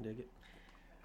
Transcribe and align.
Dig 0.00 0.20
it. 0.20 0.28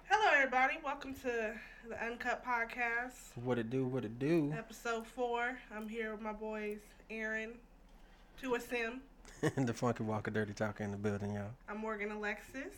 Hello, 0.08 0.30
everybody. 0.34 0.78
Welcome 0.82 1.12
to 1.16 1.52
the 1.90 2.02
Uncut 2.06 2.42
Podcast, 2.42 3.36
What 3.36 3.58
it 3.58 3.68
do? 3.68 3.84
What 3.84 4.06
it 4.06 4.18
do? 4.18 4.54
episode 4.56 5.06
four. 5.06 5.58
I'm 5.76 5.86
here 5.90 6.10
with 6.12 6.22
my 6.22 6.32
boys, 6.32 6.78
Aaron, 7.10 7.50
Tua 8.40 8.58
Sim. 8.60 9.02
And 9.56 9.66
the 9.68 9.74
Funky 9.74 10.04
Walker 10.04 10.30
Dirty 10.30 10.54
Talker 10.54 10.82
in 10.84 10.90
the 10.90 10.96
building, 10.96 11.34
y'all. 11.34 11.50
I'm 11.68 11.76
Morgan 11.78 12.10
Alexis, 12.12 12.72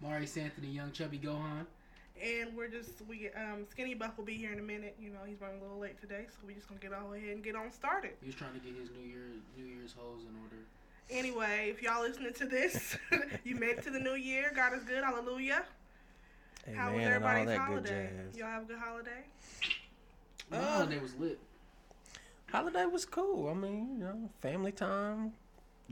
Maurice 0.00 0.36
Anthony, 0.36 0.68
young 0.68 0.92
chubby 0.92 1.18
Gohan. 1.18 1.66
and 2.22 2.56
we're 2.56 2.68
just 2.68 3.02
we 3.08 3.30
um 3.30 3.64
Skinny 3.68 3.94
Buff 3.94 4.16
will 4.16 4.24
be 4.24 4.34
here 4.36 4.52
in 4.52 4.60
a 4.60 4.62
minute. 4.62 4.94
You 5.02 5.10
know 5.10 5.18
he's 5.26 5.40
running 5.40 5.58
a 5.58 5.62
little 5.64 5.80
late 5.80 6.00
today, 6.00 6.26
so 6.28 6.36
we're 6.46 6.54
just 6.54 6.68
gonna 6.68 6.78
get 6.80 6.92
all 6.92 7.12
ahead 7.14 7.30
and 7.30 7.42
get 7.42 7.56
on 7.56 7.72
started. 7.72 8.12
He 8.20 8.26
was 8.28 8.36
trying 8.36 8.54
to 8.54 8.60
get 8.60 8.76
his 8.78 8.90
New 8.90 9.08
Year 9.08 9.26
New 9.58 9.64
Year's 9.64 9.92
hoes 9.98 10.20
in 10.22 10.40
order. 10.40 10.62
Anyway, 11.10 11.68
if 11.70 11.82
y'all 11.82 12.02
listening 12.02 12.32
to 12.34 12.46
this, 12.46 12.96
you 13.44 13.56
made 13.56 13.78
it 13.78 13.82
to 13.84 13.90
the 13.90 13.98
new 14.00 14.14
year. 14.14 14.52
God 14.54 14.72
is 14.74 14.82
good. 14.84 15.04
Hallelujah. 15.04 15.64
How 16.74 16.92
was 16.92 17.02
Amen 17.02 17.12
and 17.12 17.24
all 17.24 17.30
everybody's 17.30 17.46
that 17.46 17.58
holiday? 17.58 18.10
good 18.16 18.24
jazz. 18.32 18.38
Y'all 18.38 18.48
have 18.48 18.62
a 18.62 18.66
good 18.66 18.78
holiday. 18.78 19.24
My 20.50 20.56
Uh, 20.56 20.72
holiday 20.78 20.98
was 20.98 21.14
lit. 21.16 21.38
Holiday 22.50 22.86
was 22.86 23.04
cool. 23.04 23.48
I 23.50 23.54
mean, 23.54 23.96
you 23.98 24.04
know, 24.04 24.30
family 24.40 24.72
time, 24.72 25.32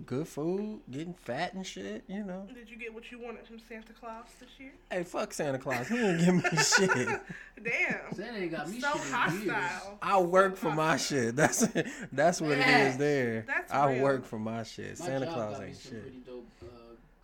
good 0.07 0.27
food, 0.27 0.81
getting 0.91 1.15
fat 1.15 1.53
and 1.55 1.67
shit, 1.67 2.03
you 2.09 2.25
know. 2.25 2.47
Did 2.53 2.71
you 2.71 2.77
get 2.77 2.93
what 2.95 3.11
you 3.13 3.19
wanted 3.21 3.47
from 3.47 3.59
Santa 3.59 3.93
Claus 3.93 4.25
this 4.41 4.49
year? 4.59 4.73
Hey, 4.91 5.05
fuck 5.05 5.33
Santa 5.35 5.59
Claus. 5.59 5.87
He 5.89 5.97
didn't 5.97 6.19
give 6.25 6.35
me 6.35 6.43
shit. 6.65 7.21
Damn. 7.63 8.15
Santa 8.15 8.39
ain't 8.39 8.51
got 8.53 8.69
me 8.71 8.81
so 8.81 8.93
shit 8.93 8.97
in 9.35 9.43
years. 9.43 9.53
hostile. 9.53 9.99
I 10.03 10.19
work 10.21 10.57
for 10.57 10.73
my 10.73 10.97
shit. 10.97 11.37
That's 11.43 11.69
that's 12.11 12.41
what 12.41 12.53
it 12.53 12.67
is 12.67 12.97
there. 12.97 13.45
That's 13.47 13.73
I 13.73 13.93
real. 13.95 14.03
work 14.03 14.25
for 14.25 14.39
my 14.39 14.63
shit. 14.63 14.99
My 14.99 15.07
Santa 15.07 15.27
Claus 15.27 15.53
got 15.59 15.61
me 15.61 15.67
ain't 15.69 15.77
some 15.77 15.93
shit. 15.93 16.03
pretty 16.03 16.19
dope 16.27 16.49
uh, 16.63 16.67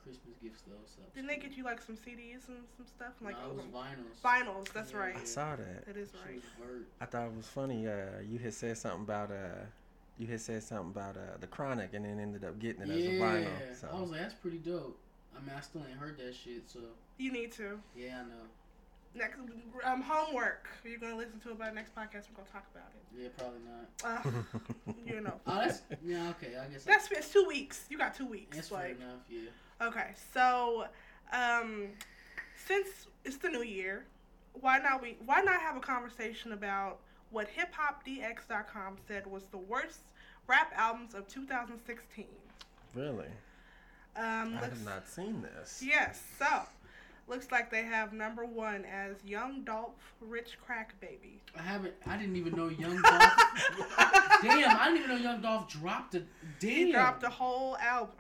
Christmas 0.04 0.34
gifts 0.42 0.62
though. 0.68 0.74
So. 0.87 1.02
Didn't 1.14 1.28
they 1.28 1.37
get 1.37 1.56
you 1.56 1.64
like 1.64 1.80
some 1.80 1.96
CDs 1.96 2.46
and 2.48 2.59
some 2.76 2.87
stuff? 2.87 3.14
Like 3.23 3.34
Nah, 3.40 3.48
it 3.48 3.54
was 3.56 3.64
vinyls. 3.64 4.20
vinyls. 4.23 4.73
That's 4.73 4.92
Yeah. 4.92 4.98
right. 4.98 5.16
I 5.16 5.24
saw 5.24 5.56
that. 5.56 5.87
That 5.87 5.96
is 5.96 6.10
right. 6.26 6.43
I 7.00 7.06
thought 7.06 7.26
it 7.26 7.37
was 7.37 7.46
funny. 7.46 7.88
Uh, 7.88 8.21
you 8.30 8.38
had 8.38 8.52
said 8.54 8.76
something 8.78 9.02
about 9.02 9.30
uh, 9.32 9.65
you 10.19 10.27
had 10.27 10.41
said 10.41 10.63
something 10.63 10.91
about 10.91 11.16
uh, 11.16 11.37
the 11.41 11.47
Chronic, 11.47 11.95
and 11.95 12.05
then 12.05 12.19
ended 12.21 12.45
up 12.45 12.59
getting 12.59 12.83
it 12.83 12.91
as 12.91 13.07
a 13.07 13.11
Yeah, 13.13 13.21
vinyl. 13.21 13.47
I 13.57 13.69
was 13.71 13.79
So 13.80 14.05
like, 14.05 14.21
that's 14.21 14.35
pretty 14.35 14.59
dope. 14.59 14.99
I 15.37 15.41
mean, 15.41 15.51
I 15.57 15.61
still 15.61 15.83
ain't 15.88 15.99
heard 15.99 16.19
that 16.19 16.35
shit, 16.35 16.69
so 16.69 16.80
You 17.19 17.30
need 17.33 17.52
to. 17.52 17.79
yeah, 17.97 18.21
I 18.21 18.29
know. 18.29 18.45
Next 19.15 19.39
um 19.85 20.02
homework. 20.02 20.69
You're 20.85 20.99
gonna 20.99 21.16
listen 21.16 21.41
to 21.41 21.51
it 21.51 21.59
by 21.59 21.71
the 21.71 21.74
next 21.74 21.95
podcast. 21.95 22.27
We're 22.30 22.37
gonna 22.37 22.49
talk 22.52 22.66
about 22.74 22.91
it. 22.95 23.02
Yeah, 23.23 23.29
probably 23.37 23.61
not. 23.65 24.27
Uh, 24.27 24.93
you 25.07 25.21
know. 25.21 25.41
Oh, 25.46 25.61
that's 25.61 25.80
yeah, 26.05 26.29
okay. 26.30 26.57
I 26.59 26.66
guess 26.71 26.85
That's 26.85 27.11
it's 27.11 27.33
two 27.33 27.45
weeks. 27.49 27.87
You 27.89 27.96
got 27.99 28.15
two 28.15 28.27
weeks. 28.27 28.57
that's 28.57 28.69
fair 28.69 28.79
like 28.79 28.96
enough. 28.96 29.21
Yeah. 29.30 29.87
okay. 29.89 30.11
So, 30.35 30.87
um, 31.33 31.89
since 32.66 33.07
it's 33.24 33.39
the 33.39 33.49
new 33.49 33.63
year, 33.63 34.07
why 34.52 34.79
not 34.79 35.01
we 35.02 35.16
why 35.24 35.41
not 35.41 35.61
have 35.61 35.77
a 35.77 35.80
conversation 35.80 36.52
about 36.52 37.01
what 37.30 37.48
hiphopdx.com 37.54 38.96
said 39.07 39.26
was 39.26 39.45
the 39.51 39.59
worst 39.59 40.01
rap 40.46 40.73
albums 40.76 41.15
of 41.15 41.26
2016. 41.29 42.26
really, 42.95 43.26
Um, 44.16 44.57
I 44.57 44.65
have 44.65 44.84
not 44.84 45.07
seen 45.09 45.43
this. 45.43 45.82
Yes, 45.84 46.23
so 46.38 46.62
looks 47.29 47.52
like 47.52 47.71
they 47.71 47.82
have 47.82 48.12
number 48.12 48.45
one 48.45 48.84
as 48.87 49.16
Young 49.24 49.62
Dolph 49.62 50.15
Rich 50.21 50.56
Crack 50.65 50.99
Baby. 51.01 51.43
I 51.56 51.62
haven't. 51.62 51.95
I 52.06 52.16
didn't 52.16 52.37
even 52.37 52.54
know 52.56 52.68
Young 52.68 53.01
Dolph. 53.02 53.32
damn, 54.43 54.76
I 54.76 54.84
didn't 54.90 55.04
even 55.04 55.10
know 55.10 55.16
Young 55.23 55.40
Dolph 55.43 55.68
dropped 55.68 56.15
a. 56.15 56.23
Damn. 56.59 56.71
He 56.71 56.93
dropped 56.93 57.23
a 57.24 57.29
whole 57.30 57.76
album. 57.79 58.15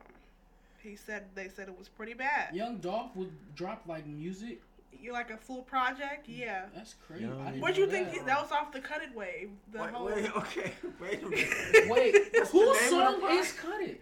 He 0.80 0.94
said 0.96 1.24
they 1.34 1.48
said 1.48 1.68
it 1.68 1.76
was 1.78 1.88
pretty 1.88 2.14
bad. 2.14 2.54
Young 2.54 2.76
Dolph 2.78 3.16
would 3.16 3.32
drop 3.56 3.82
like 3.86 4.06
music. 4.06 4.60
You 4.92 5.12
like 5.12 5.30
a 5.30 5.36
full 5.36 5.62
project? 5.62 6.28
Yeah. 6.28 6.64
That's 6.74 6.94
crazy. 7.06 7.24
Young- 7.24 7.60
What'd 7.60 7.76
know 7.78 7.84
you 7.84 7.90
think? 7.90 8.12
that. 8.12 8.26
That 8.26 8.42
was 8.42 8.50
off 8.52 8.72
the 8.72 8.80
Cut 8.80 9.02
It 9.02 9.14
Wave. 9.14 9.50
The 9.72 9.86
whole 9.86 10.08
okay, 10.36 10.72
wait 11.00 11.22
a 11.22 11.88
Wait, 11.88 12.14
What's 12.32 12.50
whose 12.50 12.80
song 12.90 13.20
is 13.30 13.52
Cut 13.52 13.80
It? 13.82 14.00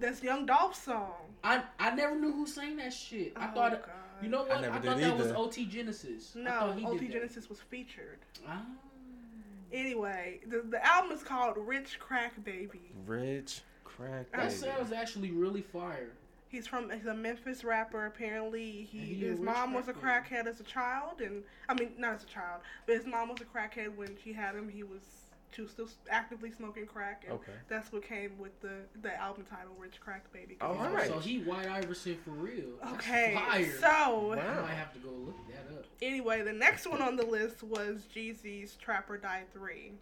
that's 0.00 0.22
Young 0.22 0.44
Dolph's 0.46 0.82
song. 0.82 1.12
I 1.44 1.62
I 1.78 1.94
never 1.94 2.16
knew 2.16 2.32
who 2.32 2.46
sang 2.46 2.76
that 2.78 2.92
shit. 2.92 3.32
I 3.36 3.48
Oh, 3.50 3.54
thought 3.54 3.70
God. 3.72 3.90
you 4.22 4.28
know 4.28 4.42
what? 4.42 4.50
I 4.52 4.58
I, 4.58 4.62
thought 4.80 4.82
did 4.82 5.04
that 5.04 5.16
was. 5.18 5.32
OT 5.32 5.66
Genasis. 5.66 6.34
No, 6.34 6.50
thought 6.50 6.78
he 6.78 6.84
OT 6.86 6.98
did 6.98 7.08
that. 7.08 7.12
Genasis 7.12 7.48
was 7.48 7.60
featured. 7.60 8.18
Ah. 8.48 8.62
Anyway, 9.72 10.40
the 10.46 10.62
the 10.68 10.84
album 10.84 11.12
is 11.12 11.22
called 11.22 11.56
Rich 11.58 11.98
Crack 11.98 12.42
Baby. 12.44 12.92
Rich 13.06 13.62
crack. 13.84 14.30
Baby. 14.32 14.42
That 14.44 14.52
sounds 14.52 14.92
actually 14.92 15.30
really 15.30 15.62
fire. 15.62 16.12
He's 16.54 16.68
from 16.68 16.88
he's 16.88 17.04
a 17.06 17.14
Memphis 17.14 17.64
rapper. 17.64 18.06
Apparently, 18.06 18.86
he, 18.88 18.98
he 18.98 19.14
his 19.26 19.40
mom 19.40 19.74
was 19.74 19.88
a 19.88 19.92
crackhead 19.92 20.46
as 20.46 20.60
a 20.60 20.62
child, 20.62 21.20
and 21.20 21.42
I 21.68 21.74
mean 21.74 21.90
not 21.98 22.14
as 22.14 22.22
a 22.22 22.26
child, 22.26 22.60
but 22.86 22.94
his 22.94 23.06
mom 23.06 23.28
was 23.30 23.40
a 23.40 23.44
crackhead 23.44 23.96
when 23.96 24.16
she 24.22 24.32
had 24.32 24.54
him. 24.54 24.68
He 24.68 24.84
was 24.84 25.02
she 25.50 25.62
was 25.62 25.72
still 25.72 25.88
actively 26.08 26.52
smoking 26.52 26.86
crack, 26.86 27.24
and 27.26 27.34
Okay. 27.34 27.52
that's 27.68 27.92
what 27.92 28.06
came 28.06 28.38
with 28.38 28.60
the 28.60 28.82
the 29.02 29.12
album 29.20 29.44
title, 29.50 29.74
Rich 29.76 29.98
Crack 30.00 30.32
Baby. 30.32 30.56
Oh, 30.60 30.74
He's 30.74 30.80
all 30.82 30.86
rich. 30.90 30.94
right. 30.94 31.08
So 31.08 31.18
he 31.18 31.40
White 31.40 31.66
Iverson 31.68 32.16
for 32.24 32.30
real. 32.30 32.66
That's 32.80 32.92
Okay, 33.04 33.34
Fire. 33.34 33.72
so 33.80 33.88
I 33.88 34.36
Wow. 34.36 34.62
might 34.62 34.74
have 34.74 34.92
to 34.92 35.00
go 35.00 35.10
look 35.10 35.36
that 35.48 35.76
up. 35.76 35.86
anyway, 36.02 36.42
the 36.42 36.52
next 36.52 36.86
one 36.86 37.02
on 37.02 37.16
the 37.16 37.26
list 37.26 37.64
was 37.64 38.06
Jeezy's 38.14 38.76
Trap 38.76 39.10
or 39.10 39.16
Die 39.16 39.42
Three. 39.52 39.94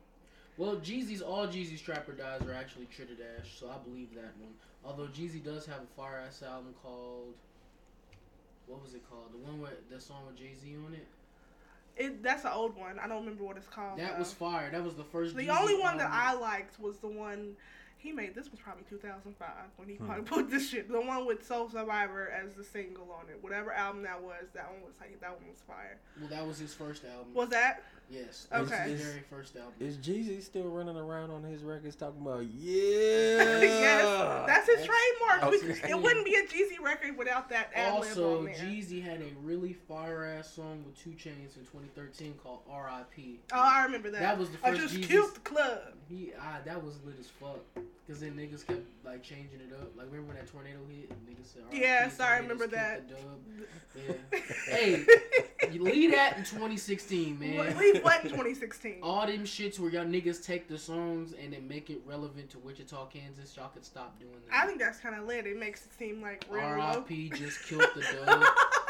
Well, 0.58 0.76
Jeezy's 0.76 1.22
all 1.22 1.46
Jeezy's 1.48 1.80
Trap 1.80 2.06
or 2.10 2.12
Dies 2.12 2.42
are 2.42 2.52
actually 2.52 2.84
Tritodash, 2.94 3.58
so 3.58 3.70
I 3.70 3.78
believe 3.88 4.14
that 4.16 4.36
one. 4.38 4.52
Although 4.84 5.06
Jeezy 5.06 5.42
does 5.42 5.64
have 5.66 5.78
a 5.82 5.86
fire 5.96 6.22
ass 6.26 6.42
album 6.42 6.74
called 6.82 7.34
what 8.66 8.82
was 8.82 8.94
it 8.94 9.02
called? 9.08 9.32
The 9.32 9.38
one 9.38 9.60
with 9.60 9.90
the 9.90 10.00
song 10.00 10.26
with 10.26 10.36
Jay 10.36 10.52
Z 10.60 10.74
on 10.86 10.94
it. 10.94 11.06
It 11.96 12.22
that's 12.22 12.44
an 12.44 12.52
old 12.54 12.76
one. 12.76 12.98
I 12.98 13.06
don't 13.06 13.20
remember 13.20 13.44
what 13.44 13.56
it's 13.56 13.66
called. 13.66 13.98
That 13.98 14.12
though. 14.14 14.18
was 14.20 14.32
fire. 14.32 14.70
That 14.70 14.82
was 14.84 14.94
the 14.94 15.04
first. 15.04 15.36
The 15.36 15.46
Jeezy 15.48 15.60
only 15.60 15.78
one 15.78 15.98
that 15.98 16.10
I 16.10 16.34
liked 16.34 16.80
was 16.80 16.98
the 16.98 17.08
one 17.08 17.54
he 17.98 18.10
made. 18.12 18.34
This 18.34 18.50
was 18.50 18.58
probably 18.60 18.82
2005 18.88 19.48
when 19.76 19.88
he 19.88 19.94
Hmm. 19.96 20.22
put 20.24 20.50
this 20.50 20.68
shit. 20.70 20.88
The 20.90 21.00
one 21.00 21.26
with 21.26 21.46
Soul 21.46 21.68
Survivor 21.70 22.28
as 22.30 22.52
the 22.54 22.64
single 22.64 23.08
on 23.12 23.28
it. 23.28 23.38
Whatever 23.42 23.72
album 23.72 24.02
that 24.02 24.20
was, 24.22 24.46
that 24.54 24.70
one 24.72 24.82
was 24.82 24.94
like 25.00 25.20
that 25.20 25.30
one 25.38 25.48
was 25.50 25.60
fire. 25.66 25.98
Well, 26.18 26.28
that 26.30 26.46
was 26.46 26.58
his 26.58 26.72
first 26.74 27.04
album. 27.04 27.34
Was 27.34 27.50
that? 27.50 27.82
Yes. 28.10 28.46
Okay. 28.52 28.60
was 28.62 28.70
his 28.70 29.00
very 29.02 29.22
first 29.30 29.56
album. 29.56 29.72
Is 29.80 29.96
Jeezy 29.96 30.42
still 30.42 30.64
running 30.68 30.96
around 30.96 31.30
on 31.30 31.42
his 31.42 31.62
records 31.62 31.96
talking 31.96 32.20
about 32.20 32.44
yeah? 32.60 33.60
yes, 33.62 34.46
that's 34.46 34.68
his 34.68 34.86
That's- 34.86 34.86
trademark. 34.86 35.50
We- 35.50 35.72
Okay. 35.72 35.90
It 35.90 36.00
wouldn't 36.02 36.24
be 36.26 36.34
a 36.34 36.42
Jeezy 36.42 36.82
record 36.82 37.16
without 37.16 37.48
that 37.50 37.70
ad 37.74 37.94
lib 37.94 38.02
Also, 38.02 38.40
on. 38.40 38.46
Jeezy 38.48 39.02
had 39.02 39.20
a 39.22 39.26
really 39.42 39.72
fire 39.72 40.24
ass 40.24 40.52
song 40.52 40.82
with 40.84 40.98
2 41.02 41.10
Chainz 41.10 41.56
in 41.56 41.62
2013 41.64 42.34
called 42.42 42.60
R.I.P. 42.70 43.40
oh, 43.52 43.58
I 43.58 43.84
remember 43.84 44.10
that. 44.10 44.20
That 44.20 44.38
was 44.38 44.50
the 44.50 44.58
first. 44.58 44.74
I 44.74 44.76
just 44.76 44.94
Jeezy's- 44.94 45.06
killed 45.06 45.34
the 45.34 45.40
club. 45.40 45.78
He 46.08 46.32
ah, 46.38 46.58
that 46.66 46.82
was 46.84 46.98
lit 47.06 47.14
as 47.18 47.28
fuck. 47.28 47.60
Cause 48.08 48.18
then 48.20 48.32
niggas 48.32 48.66
kept 48.66 48.80
like 49.04 49.22
changing 49.22 49.60
it 49.60 49.72
up. 49.80 49.96
Like 49.96 50.06
remember 50.06 50.28
when 50.28 50.36
that 50.36 50.48
tornado 50.50 50.80
hit? 50.90 51.08
And 51.10 51.18
niggas 51.26 51.46
said, 51.54 51.62
"R.I.P. 51.68 51.80
Yes, 51.80 52.20
I 52.20 52.38
remember 52.38 52.66
that. 52.66 53.08
the 53.08 53.14
dub." 53.14 53.22
Yeah. 53.94 54.38
Hey, 54.74 55.04
You 55.70 55.82
leave 55.84 56.12
that 56.12 56.38
in 56.38 56.44
2016, 56.44 57.38
man. 57.38 57.74
Leave 57.94 58.04
what 58.04 58.22
2016? 58.22 58.98
All 59.02 59.26
them 59.26 59.44
shits 59.44 59.78
where 59.78 59.90
y'all 59.90 60.04
niggas 60.04 60.44
take 60.44 60.68
the 60.68 60.78
songs 60.78 61.34
and 61.40 61.52
then 61.52 61.66
make 61.68 61.90
it 61.90 62.00
relevant 62.06 62.50
to 62.50 62.58
Wichita, 62.58 63.06
Kansas. 63.06 63.56
Y'all 63.56 63.68
could 63.68 63.84
stop 63.84 64.18
doing 64.18 64.32
that. 64.48 64.62
I 64.62 64.66
think 64.66 64.78
that's 64.78 64.98
kind 64.98 65.14
of 65.14 65.26
lit. 65.26 65.46
It 65.46 65.58
makes 65.58 65.84
it 65.84 65.92
seem 65.98 66.20
like 66.20 66.44
real. 66.50 66.62
R.I.P. 66.62 67.30
just 67.30 67.64
killed 67.64 67.86
the 67.94 68.02
dub. 68.24 68.44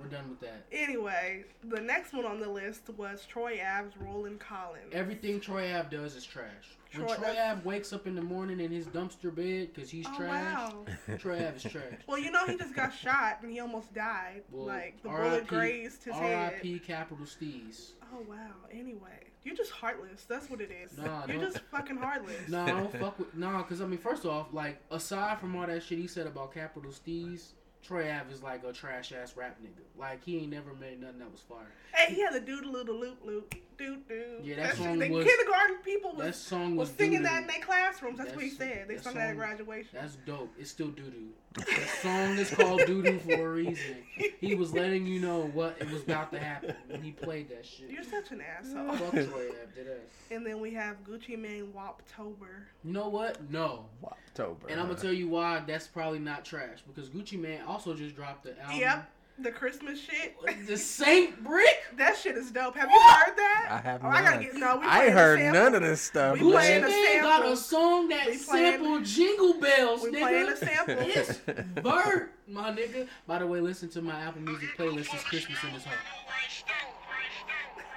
no, 0.00 0.04
we're 0.04 0.10
done 0.10 0.30
with 0.30 0.40
that. 0.40 0.64
Anyway, 0.72 1.44
the 1.64 1.80
next 1.80 2.12
one 2.12 2.24
on 2.24 2.40
the 2.40 2.48
list 2.48 2.88
was 2.96 3.26
Troy 3.26 3.60
Ave's 3.60 3.96
Roland 3.98 4.40
Collins. 4.40 4.92
Everything 4.92 5.40
Troy 5.40 5.74
Ave 5.74 5.96
does 5.96 6.16
is 6.16 6.24
trash. 6.24 6.76
When 6.92 7.06
Troy- 7.06 7.16
Troy 7.16 7.36
Ave 7.38 7.62
wakes 7.64 7.92
up 7.92 8.06
in 8.06 8.14
the 8.14 8.22
morning 8.22 8.60
in 8.60 8.70
his 8.70 8.86
dumpster 8.86 9.34
bed 9.34 9.70
because 9.72 9.90
he's 9.90 10.06
oh, 10.08 10.16
trash, 10.16 10.72
wow. 10.72 10.84
Troy 11.18 11.36
Ave 11.36 11.56
is 11.56 11.62
trash. 11.62 12.00
Well, 12.06 12.18
you 12.18 12.30
know 12.30 12.46
he 12.46 12.56
just 12.56 12.74
got 12.74 12.92
shot 12.92 13.38
and 13.42 13.50
he 13.50 13.60
almost 13.60 13.94
died. 13.94 14.42
Well, 14.50 14.66
like 14.66 15.02
the 15.02 15.08
R.I.P. 15.08 15.30
bullet 15.30 15.46
grazed 15.46 16.04
his 16.04 16.14
head. 16.14 16.52
R.I.P. 16.52 16.80
Capital 16.80 17.24
Steez. 17.24 17.92
Oh 18.12 18.24
wow. 18.28 18.36
Anyway, 18.72 19.28
you're 19.44 19.54
just 19.54 19.70
heartless. 19.70 20.24
That's 20.24 20.50
what 20.50 20.60
it 20.60 20.70
is. 20.70 20.98
Nah, 20.98 21.26
you're 21.26 21.40
just 21.40 21.60
fucking 21.70 21.96
heartless. 21.96 22.48
Nah, 22.48 22.64
I 22.64 22.70
don't 22.70 22.92
fuck 22.92 23.18
with 23.18 23.34
nah, 23.36 23.62
cause 23.62 23.80
I 23.80 23.86
mean, 23.86 23.98
first 23.98 24.26
off, 24.26 24.48
like 24.52 24.80
aside 24.90 25.38
from 25.38 25.54
all 25.54 25.66
that 25.66 25.82
shit 25.82 25.98
he 25.98 26.08
said 26.08 26.26
about 26.26 26.52
Capital 26.52 26.90
Steez, 26.90 27.52
Troy 27.82 28.10
Ave 28.10 28.32
is 28.32 28.42
like 28.42 28.64
a 28.64 28.72
trash 28.72 29.12
ass 29.12 29.36
rap 29.36 29.58
nigga. 29.62 29.82
Like 29.98 30.24
he 30.24 30.38
ain't 30.38 30.50
never 30.50 30.74
made 30.74 31.00
nothing 31.00 31.18
that 31.18 31.30
was 31.30 31.40
fire. 31.40 31.72
Hey, 31.94 32.14
he 32.14 32.20
had 32.20 32.34
the 32.34 32.40
doodle 32.40 32.72
little 32.72 32.98
loop 32.98 33.18
loop 33.24 33.54
doo 33.80 33.96
doo. 34.08 34.24
Yeah, 34.42 34.56
that 34.56 34.76
song 34.76 34.98
the 34.98 35.08
was- 35.08 35.24
kindergarten 35.26 35.76
people 35.84 36.12
That 36.14 36.34
song 36.34 36.76
was 36.76 36.88
was 36.90 36.96
singing 36.98 37.18
doo-doo. 37.22 37.24
that 37.24 37.40
in 37.42 37.46
their 37.48 37.60
classrooms. 37.60 38.18
That's 38.18 38.34
what 38.34 38.44
he 38.44 38.50
said. 38.50 38.86
They 38.88 38.94
that 38.96 39.04
sung 39.04 39.14
that 39.14 39.30
at 39.30 39.36
graduation. 39.36 39.90
That's 39.94 40.16
dope. 40.26 40.52
It's 40.58 40.70
still 40.70 40.88
doo 40.88 41.10
doo. 41.10 41.28
The 41.54 41.64
song 42.00 42.38
is 42.38 42.50
called 42.54 42.82
Doo 42.86 43.02
Doo 43.02 43.18
for 43.18 43.32
a 43.48 43.52
reason. 43.52 43.96
He 44.40 44.54
was 44.54 44.72
letting 44.72 45.04
you 45.04 45.18
know 45.18 45.46
what 45.52 45.76
it 45.80 45.90
was 45.90 46.02
about 46.02 46.30
to 46.32 46.38
happen 46.38 46.76
when 46.88 47.02
he 47.02 47.10
played 47.10 47.48
that 47.48 47.66
shit. 47.66 47.90
You're 47.90 48.04
such 48.04 48.30
an 48.30 48.40
asshole. 48.40 48.92
Fuck 48.96 49.10
Toy 49.12 49.18
Ave, 49.48 49.56
did 49.74 49.88
ass. 49.88 49.98
And 50.30 50.46
then 50.46 50.60
we 50.60 50.72
have 50.74 51.02
Gucci 51.04 51.36
Mane 51.36 51.72
Woptober. 51.76 52.66
You 52.84 52.92
know 52.92 53.08
what? 53.08 53.50
No. 53.50 53.86
October. 54.04 54.68
And 54.68 54.78
I'm 54.80 54.86
gonna 54.86 55.00
tell 55.00 55.12
you 55.12 55.26
why 55.28 55.60
that's 55.66 55.88
probably 55.88 56.20
not 56.20 56.44
trash 56.44 56.82
because 56.86 57.10
Gucci 57.10 57.36
Mane 57.40 57.62
also 57.66 57.94
just 57.94 58.14
dropped 58.14 58.44
the 58.44 58.56
album. 58.60 58.78
Yep. 58.78 59.10
The 59.42 59.50
Christmas 59.50 59.98
shit. 60.00 60.36
The 60.66 60.76
Saint 60.76 61.42
Brick. 61.42 61.66
That 61.96 62.16
shit 62.16 62.36
is 62.36 62.50
dope. 62.50 62.76
Have 62.76 62.90
you 62.90 62.98
heard 63.00 63.36
that? 63.36 63.68
I 63.70 63.76
have 63.78 64.04
Oh, 64.04 64.08
I 64.08 64.22
gotta 64.22 64.36
not. 64.36 64.40
get 64.42 64.54
no. 64.54 64.76
We 64.76 64.86
I 64.86 64.88
playing 64.88 65.02
ain't 65.06 65.14
the 65.14 65.20
heard 65.20 65.38
sample. 65.38 65.60
none 65.62 65.74
of 65.74 65.82
this 65.82 66.00
stuff. 66.00 66.34
We 66.34 66.40
Gucci 66.40 66.50
playing 66.52 66.80
man. 66.82 66.90
the 66.90 66.96
Mane 66.96 67.20
got 67.22 67.40
a 67.40 67.42
samples. 67.42 67.66
song 67.66 68.08
that 68.08 68.26
We 68.26 68.38
playing- 68.38 68.72
sample 68.72 69.00
Jingle 69.00 69.54
Bells, 69.60 70.02
We 70.02 70.10
nigga. 70.12 70.20
playing 70.20 70.46
the 70.46 70.56
sample. 70.56 70.96
It's 71.00 71.38
Bert, 71.82 72.32
my 72.48 72.70
nigga. 72.70 73.08
By 73.26 73.38
the 73.38 73.46
way, 73.46 73.60
listen 73.60 73.88
to 73.90 74.00
my 74.02 74.18
Apple 74.20 74.40
Music 74.42 74.68
playlist. 74.78 75.12
It's 75.14 75.24
Christmas 75.24 75.58
in 75.64 75.72
this 75.74 75.84
home. 75.84 75.94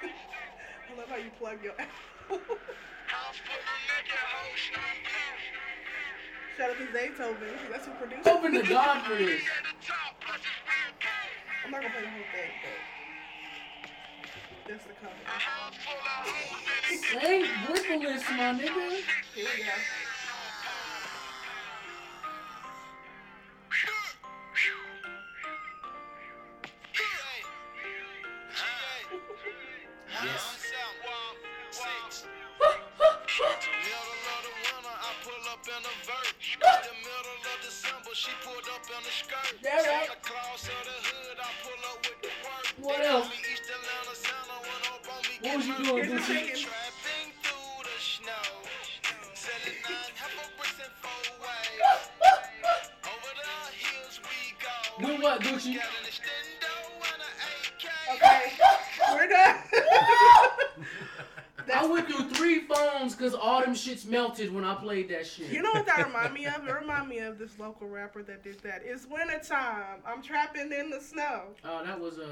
I 0.02 0.98
love 0.98 1.08
how 1.08 1.16
you 1.16 1.30
plug 1.38 1.62
your. 1.62 1.72
Shout 6.56 6.70
out 6.70 6.76
to 6.76 6.84
Zaytoven. 6.86 7.36
That's 7.70 7.86
who 7.86 7.92
produced. 7.92 8.26
it. 8.26 8.32
Open 8.32 8.54
the 8.54 8.62
God 8.62 9.02
for 9.06 9.16
this. 9.16 9.42
I'm 11.74 11.82
not 11.82 11.90
gonna 11.90 11.94
play 11.94 12.04
the 12.04 12.10
whole 12.14 12.28
thing, 12.30 12.52
but 12.62 12.78
that's 14.68 14.84
the 14.84 14.94
cover. 14.94 15.22
Saint 17.10 17.46
Brickolis, 17.66 18.24
my 18.36 18.48
nigga. 18.54 18.86
Here 19.34 19.50
we 19.56 19.64
go. 19.64 19.74
This 67.44 67.58
local 67.58 67.86
rapper 67.88 68.22
that 68.22 68.42
did 68.42 68.58
that. 68.60 68.82
It's 68.84 69.06
wintertime. 69.06 70.00
I'm 70.06 70.22
trapping 70.22 70.72
in 70.72 70.88
the 70.88 71.00
snow. 71.00 71.42
Oh, 71.64 71.84
that 71.84 72.00
was 72.00 72.18
uh, 72.18 72.24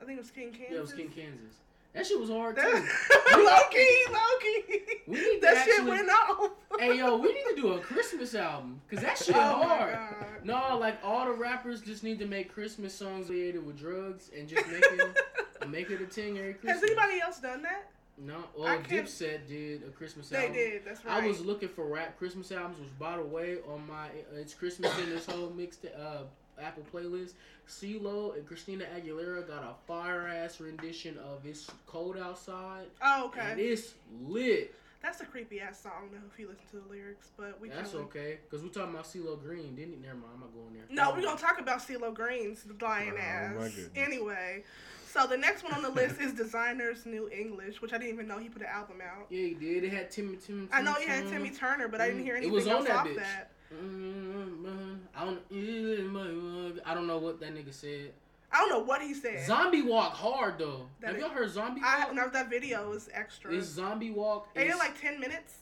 I 0.00 0.04
think 0.04 0.18
it 0.18 0.22
was 0.22 0.30
King 0.30 0.50
Kansas. 0.50 0.68
yeah, 0.70 0.78
it 0.78 0.82
was 0.82 0.92
King 0.94 1.08
Kansas. 1.10 1.56
That 1.92 2.06
shit 2.06 2.18
was 2.18 2.30
hard 2.30 2.56
too. 2.60 2.62
That, 2.62 3.36
low 3.36 3.68
key, 3.70 4.04
low 4.10 4.38
key. 4.40 5.02
We 5.08 5.16
need 5.16 5.40
to 5.40 5.40
That 5.42 5.64
shit 5.64 5.84
went 5.84 6.08
off. 6.08 6.52
hey 6.78 6.96
yo, 6.96 7.16
we 7.16 7.34
need 7.34 7.44
to 7.54 7.60
do 7.60 7.72
a 7.74 7.80
Christmas 7.80 8.34
album 8.34 8.80
because 8.88 9.04
that 9.04 9.18
shit 9.18 9.36
Oh 9.36 9.40
hard. 9.40 9.98
No, 10.42 10.78
like 10.78 10.98
all 11.04 11.26
the 11.26 11.32
rappers 11.32 11.82
just 11.82 12.02
need 12.02 12.18
to 12.20 12.26
make 12.26 12.50
Christmas 12.52 12.94
songs 12.94 13.28
related 13.28 13.66
with 13.66 13.78
drugs 13.78 14.30
and 14.36 14.48
just 14.48 14.66
make 14.68 14.82
it 14.82 15.18
make 15.68 15.90
it 15.90 16.00
a 16.00 16.06
thing 16.06 16.38
every 16.38 16.54
Christmas. 16.54 16.80
Has 16.80 16.82
anybody 16.90 17.20
else 17.20 17.40
done 17.40 17.60
that? 17.62 17.90
No, 18.22 18.44
well, 18.56 18.78
Dipset 18.80 19.48
did 19.48 19.82
a 19.82 19.90
Christmas 19.90 20.30
album. 20.32 20.52
They 20.52 20.58
did. 20.58 20.84
That's 20.84 21.04
right. 21.04 21.22
I 21.22 21.26
was 21.26 21.40
looking 21.40 21.68
for 21.70 21.86
rap 21.86 22.18
Christmas 22.18 22.52
albums, 22.52 22.78
which 22.78 22.98
by 22.98 23.16
the 23.16 23.22
way, 23.22 23.56
on 23.72 23.86
my 23.86 24.08
it's 24.34 24.52
Christmas 24.54 24.96
in 24.98 25.08
this 25.10 25.24
whole 25.26 25.50
mixed 25.50 25.86
uh, 25.86 26.22
Apple 26.60 26.84
playlist. 26.92 27.32
CeeLo 27.68 28.36
and 28.36 28.46
Christina 28.46 28.84
Aguilera 28.96 29.46
got 29.46 29.62
a 29.62 29.74
fire 29.86 30.26
ass 30.28 30.60
rendition 30.60 31.16
of 31.18 31.46
"It's 31.46 31.70
Cold 31.86 32.18
Outside," 32.18 32.86
Oh, 33.02 33.26
okay. 33.26 33.52
and 33.52 33.60
it's 33.60 33.94
lit. 34.22 34.74
That's 35.02 35.20
a 35.20 35.24
creepy 35.24 35.60
ass 35.60 35.80
song 35.80 36.10
though. 36.12 36.18
If 36.32 36.38
you 36.38 36.48
listen 36.48 36.64
to 36.72 36.86
the 36.86 36.92
lyrics, 36.92 37.30
but 37.36 37.58
we 37.60 37.70
That's 37.70 37.92
can. 37.92 38.00
okay, 38.00 38.38
cause 38.50 38.62
we 38.62 38.68
talking 38.68 38.92
about 38.92 39.06
CeeLo 39.06 39.40
Green. 39.42 39.74
Didn't 39.74 39.94
he? 39.94 39.98
Never 40.00 40.16
mind, 40.16 40.32
I'm 40.34 40.40
not 40.40 40.52
going 40.54 40.74
there. 40.74 40.82
No, 40.90 41.12
we're 41.12 41.20
oh. 41.20 41.34
gonna 41.34 41.40
talk 41.40 41.58
about 41.58 41.78
CeeLo 41.80 42.12
Green's 42.14 42.64
lying 42.80 43.14
Oh, 43.16 43.18
ass. 43.20 43.54
my. 43.94 44.00
Anyway, 44.00 44.62
so 45.08 45.26
the 45.26 45.38
next 45.38 45.62
one 45.64 45.72
on 45.72 45.82
the 45.82 45.90
list 45.90 46.20
is 46.20 46.32
Desiigner's 46.34 47.06
New 47.06 47.30
English, 47.30 47.80
which 47.80 47.92
I 47.94 47.98
didn't 47.98 48.12
even 48.14 48.28
know 48.28 48.38
he 48.38 48.50
put 48.50 48.60
an 48.62 48.68
album 48.68 48.98
out. 49.00 49.26
Yeah, 49.30 49.46
he 49.46 49.54
did. 49.54 49.84
It 49.84 49.92
had 49.92 50.10
Timmy 50.10 50.36
Timmy. 50.36 50.68
I 50.70 50.82
know 50.82 50.92
he 50.94 51.06
Timmy 51.06 51.16
had 51.16 51.24
Turner. 51.24 51.36
Timmy 51.38 51.50
Turner, 51.50 51.88
but 51.88 52.00
I 52.02 52.08
didn't 52.08 52.24
hear 52.24 52.34
Mm, 52.34 52.38
it 52.38 52.44
anything 52.44 52.52
was 52.54 52.66
on 52.66 52.72
else 52.74 52.86
that 52.88 52.96
off 52.96 53.06
bitch. 53.06 53.16
that. 53.16 53.50
Mm, 53.72 53.78
mm, 53.88 54.34
mm, 54.34 54.64
mm 54.66 54.98
I 55.16 55.24
don't. 55.24 56.80
I 56.86 56.94
don't 56.94 57.06
know 57.06 57.18
what 57.18 57.40
that 57.40 57.54
nigga 57.54 57.72
said. 57.72 58.12
I 58.52 58.58
don't 58.58 58.70
know 58.70 58.80
what 58.84 59.00
he 59.00 59.14
said. 59.14 59.46
Zombie 59.46 59.82
Walk 59.82 60.12
hard 60.14 60.58
though. 60.58 60.88
That 61.00 61.08
Have 61.08 61.16
is- 61.16 61.22
y'all 61.22 61.30
heard 61.30 61.50
Zombie 61.50 61.80
I 61.84 62.04
Walk? 62.06 62.14
know 62.14 62.28
that 62.30 62.50
video 62.50 62.88
was 62.90 63.08
extra. 63.12 63.50
This 63.50 63.66
Zombie 63.66 64.10
Walk. 64.10 64.52
They 64.54 64.64
did 64.64 64.72
is- 64.72 64.78
like 64.78 65.00
ten 65.00 65.20
minutes, 65.20 65.54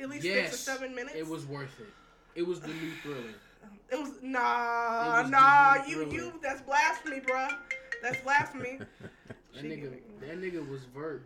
at 0.00 0.08
least 0.08 0.24
yes, 0.24 0.50
six 0.50 0.54
or 0.54 0.72
seven 0.72 0.94
minutes. 0.94 1.14
It 1.16 1.26
was 1.26 1.46
worth 1.46 1.78
it. 1.80 1.86
It 2.34 2.42
was 2.46 2.60
the 2.60 2.68
new 2.68 2.90
thriller. 3.02 3.34
It 3.90 3.98
was 3.98 4.10
nah, 4.22 5.18
It 5.20 5.22
was 5.22 5.30
nah. 5.30 5.74
You, 5.86 5.94
thriller. 6.06 6.12
you. 6.14 6.32
That's 6.42 6.60
blasphemy, 6.62 7.20
bruh. 7.20 7.56
That's 8.02 8.20
blasphemy. 8.22 8.78
That 9.54 9.60
She 9.60 9.66
nigga, 9.68 9.92
that 10.20 10.40
nigga 10.40 10.66
was 10.66 10.84
vert. 10.84 11.24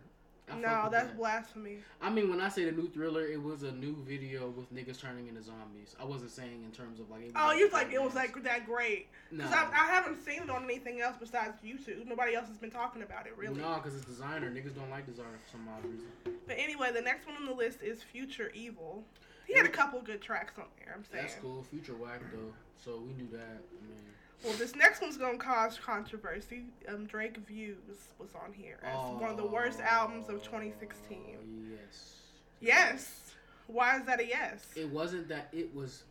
I 0.49 0.55
no, 0.55 0.87
that's 0.89 1.07
that. 1.07 1.17
blasphemy. 1.17 1.79
I 2.01 2.09
mean, 2.09 2.29
when 2.29 2.39
I 2.39 2.47
say 2.47 2.63
the 2.65 2.71
new 2.71 2.87
thriller, 2.89 3.25
it 3.25 3.41
was 3.41 3.63
a 3.63 3.71
new 3.73 3.95
video 4.07 4.49
with 4.49 4.73
niggas 4.73 4.99
turning 4.99 5.27
into 5.27 5.41
zombies. 5.43 5.95
I 5.99 6.05
wasn't 6.05 6.31
saying 6.31 6.63
in 6.63 6.71
terms 6.71 6.99
of 6.99 7.09
like. 7.09 7.21
It 7.21 7.33
was 7.33 7.35
Oh, 7.35 7.51
you 7.51 7.69
like 7.71 7.91
it 7.91 8.01
was 8.01 8.15
like 8.15 8.41
that 8.43 8.65
great? 8.65 9.07
No, 9.31 9.43
Because 9.43 9.53
I, 9.53 9.65
I 9.71 9.87
haven't 9.91 10.23
seen 10.23 10.43
it 10.43 10.49
on 10.49 10.63
anything 10.63 11.01
else 11.01 11.15
besides 11.19 11.57
YouTube. 11.65 12.07
Nobody 12.07 12.35
else 12.35 12.47
has 12.47 12.57
been 12.57 12.71
talking 12.71 13.01
about 13.03 13.27
it 13.27 13.33
really. 13.37 13.59
No, 13.59 13.75
because 13.75 13.95
it's 13.95 14.05
Desiigner. 14.05 14.53
Niggas 14.53 14.75
don't 14.75 14.89
like 14.89 15.05
Desiigner 15.05 15.37
for 15.43 15.51
some 15.51 15.67
odd 15.67 15.83
reason. 15.83 16.07
But 16.47 16.57
anyway, 16.57 16.91
the 16.93 17.01
next 17.01 17.27
one 17.27 17.35
on 17.35 17.45
the 17.45 17.53
list 17.53 17.81
is 17.81 18.01
Future 18.03 18.51
EVOL. 18.55 19.03
He 19.47 19.53
had 19.53 19.65
a 19.65 19.69
couple 19.69 20.01
good 20.01 20.21
tracks 20.21 20.57
on 20.57 20.65
there. 20.79 20.93
I'm 20.95 21.03
saying. 21.05 21.25
That's 21.25 21.35
cool. 21.41 21.63
Future 21.63 21.93
whack 21.93 22.21
though, 22.33 22.53
so 22.83 22.99
we 23.05 23.13
knew 23.13 23.27
that. 23.31 23.39
I 23.63 23.81
mean, 23.87 24.03
Well, 24.43 24.53
this 24.57 24.75
next 24.75 25.01
one's 25.01 25.17
gonna 25.17 25.37
cause 25.37 25.79
controversy. 25.83 26.65
Um, 26.87 27.05
Drake 27.05 27.37
Views 27.47 27.77
was 28.19 28.29
on 28.35 28.53
here 28.53 28.77
as 28.83 28.95
one 29.19 29.29
of 29.29 29.37
the 29.37 29.45
worst 29.45 29.79
albums 29.79 30.29
of 30.29 30.43
2016. 30.43 31.37
Oh, 31.37 31.43
Yes. 31.71 32.15
Yes. 32.59 33.31
Why 33.67 33.97
is 33.97 34.05
that 34.05 34.19
a 34.19 34.25
yes? 34.27 34.65
It 34.75 34.89
wasn't 34.89 35.27
that 35.29 35.49
it 35.51 35.73
was, 35.75 36.03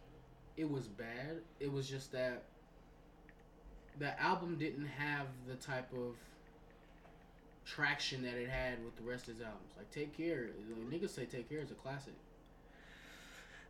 it 0.56 0.70
was 0.70 0.86
bad. 0.86 1.38
It 1.60 1.72
was 1.72 1.88
just 1.88 2.12
that 2.12 2.42
the 3.98 4.20
album 4.20 4.56
didn't 4.58 4.86
have 4.86 5.26
the 5.48 5.54
type 5.54 5.90
of 5.92 6.16
traction 7.64 8.22
that 8.22 8.34
it 8.34 8.48
had 8.48 8.84
with 8.84 8.96
the 8.96 9.02
rest 9.02 9.28
of 9.28 9.34
his 9.34 9.42
albums. 9.42 9.72
Like 9.76 9.90
Take 9.90 10.16
Care, 10.16 10.48
like, 10.68 11.00
niggas 11.00 11.10
say 11.10 11.24
Take 11.24 11.48
Care 11.48 11.60
is 11.60 11.70
a 11.70 11.74
classic. 11.74 12.12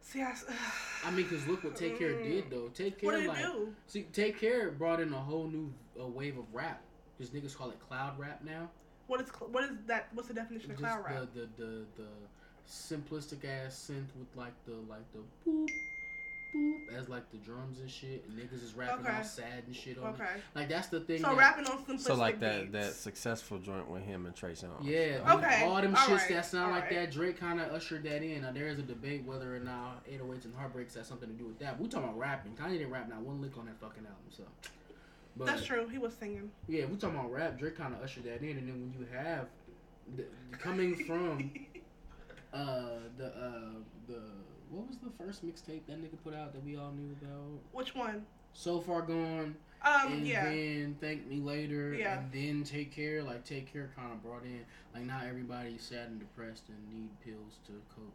See, 0.06 0.22
I, 0.22 0.34
I 1.04 1.10
mean, 1.10 1.28
cause 1.28 1.46
look 1.46 1.64
what 1.64 1.74
Take 1.74 1.98
Care 1.98 2.22
did 2.22 2.50
though. 2.50 2.68
Take 2.68 3.00
Care, 3.00 3.10
what 3.10 3.16
did 3.16 3.24
it 3.24 3.28
like, 3.28 3.44
do? 3.44 3.74
see, 3.86 4.02
Take 4.12 4.40
Care 4.40 4.70
brought 4.70 5.00
in 5.00 5.12
a 5.12 5.18
whole 5.18 5.48
new 5.48 5.72
uh, 6.00 6.06
wave 6.06 6.38
of 6.38 6.44
rap. 6.52 6.80
Cause 7.18 7.30
niggas 7.30 7.56
call 7.56 7.70
it 7.70 7.78
cloud 7.88 8.18
rap 8.18 8.42
now. 8.44 8.68
What 9.06 9.20
is 9.20 9.28
cl- 9.28 9.50
what 9.50 9.64
is 9.64 9.70
that? 9.86 10.08
What's 10.12 10.28
the 10.28 10.34
definition 10.34 10.70
of 10.70 10.78
Just 10.78 10.88
cloud 10.88 11.04
rap? 11.04 11.28
The, 11.34 11.40
the 11.40 11.64
the 11.64 11.86
the 11.96 12.08
simplistic 12.68 13.44
ass 13.44 13.90
synth 13.90 14.14
with 14.18 14.28
like 14.36 14.52
the 14.66 14.74
like 14.88 15.04
the 15.12 15.20
boop 15.48 15.68
boop 16.56 16.96
as 16.98 17.08
like 17.08 17.30
the 17.30 17.36
drums 17.38 17.78
and 17.78 17.90
shit. 17.90 18.24
And 18.28 18.38
niggas 18.38 18.62
is 18.64 18.74
rapping 18.74 19.06
Okay. 19.06 19.16
all 19.16 19.24
sad 19.24 19.64
and 19.66 19.74
shit 19.76 19.98
on 19.98 20.10
it. 20.10 20.20
Okay. 20.20 20.30
Like 20.54 20.68
that's 20.68 20.88
the 20.88 21.00
thing. 21.00 21.20
So 21.20 21.28
that- 21.28 21.36
rapping 21.36 21.66
on 21.66 21.84
simplistic 21.84 22.00
So 22.00 22.14
like 22.14 22.40
that 22.40 22.72
that 22.72 22.92
successful 22.94 23.58
joint 23.58 23.88
with 23.90 24.02
him 24.02 24.26
and 24.26 24.34
Trey 24.34 24.52
Songz. 24.52 24.84
Yeah. 24.84 25.34
Okay, 25.36 25.64
All 25.64 25.80
them 25.80 25.94
all 25.94 26.02
shits 26.02 26.16
right, 26.18 26.28
that 26.30 26.46
sound 26.46 26.66
all 26.66 26.70
like 26.72 26.84
right. 26.84 26.94
that. 26.94 27.10
Drake 27.12 27.38
kind 27.38 27.60
of 27.60 27.72
ushered 27.72 28.02
that 28.04 28.22
in. 28.22 28.42
Now 28.42 28.52
there 28.52 28.68
is 28.68 28.78
a 28.78 28.82
debate 28.82 29.24
whether 29.24 29.54
or 29.54 29.60
not 29.60 30.04
808s 30.06 30.44
and 30.46 30.54
Heartbreaks 30.54 30.94
has 30.94 31.06
something 31.06 31.28
to 31.28 31.34
do 31.34 31.44
with 31.46 31.58
that. 31.58 31.78
We 31.80 31.88
talking 31.88 32.08
about 32.08 32.18
rapping. 32.18 32.52
Kanye 32.54 32.78
didn't 32.78 32.90
rap 32.90 33.08
not 33.08 33.20
one 33.20 33.40
lick 33.40 33.56
on 33.58 33.66
that 33.66 33.78
fucking 33.80 34.04
album. 34.04 34.24
So. 34.30 34.44
But, 35.38 35.46
That's 35.48 35.66
true. 35.66 35.86
He 35.88 35.98
was 35.98 36.14
singing. 36.14 36.50
Yeah, 36.66 36.86
we 36.86 36.96
talking 36.96 37.18
about 37.18 37.30
rap. 37.30 37.58
Drake 37.58 37.76
kind 37.76 37.92
of 37.94 38.00
ushered 38.02 38.24
that 38.24 38.40
in, 38.40 38.56
and 38.56 38.66
then 38.68 38.80
when 38.80 38.94
you 38.98 39.06
have 39.14 39.48
the, 40.16 40.24
coming 40.58 40.96
from 40.96 41.50
uh 42.54 43.00
the 43.18 43.26
uh 43.26 43.60
the 44.08 44.22
what 44.70 44.86
was 44.88 44.96
the 44.98 45.10
first 45.22 45.46
mixtape 45.46 45.80
that 45.86 46.02
nigga 46.02 46.16
put 46.24 46.34
out 46.34 46.52
that 46.52 46.64
we 46.64 46.76
all 46.76 46.92
knew 46.92 47.14
about? 47.22 47.60
Which 47.72 47.94
one? 47.94 48.24
So 48.52 48.80
far 48.80 49.02
gone, 49.02 49.54
Um, 49.82 50.12
and 50.12 50.26
yeah. 50.26 50.44
then 50.44 50.96
thank 51.00 51.26
me 51.26 51.36
later, 51.40 51.92
Yeah. 51.94 52.20
and 52.20 52.32
then 52.32 52.64
take 52.64 52.90
care. 52.90 53.22
Like 53.22 53.44
take 53.44 53.70
care 53.72 53.90
kind 53.94 54.10
of 54.12 54.22
brought 54.22 54.44
in 54.44 54.64
like 54.94 55.04
not 55.04 55.24
everybody's 55.26 55.82
sad 55.82 56.08
and 56.08 56.18
depressed 56.18 56.64
and 56.68 56.78
need 56.90 57.10
pills 57.20 57.58
to 57.66 57.72
cope, 57.94 58.14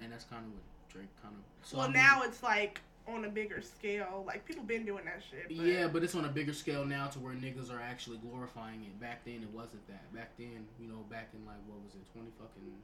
and 0.00 0.12
that's 0.12 0.24
kind 0.24 0.44
of 0.44 0.52
what 0.52 0.62
Drake 0.92 1.08
kind 1.22 1.34
of. 1.34 1.42
So 1.66 1.78
well, 1.78 1.86
I 1.86 1.88
mean, 1.90 1.96
now 2.02 2.22
it's 2.22 2.42
like 2.42 2.80
on 3.06 3.24
a 3.24 3.28
bigger 3.28 3.62
scale. 3.62 4.24
Like 4.26 4.44
people 4.44 4.64
been 4.64 4.84
doing 4.84 5.04
that 5.04 5.22
shit. 5.30 5.46
But 5.56 5.64
Yeah, 5.64 5.86
but 5.86 6.02
it's 6.02 6.16
on 6.16 6.24
a 6.24 6.28
bigger 6.28 6.52
scale 6.52 6.84
now 6.84 7.06
to 7.06 7.20
where 7.20 7.34
niggas 7.34 7.70
are 7.72 7.80
actually 7.80 8.18
glorifying 8.18 8.82
it. 8.82 8.98
Back 9.00 9.24
then, 9.24 9.42
it 9.44 9.50
wasn't 9.54 9.86
that. 9.86 10.12
Back 10.12 10.36
then, 10.36 10.66
you 10.80 10.88
know, 10.88 11.04
back 11.08 11.28
in 11.32 11.46
like 11.46 11.62
what 11.68 11.78
was 11.84 11.94
it, 11.94 12.02
twenty 12.12 12.30
fucking. 12.38 12.74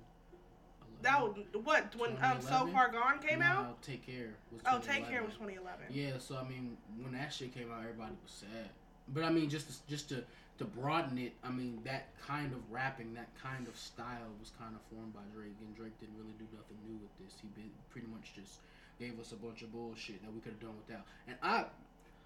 11? 1.05 1.45
that 1.55 1.55
was 1.55 1.65
what 1.65 1.95
when 1.97 2.17
um 2.23 2.41
so 2.41 2.67
far 2.73 2.91
gone 2.91 3.19
came 3.19 3.41
Nah, 3.41 3.61
out. 3.61 3.83
Take 3.83 4.05
care. 4.07 4.35
Was 4.53 4.63
Oh, 4.67 4.79
take 4.79 5.09
care 5.09 5.23
was 5.23 5.35
2011. 5.35 5.87
Yeah, 5.91 6.13
so 6.19 6.37
I 6.37 6.49
mean, 6.49 6.77
when 7.01 7.13
that 7.13 7.33
shit 7.33 7.55
came 7.55 7.71
out, 7.73 7.81
everybody 7.81 8.13
was 8.23 8.33
sad. 8.33 8.71
But 9.09 9.25
I 9.25 9.31
mean, 9.31 9.51
just 9.51 9.69
to, 9.69 9.89
just 9.89 10.09
to 10.11 10.25
to 10.59 10.65
broaden 10.65 11.19
it, 11.19 11.33
I 11.43 11.51
mean, 11.51 11.81
that 11.85 12.09
kind 12.25 12.53
of 12.53 12.59
rapping, 12.71 13.15
that 13.15 13.29
kind 13.43 13.67
of 13.67 13.77
style 13.77 14.31
was 14.39 14.53
kind 14.59 14.75
of 14.75 14.83
formed 14.95 15.15
by 15.15 15.23
Drake, 15.35 15.57
and 15.61 15.75
Drake 15.75 15.99
didn't 15.99 16.17
really 16.17 16.35
do 16.39 16.45
nothing 16.55 16.77
new 16.87 16.99
with 17.01 17.11
this. 17.19 17.41
He 17.41 17.49
been, 17.49 17.71
pretty 17.91 18.07
much 18.09 18.35
just 18.35 18.61
gave 19.01 19.19
us 19.19 19.33
a 19.33 19.37
bunch 19.37 19.63
of 19.63 19.73
bullshit 19.73 20.23
that 20.23 20.33
we 20.33 20.41
could 20.41 20.53
have 20.53 20.61
done 20.61 20.77
without. 20.87 21.05
And 21.27 21.37
I, 21.43 21.65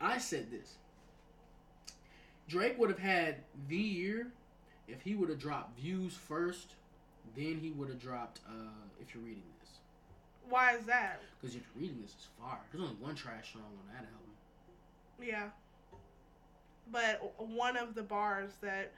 I 0.01 0.19
said 0.19 0.51
this. 0.51 0.75
Drake 2.49 2.79
would 2.79 2.91
have 2.91 2.99
had 2.99 3.37
the 3.69 3.77
year 3.77 4.29
if 4.89 5.03
he 5.03 5.15
would 5.15 5.29
have 5.29 5.39
dropped 5.39 5.79
views 5.79 6.15
first, 6.15 6.75
then 7.35 7.59
he 7.61 7.71
would 7.71 7.89
have 7.89 8.01
dropped. 8.01 8.41
uh 8.49 8.53
If 9.01 9.15
you're 9.15 9.25
reading 9.25 9.43
this. 9.61 9.71
Why 10.49 10.77
is 10.77 10.85
that? 10.87 11.21
Because 11.41 11.57
if 11.57 11.63
you're 11.75 11.83
reading 11.83 12.01
this, 12.03 12.15
it's 12.15 12.29
fire. 12.41 12.59
There's 12.73 12.83
only 12.85 12.97
one 12.97 13.15
trash 13.15 13.53
song 13.53 13.63
on 13.63 13.95
that 13.95 14.05
album. 14.05 14.33
Yeah. 15.21 15.49
But 16.93 17.35
one 17.39 17.77
of 17.77 17.95
the 17.95 18.03
bars 18.03 18.51
that 18.63 18.93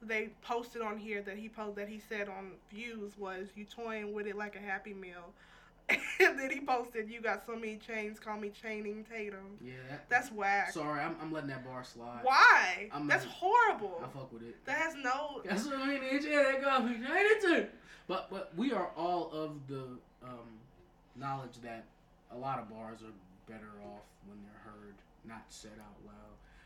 they 0.00 0.30
posted 0.42 0.82
on 0.82 0.98
here 0.98 1.22
that 1.22 1.36
he 1.36 1.48
posted 1.48 1.76
that 1.76 1.88
he 1.88 2.00
said 2.08 2.28
on 2.28 2.52
views 2.70 3.16
was 3.18 3.48
you 3.56 3.64
toying 3.64 4.12
with 4.12 4.26
it 4.26 4.36
like 4.36 4.54
a 4.56 4.60
happy 4.60 4.94
meal. 4.94 5.32
And 5.88 6.38
then 6.38 6.50
he 6.50 6.60
posted 6.60 7.10
you 7.10 7.20
got 7.20 7.44
so 7.46 7.54
many 7.54 7.76
chains, 7.76 8.18
call 8.18 8.38
me 8.38 8.50
chaining 8.50 9.04
Tatum. 9.04 9.58
Yeah, 9.60 9.72
that, 9.90 10.08
That's 10.08 10.30
whack. 10.32 10.72
sorry, 10.72 11.00
I'm, 11.00 11.16
I'm 11.20 11.32
letting 11.32 11.50
that 11.50 11.64
bar 11.64 11.84
slide. 11.84 12.20
Why? 12.22 12.88
I'm 12.92 13.06
That's 13.06 13.24
horrible. 13.24 14.00
I 14.02 14.08
fuck 14.08 14.32
with 14.32 14.42
it. 14.42 14.64
That 14.64 14.78
has 14.78 14.94
no 15.02 15.42
That's 15.44 15.66
what 15.66 15.76
I 15.76 15.86
mean. 15.86 16.00
Yeah, 16.22 16.42
that 16.42 16.62
got 16.62 16.84
me 16.84 16.96
too. 17.40 17.66
But 18.08 18.30
but 18.30 18.52
we 18.56 18.72
are 18.72 18.90
all 18.96 19.30
of 19.32 19.66
the 19.68 19.84
um, 20.22 20.58
knowledge 21.16 21.60
that 21.62 21.84
a 22.32 22.36
lot 22.36 22.58
of 22.58 22.68
bars 22.68 23.00
are 23.02 23.52
better 23.52 23.70
off 23.84 24.06
when 24.26 24.38
they're 24.42 24.72
heard, 24.72 24.94
not 25.26 25.44
said 25.48 25.72
out 25.78 26.06
loud. 26.06 26.14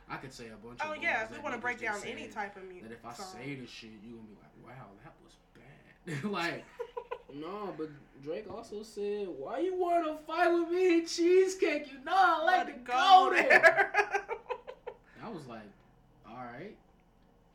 I 0.09 0.17
could 0.17 0.33
say 0.33 0.47
a 0.47 0.57
bunch 0.67 0.81
of 0.81 0.87
Oh 0.87 0.89
bars 0.91 1.01
yeah, 1.03 1.25
if 1.25 1.33
we 1.33 1.39
want 1.39 1.55
to 1.55 1.61
break 1.61 1.81
down 1.81 1.99
any 2.07 2.29
type 2.29 2.57
of 2.57 2.65
music. 2.65 2.89
That 2.89 2.95
if 2.95 3.05
I 3.05 3.13
song. 3.13 3.27
say 3.35 3.55
the 3.55 3.67
shit, 3.67 3.91
you 4.05 4.15
gonna 4.15 4.29
be 4.29 4.37
like, 4.41 4.77
wow, 4.79 4.87
that 5.05 5.15
was 5.25 5.35
bad. 5.55 6.31
like, 6.31 6.65
no, 7.35 7.75
but 7.77 7.89
Drake 8.23 8.47
also 8.53 8.83
said, 8.83 9.29
why 9.39 9.59
you 9.61 9.75
wanna 9.77 10.17
fight 10.27 10.49
with 10.49 10.71
me 10.71 10.99
in 11.01 11.07
cheesecake? 11.07 11.91
You 11.93 11.99
know 12.05 12.13
I 12.15 12.43
like 12.45 12.67
to 12.67 12.81
go 12.91 13.31
there. 13.35 13.93
I 15.25 15.29
was 15.29 15.47
like, 15.47 15.61
all 16.29 16.37
right. 16.37 16.75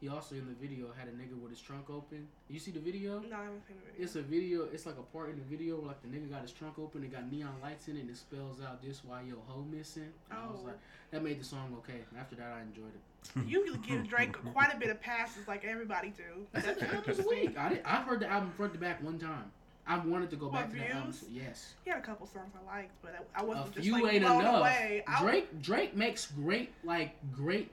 He 0.01 0.09
also 0.09 0.33
in 0.33 0.47
the 0.47 0.55
video 0.55 0.87
had 0.97 1.07
a 1.07 1.11
nigga 1.11 1.39
with 1.39 1.51
his 1.51 1.61
trunk 1.61 1.91
open. 1.91 2.27
You 2.49 2.57
see 2.59 2.71
the 2.71 2.79
video? 2.79 3.19
no, 3.19 3.35
I 3.37 3.43
haven't 3.43 3.61
seen 3.67 3.75
the 3.85 3.91
video. 3.91 4.03
It's 4.03 4.15
a 4.15 4.21
video. 4.23 4.63
It's 4.73 4.85
like 4.87 4.97
a 4.97 5.03
part 5.15 5.29
in 5.29 5.35
the 5.37 5.43
video 5.45 5.75
where 5.77 5.89
like 5.89 6.01
the 6.01 6.07
nigga 6.07 6.27
got 6.31 6.41
his 6.41 6.51
trunk 6.51 6.79
open. 6.79 7.03
It 7.03 7.11
got 7.11 7.31
neon 7.31 7.53
lights 7.61 7.87
in 7.87 7.97
it. 7.97 8.01
and 8.01 8.09
It 8.09 8.17
spells 8.17 8.57
out 8.67 8.81
this 8.81 9.03
why 9.05 9.21
your 9.21 9.37
hoe 9.47 9.63
missing. 9.71 10.09
And 10.31 10.39
I 10.39 10.47
was 10.47 10.59
Oh. 10.63 10.67
like, 10.67 10.79
that 11.11 11.23
made 11.23 11.39
the 11.39 11.45
song 11.45 11.75
okay. 11.79 11.99
And 12.09 12.19
after 12.19 12.35
that, 12.37 12.51
I 12.51 12.61
enjoyed 12.61 12.91
it. 12.95 13.01
You 13.47 13.77
give 13.87 14.07
Drake 14.07 14.33
quite 14.53 14.73
a 14.73 14.77
bit 14.79 14.89
of 14.89 14.99
passes, 14.99 15.47
like 15.47 15.63
everybody 15.65 16.11
do. 16.17 16.47
That's 16.51 16.65
That 16.65 16.77
was 16.79 17.19
interesting. 17.19 17.27
weak. 17.29 17.57
I 17.57 17.69
did, 17.69 17.81
I've 17.85 18.03
heard 18.05 18.21
the 18.21 18.27
album 18.27 18.51
front 18.57 18.73
to 18.73 18.79
back 18.79 19.03
one 19.03 19.19
time. 19.19 19.51
I 19.91 19.97
wanted 20.05 20.29
to 20.29 20.37
go 20.37 20.45
What, 20.47 20.53
back 20.53 20.69
to 20.71 20.77
that 20.77 20.89
album. 20.91 21.11
Views? 21.11 21.25
Yes. 21.29 21.73
He 21.83 21.89
had 21.89 21.99
a 21.99 22.01
couple 22.01 22.25
songs 22.25 22.53
I 22.55 22.75
liked, 22.77 22.91
but 23.01 23.27
I 23.35 23.43
wasn't 23.43 23.73
just 23.73 23.83
few 23.83 24.01
like 24.01 24.13
ain't 24.13 24.23
blown 24.23 24.39
enough. 24.41 24.61
away. 24.61 25.03
I, 25.05 25.21
Drake 25.21 25.61
Drake 25.61 25.95
makes 25.95 26.27
great 26.27 26.71
like 26.85 27.15
great 27.33 27.69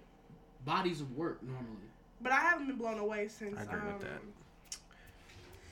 bodies 0.64 1.00
of 1.00 1.16
work 1.16 1.40
normally. 1.42 1.86
but 2.20 2.32
I 2.32 2.40
haven't 2.40 2.66
been 2.66 2.76
blown 2.76 2.98
away 2.98 3.28
since. 3.28 3.56
I 3.56 3.62
agree 3.62 3.78
um, 3.80 3.86
with 3.94 4.02
that. 4.02 4.20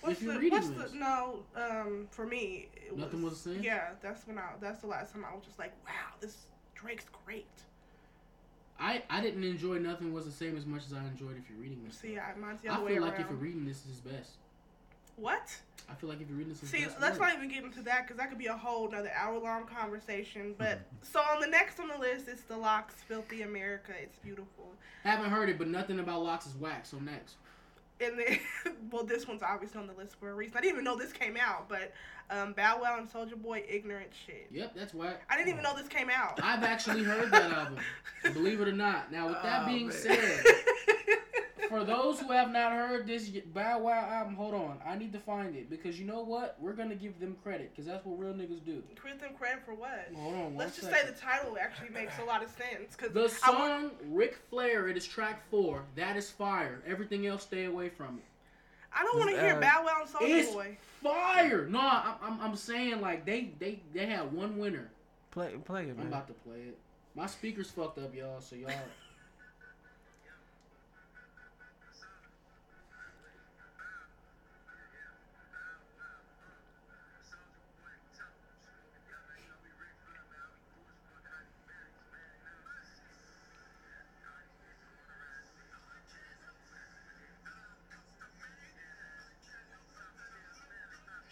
What's 0.02 0.18
If 0.18 0.22
you're 0.24 0.34
the, 0.34 0.38
reading 0.40 0.58
what's 0.58 0.68
this. 0.68 0.92
the 0.92 0.98
no? 0.98 1.40
Um, 1.56 2.06
for 2.10 2.24
me, 2.26 2.68
it 2.76 2.96
Nothing 2.96 3.22
was 3.22 3.42
the 3.42 3.54
same? 3.54 3.62
Yeah, 3.64 3.88
that's 4.00 4.24
when 4.28 4.38
I. 4.38 4.50
That's 4.60 4.80
the 4.82 4.86
last 4.86 5.12
time 5.12 5.24
I 5.28 5.34
was 5.34 5.44
just 5.44 5.58
like, 5.58 5.72
wow, 5.84 6.14
this 6.20 6.46
Drake's 6.76 7.06
great. 7.24 7.46
I, 8.78 9.02
I 9.10 9.20
didn't 9.20 9.42
enjoy 9.42 9.78
nothing 9.78 10.12
was 10.12 10.26
the 10.26 10.30
same 10.30 10.56
as 10.56 10.66
much 10.66 10.82
as 10.86 10.92
I 10.92 10.98
enjoyed 10.98 11.36
if 11.38 11.48
you're 11.50 11.58
reading 11.58 11.82
this. 11.86 11.96
See, 11.98 12.18
I, 12.18 12.38
mine's 12.38 12.60
the 12.60 12.68
I 12.68 12.74
other 12.74 12.84
way 12.84 12.92
feel 12.92 13.02
like 13.02 13.14
around. 13.14 13.22
if 13.22 13.30
you're 13.30 13.38
reading 13.38 13.64
this, 13.66 13.80
this 13.80 13.94
is 13.94 14.00
best. 14.00 14.32
What? 15.16 15.56
I 15.88 15.94
feel 15.94 16.10
like 16.10 16.20
if 16.20 16.28
you're 16.28 16.36
reading 16.36 16.52
this, 16.60 16.68
See, 16.68 16.86
let's 17.00 17.18
not 17.18 17.32
even 17.34 17.48
get 17.48 17.64
into 17.64 17.80
that 17.82 18.02
because 18.02 18.16
that 18.16 18.28
could 18.28 18.38
be 18.38 18.46
a 18.46 18.56
whole 18.56 18.88
another 18.88 19.12
hour 19.16 19.38
long 19.38 19.66
conversation. 19.66 20.54
But 20.58 20.78
mm-hmm. 20.78 20.96
so 21.02 21.20
on 21.20 21.40
the 21.40 21.46
next 21.46 21.78
on 21.78 21.88
the 21.88 21.98
list 21.98 22.28
is 22.28 22.40
the 22.42 22.56
LOX 22.56 22.94
Filthy 23.06 23.42
America. 23.42 23.92
It's 24.00 24.18
beautiful. 24.18 24.72
Haven't 25.04 25.30
heard 25.30 25.48
it, 25.48 25.58
but 25.58 25.68
nothing 25.68 26.00
about 26.00 26.22
LOX 26.22 26.46
is 26.46 26.56
whack. 26.56 26.84
So 26.84 26.98
next, 26.98 27.36
And 28.00 28.18
then, 28.18 28.38
well, 28.90 29.04
this 29.04 29.28
one's 29.28 29.42
obviously 29.42 29.80
on 29.80 29.86
the 29.86 29.94
list 29.94 30.16
for 30.18 30.30
a 30.30 30.34
reason. 30.34 30.56
I 30.56 30.60
didn't 30.60 30.74
even 30.74 30.84
know 30.84 30.96
this 30.96 31.12
came 31.12 31.36
out, 31.36 31.68
but 31.68 31.92
um, 32.30 32.52
Bow 32.52 32.80
Wow 32.82 32.98
and 32.98 33.08
Soulja 33.10 33.36
Boy, 33.40 33.64
Ignorant 33.68 34.10
Shit. 34.26 34.48
yep, 34.50 34.72
that's 34.74 34.94
whack. 34.94 35.22
I 35.30 35.36
didn't 35.36 35.50
even 35.50 35.62
know 35.62 35.76
this 35.76 35.88
came 35.88 36.10
out. 36.10 36.38
I've 36.42 36.62
actually 36.64 37.02
heard 37.04 37.30
that 37.30 37.50
album, 37.52 37.78
believe 38.32 38.60
it 38.60 38.68
or 38.68 38.72
not. 38.72 39.12
Now, 39.12 39.28
with 39.28 39.42
that 39.42 39.62
Oh, 39.64 39.66
being 39.66 39.88
man. 39.88 39.96
said, 39.96 40.44
for 41.68 41.82
those 41.84 42.20
who 42.20 42.30
have 42.32 42.50
not 42.52 42.72
heard 42.72 43.06
this 43.06 43.28
Bow 43.28 43.80
Wow 43.80 44.08
album, 44.08 44.34
hold 44.36 44.54
on, 44.54 44.78
I 44.86 44.96
need 44.96 45.12
to 45.14 45.18
find 45.18 45.56
it 45.56 45.68
because 45.68 45.98
you 45.98 46.06
know 46.06 46.22
what? 46.22 46.56
We're 46.60 46.72
gonna 46.74 46.94
give 46.94 47.18
them 47.18 47.36
credit 47.42 47.70
because 47.72 47.86
that's 47.86 48.04
what 48.06 48.18
real 48.18 48.34
niggas 48.34 48.64
do. 48.64 48.82
Give 49.02 49.20
them 49.20 49.30
credit 49.38 49.64
for 49.64 49.74
what? 49.74 50.08
Hold 50.16 50.34
on, 50.34 50.56
Let's 50.56 50.76
just 50.76 50.88
second. 50.90 51.08
say 51.08 51.12
the 51.14 51.18
title 51.20 51.56
actually 51.60 51.90
makes 51.90 52.12
a 52.20 52.24
lot 52.24 52.42
of 52.44 52.50
sense. 52.50 52.94
Cause 52.96 53.10
The 53.12 53.32
I 53.44 53.50
want, 53.50 53.82
song 53.82 53.90
Ric 54.10 54.36
Flair, 54.50 54.88
it 54.88 54.96
is 54.96 55.06
track 55.06 55.42
four. 55.50 55.82
That 55.96 56.16
is 56.16 56.30
fire. 56.30 56.82
Everything 56.86 57.26
else, 57.26 57.42
stay 57.42 57.64
away 57.64 57.88
from 57.88 58.18
it. 58.18 58.24
I 58.98 59.02
don't 59.04 59.18
want 59.18 59.30
to 59.30 59.40
hear 59.40 59.56
Uh, 59.56 59.60
Bow 59.60 59.84
Wow 59.84 59.98
and 60.02 60.10
Soulja 60.10 60.38
It's 60.40 60.50
Boy. 60.52 60.76
fire. 61.02 61.66
No, 61.68 61.80
I'm, 61.80 62.14
I'm, 62.22 62.40
I'm 62.40 62.56
saying 62.56 63.00
like 63.00 63.24
they, 63.26 63.50
they, 63.58 63.80
they 63.92 64.06
had 64.06 64.32
one 64.32 64.58
winner. 64.58 64.90
Play, 65.30 65.50
play 65.64 65.82
it, 65.84 65.90
I'm 65.90 65.96
man. 65.98 66.06
about 66.08 66.26
to 66.28 66.32
play 66.34 66.56
it. 66.68 66.78
My 67.14 67.26
speakers 67.26 67.70
fucked 67.70 67.98
up, 67.98 68.14
y'all. 68.14 68.40
So 68.40 68.56
y'all. 68.56 68.70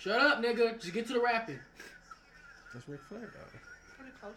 Shut 0.04 0.20
up, 0.20 0.42
nigga. 0.42 0.78
Just 0.78 0.92
get 0.92 1.06
to 1.06 1.14
the 1.14 1.20
rapping. 1.20 1.58
That's 2.74 2.86
Ric 2.86 3.00
Flair, 3.08 3.22
though. 3.22 3.58
Pretty 3.96 4.12
closer. 4.20 4.36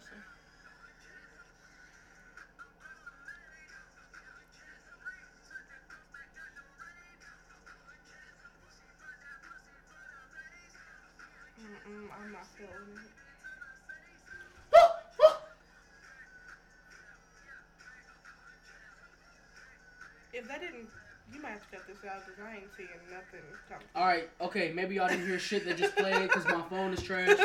Mm-mm, 11.60 12.08
I'm 12.18 12.32
not 12.32 12.46
feeling 12.56 12.72
it. 12.94 13.12
If 20.32 20.48
that 20.48 20.60
didn't, 20.62 20.88
you 21.38 21.42
might 21.42 21.50
have 21.50 21.70
to 21.70 21.76
cut 21.76 21.86
this 21.86 21.98
out 22.04 22.26
because 22.26 22.42
I 22.44 22.56
ain't 22.56 22.68
seeing 22.76 22.88
nothing 23.10 23.40
come. 23.68 23.78
All 23.94 24.06
right, 24.06 24.28
okay. 24.40 24.72
Maybe 24.74 24.96
y'all 24.96 25.08
didn't 25.08 25.26
hear 25.26 25.38
shit 25.38 25.64
that 25.66 25.76
just 25.76 25.96
played 25.96 26.22
because 26.22 26.44
my 26.46 26.62
phone 26.62 26.92
is 26.92 27.02
trash. 27.02 27.38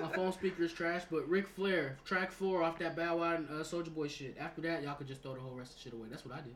My 0.00 0.08
phone 0.14 0.32
speaker 0.32 0.62
is 0.62 0.72
trash. 0.72 1.02
But 1.10 1.28
Ric 1.28 1.48
Flair, 1.48 1.96
track 2.04 2.30
four 2.30 2.62
off 2.62 2.78
that 2.78 2.96
Bow 2.96 3.18
Wow 3.18 3.34
and 3.34 3.48
uh, 3.48 3.64
Soulja 3.64 3.92
Boy 3.92 4.08
shit. 4.08 4.36
After 4.38 4.60
that, 4.62 4.82
y'all 4.82 4.94
could 4.94 5.08
just 5.08 5.22
throw 5.22 5.34
the 5.34 5.40
whole 5.40 5.54
rest 5.54 5.72
of 5.72 5.76
the 5.78 5.82
shit 5.82 5.92
away. 5.92 6.06
That's 6.10 6.24
what 6.24 6.34
I 6.34 6.40
did. 6.40 6.54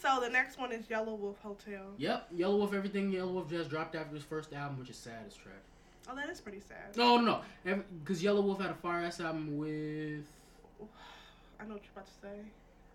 So 0.00 0.18
the 0.20 0.30
next 0.30 0.58
one 0.58 0.72
is 0.72 0.86
Yelawolf 0.86 1.36
Hotel. 1.42 1.82
Yep, 1.98 2.32
Yelawolf. 2.36 2.74
Everything 2.74 3.12
Yelawolf 3.12 3.50
just 3.50 3.70
dropped 3.70 3.94
after 3.94 4.14
his 4.14 4.24
first 4.24 4.52
album, 4.52 4.78
which 4.78 4.90
is 4.90 4.96
sad 4.96 5.24
as 5.26 5.34
trash. 5.34 5.54
Oh, 6.10 6.16
that 6.16 6.30
is 6.30 6.40
pretty 6.40 6.60
sad. 6.60 6.96
No, 6.96 7.18
no, 7.18 7.42
no. 7.64 7.82
Because 8.02 8.22
Yelawolf 8.22 8.60
had 8.60 8.70
a 8.70 8.74
fire 8.74 9.04
ass 9.04 9.20
album 9.20 9.58
with 9.58 10.24
I 11.60 11.64
know 11.64 11.74
what 11.74 11.82
you're 11.82 11.92
about 11.92 12.06
to 12.06 12.12
say. 12.22 12.50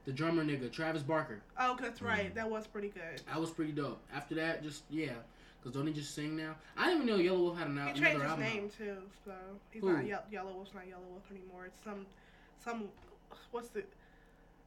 The 0.05 0.11
drummer 0.11 0.43
nigga 0.43 0.71
Travis 0.71 1.01
Barker. 1.03 1.41
Oh, 1.59 1.77
that's 1.79 2.01
right. 2.01 2.33
That 2.35 2.49
was 2.49 2.67
pretty 2.67 2.89
good. 2.89 3.21
That 3.27 3.39
was 3.39 3.51
pretty 3.51 3.71
dope. 3.71 4.01
After 4.13 4.35
that, 4.35 4.61
just 4.63 4.83
yeah. 4.89 5.13
Because 5.61 5.77
don't 5.77 5.87
he 5.87 5.93
just 5.93 6.13
sing 6.13 6.35
now? 6.35 6.55
I 6.77 6.87
didn't 6.89 7.03
even 7.07 7.07
know 7.25 7.31
Yelawolf 7.33 7.57
had 7.57 7.67
an, 7.67 7.77
al- 7.77 7.93
He 7.93 7.99
another 7.99 8.05
changed 8.09 8.21
his 8.21 8.31
album. 8.31 8.45
name 8.45 8.63
out. 8.65 8.77
too, 8.77 8.97
so 9.23 9.31
he's 9.71 9.81
Who? 9.81 9.93
not 9.93 10.05
Ye- 10.05 10.37
Yelawolf's 10.37 10.73
not 10.73 10.83
Yelawolf 10.83 11.31
anymore. 11.31 11.65
It's 11.67 11.81
some, 11.85 12.05
some, 12.61 12.89
what's 13.51 13.69
the, 13.69 13.83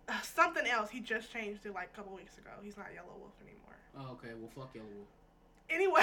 uh, 0.08 0.18
something 0.22 0.66
else. 0.66 0.88
He 0.88 1.00
just 1.00 1.30
changed 1.30 1.66
it 1.66 1.74
like 1.74 1.90
a 1.92 1.96
couple 1.96 2.16
weeks 2.16 2.38
ago. 2.38 2.48
He's 2.62 2.78
not 2.78 2.86
Yelawolf 2.86 3.36
anymore. 3.44 3.76
Oh, 3.98 4.12
okay. 4.12 4.32
Well, 4.40 4.48
fuck 4.56 4.74
Yellow 4.74 4.86
Wolf. 4.96 5.08
Anyway, 5.70 6.02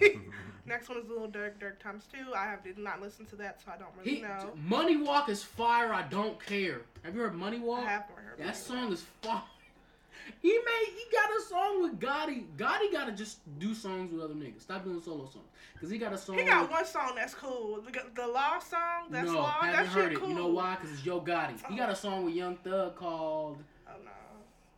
next 0.66 0.88
one 0.88 0.98
is 0.98 1.06
a 1.06 1.12
Little 1.12 1.28
Durk, 1.28 1.52
Durk 1.60 1.78
times 1.80 2.04
two. 2.12 2.32
I 2.34 2.44
have 2.44 2.62
did 2.62 2.78
not 2.78 3.00
listen 3.00 3.26
to 3.26 3.36
that, 3.36 3.60
so 3.64 3.72
I 3.72 3.78
don't 3.78 3.88
really 3.98 4.16
He, 4.16 4.22
know. 4.22 4.50
Money 4.66 4.96
Walk 4.96 5.28
is 5.28 5.42
fire. 5.42 5.92
I 5.92 6.02
don't 6.02 6.44
care. 6.44 6.82
Have 7.02 7.14
you 7.14 7.20
heard 7.22 7.34
Money 7.34 7.58
Walk? 7.58 7.80
I 7.86 7.90
have 7.90 8.04
heard. 8.14 8.38
That 8.38 8.44
Money 8.46 8.56
song 8.56 8.82
Walk. 8.84 8.92
is 8.92 9.04
fire. 9.22 9.42
He 10.42 10.50
made 10.52 10.86
he 10.94 11.04
got 11.10 11.28
a 11.36 11.42
song 11.42 11.82
with 11.82 11.98
Gotti. 11.98 12.44
Gotti 12.56 12.92
gotta 12.92 13.10
just 13.10 13.38
do 13.58 13.74
songs 13.74 14.12
with 14.12 14.22
other 14.22 14.34
niggas. 14.34 14.60
Stop 14.60 14.84
doing 14.84 15.00
solo 15.02 15.24
songs. 15.24 15.48
Cause 15.80 15.90
he 15.90 15.98
got 15.98 16.12
a 16.12 16.18
song. 16.18 16.38
He 16.38 16.44
got 16.44 16.62
with, 16.62 16.70
one 16.70 16.84
song 16.86 17.12
that's 17.16 17.34
cool. 17.34 17.80
The, 17.82 18.00
the 18.14 18.28
Law 18.28 18.58
song. 18.60 19.08
That's 19.10 19.26
no, 19.26 19.38
Law. 19.38 19.50
haven't 19.60 19.72
That 19.72 19.86
heard 19.86 20.02
shit 20.04 20.12
it. 20.12 20.20
cool. 20.20 20.28
You 20.28 20.34
know 20.36 20.46
why? 20.48 20.76
Cause 20.80 20.92
it's 20.92 21.04
Yo 21.04 21.20
Gotti. 21.20 21.54
He 21.68 21.76
got 21.76 21.90
a 21.90 21.96
song 21.96 22.24
with 22.26 22.34
Young 22.34 22.56
Thug 22.58 22.94
called. 22.94 23.58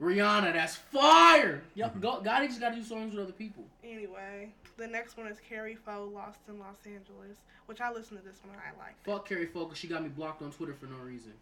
Rihanna. 0.02 0.52
That's 0.52 0.75
fire. 0.76 1.62
Yo, 1.75 1.88
Go- 2.00 2.21
Gotti 2.23 2.49
just 2.49 2.61
gotta 2.61 2.75
do 2.75 2.82
songs 2.82 3.14
with 3.14 3.23
other 3.23 3.32
people. 3.32 3.64
Anyway, 3.85 4.52
the 4.76 4.87
next 4.87 5.16
one 5.16 5.28
is 5.28 5.38
Kari 5.49 5.76
Faux, 5.76 6.12
Lost 6.12 6.40
in 6.49 6.59
Los 6.59 6.76
Angeles, 6.85 7.38
which 7.66 7.80
I 7.80 7.92
listened 7.92 8.18
to 8.21 8.25
this 8.26 8.40
one. 8.44 8.56
I 8.59 8.76
like. 8.78 8.97
Fuck 9.04 9.28
Carrie 9.28 9.47
Focus. 9.47 9.78
She 9.78 9.87
got 9.87 10.02
me 10.02 10.09
blocked 10.09 10.42
on 10.42 10.50
Twitter 10.50 10.75
for 10.75 10.87
no 10.87 10.97
reason. 10.97 11.32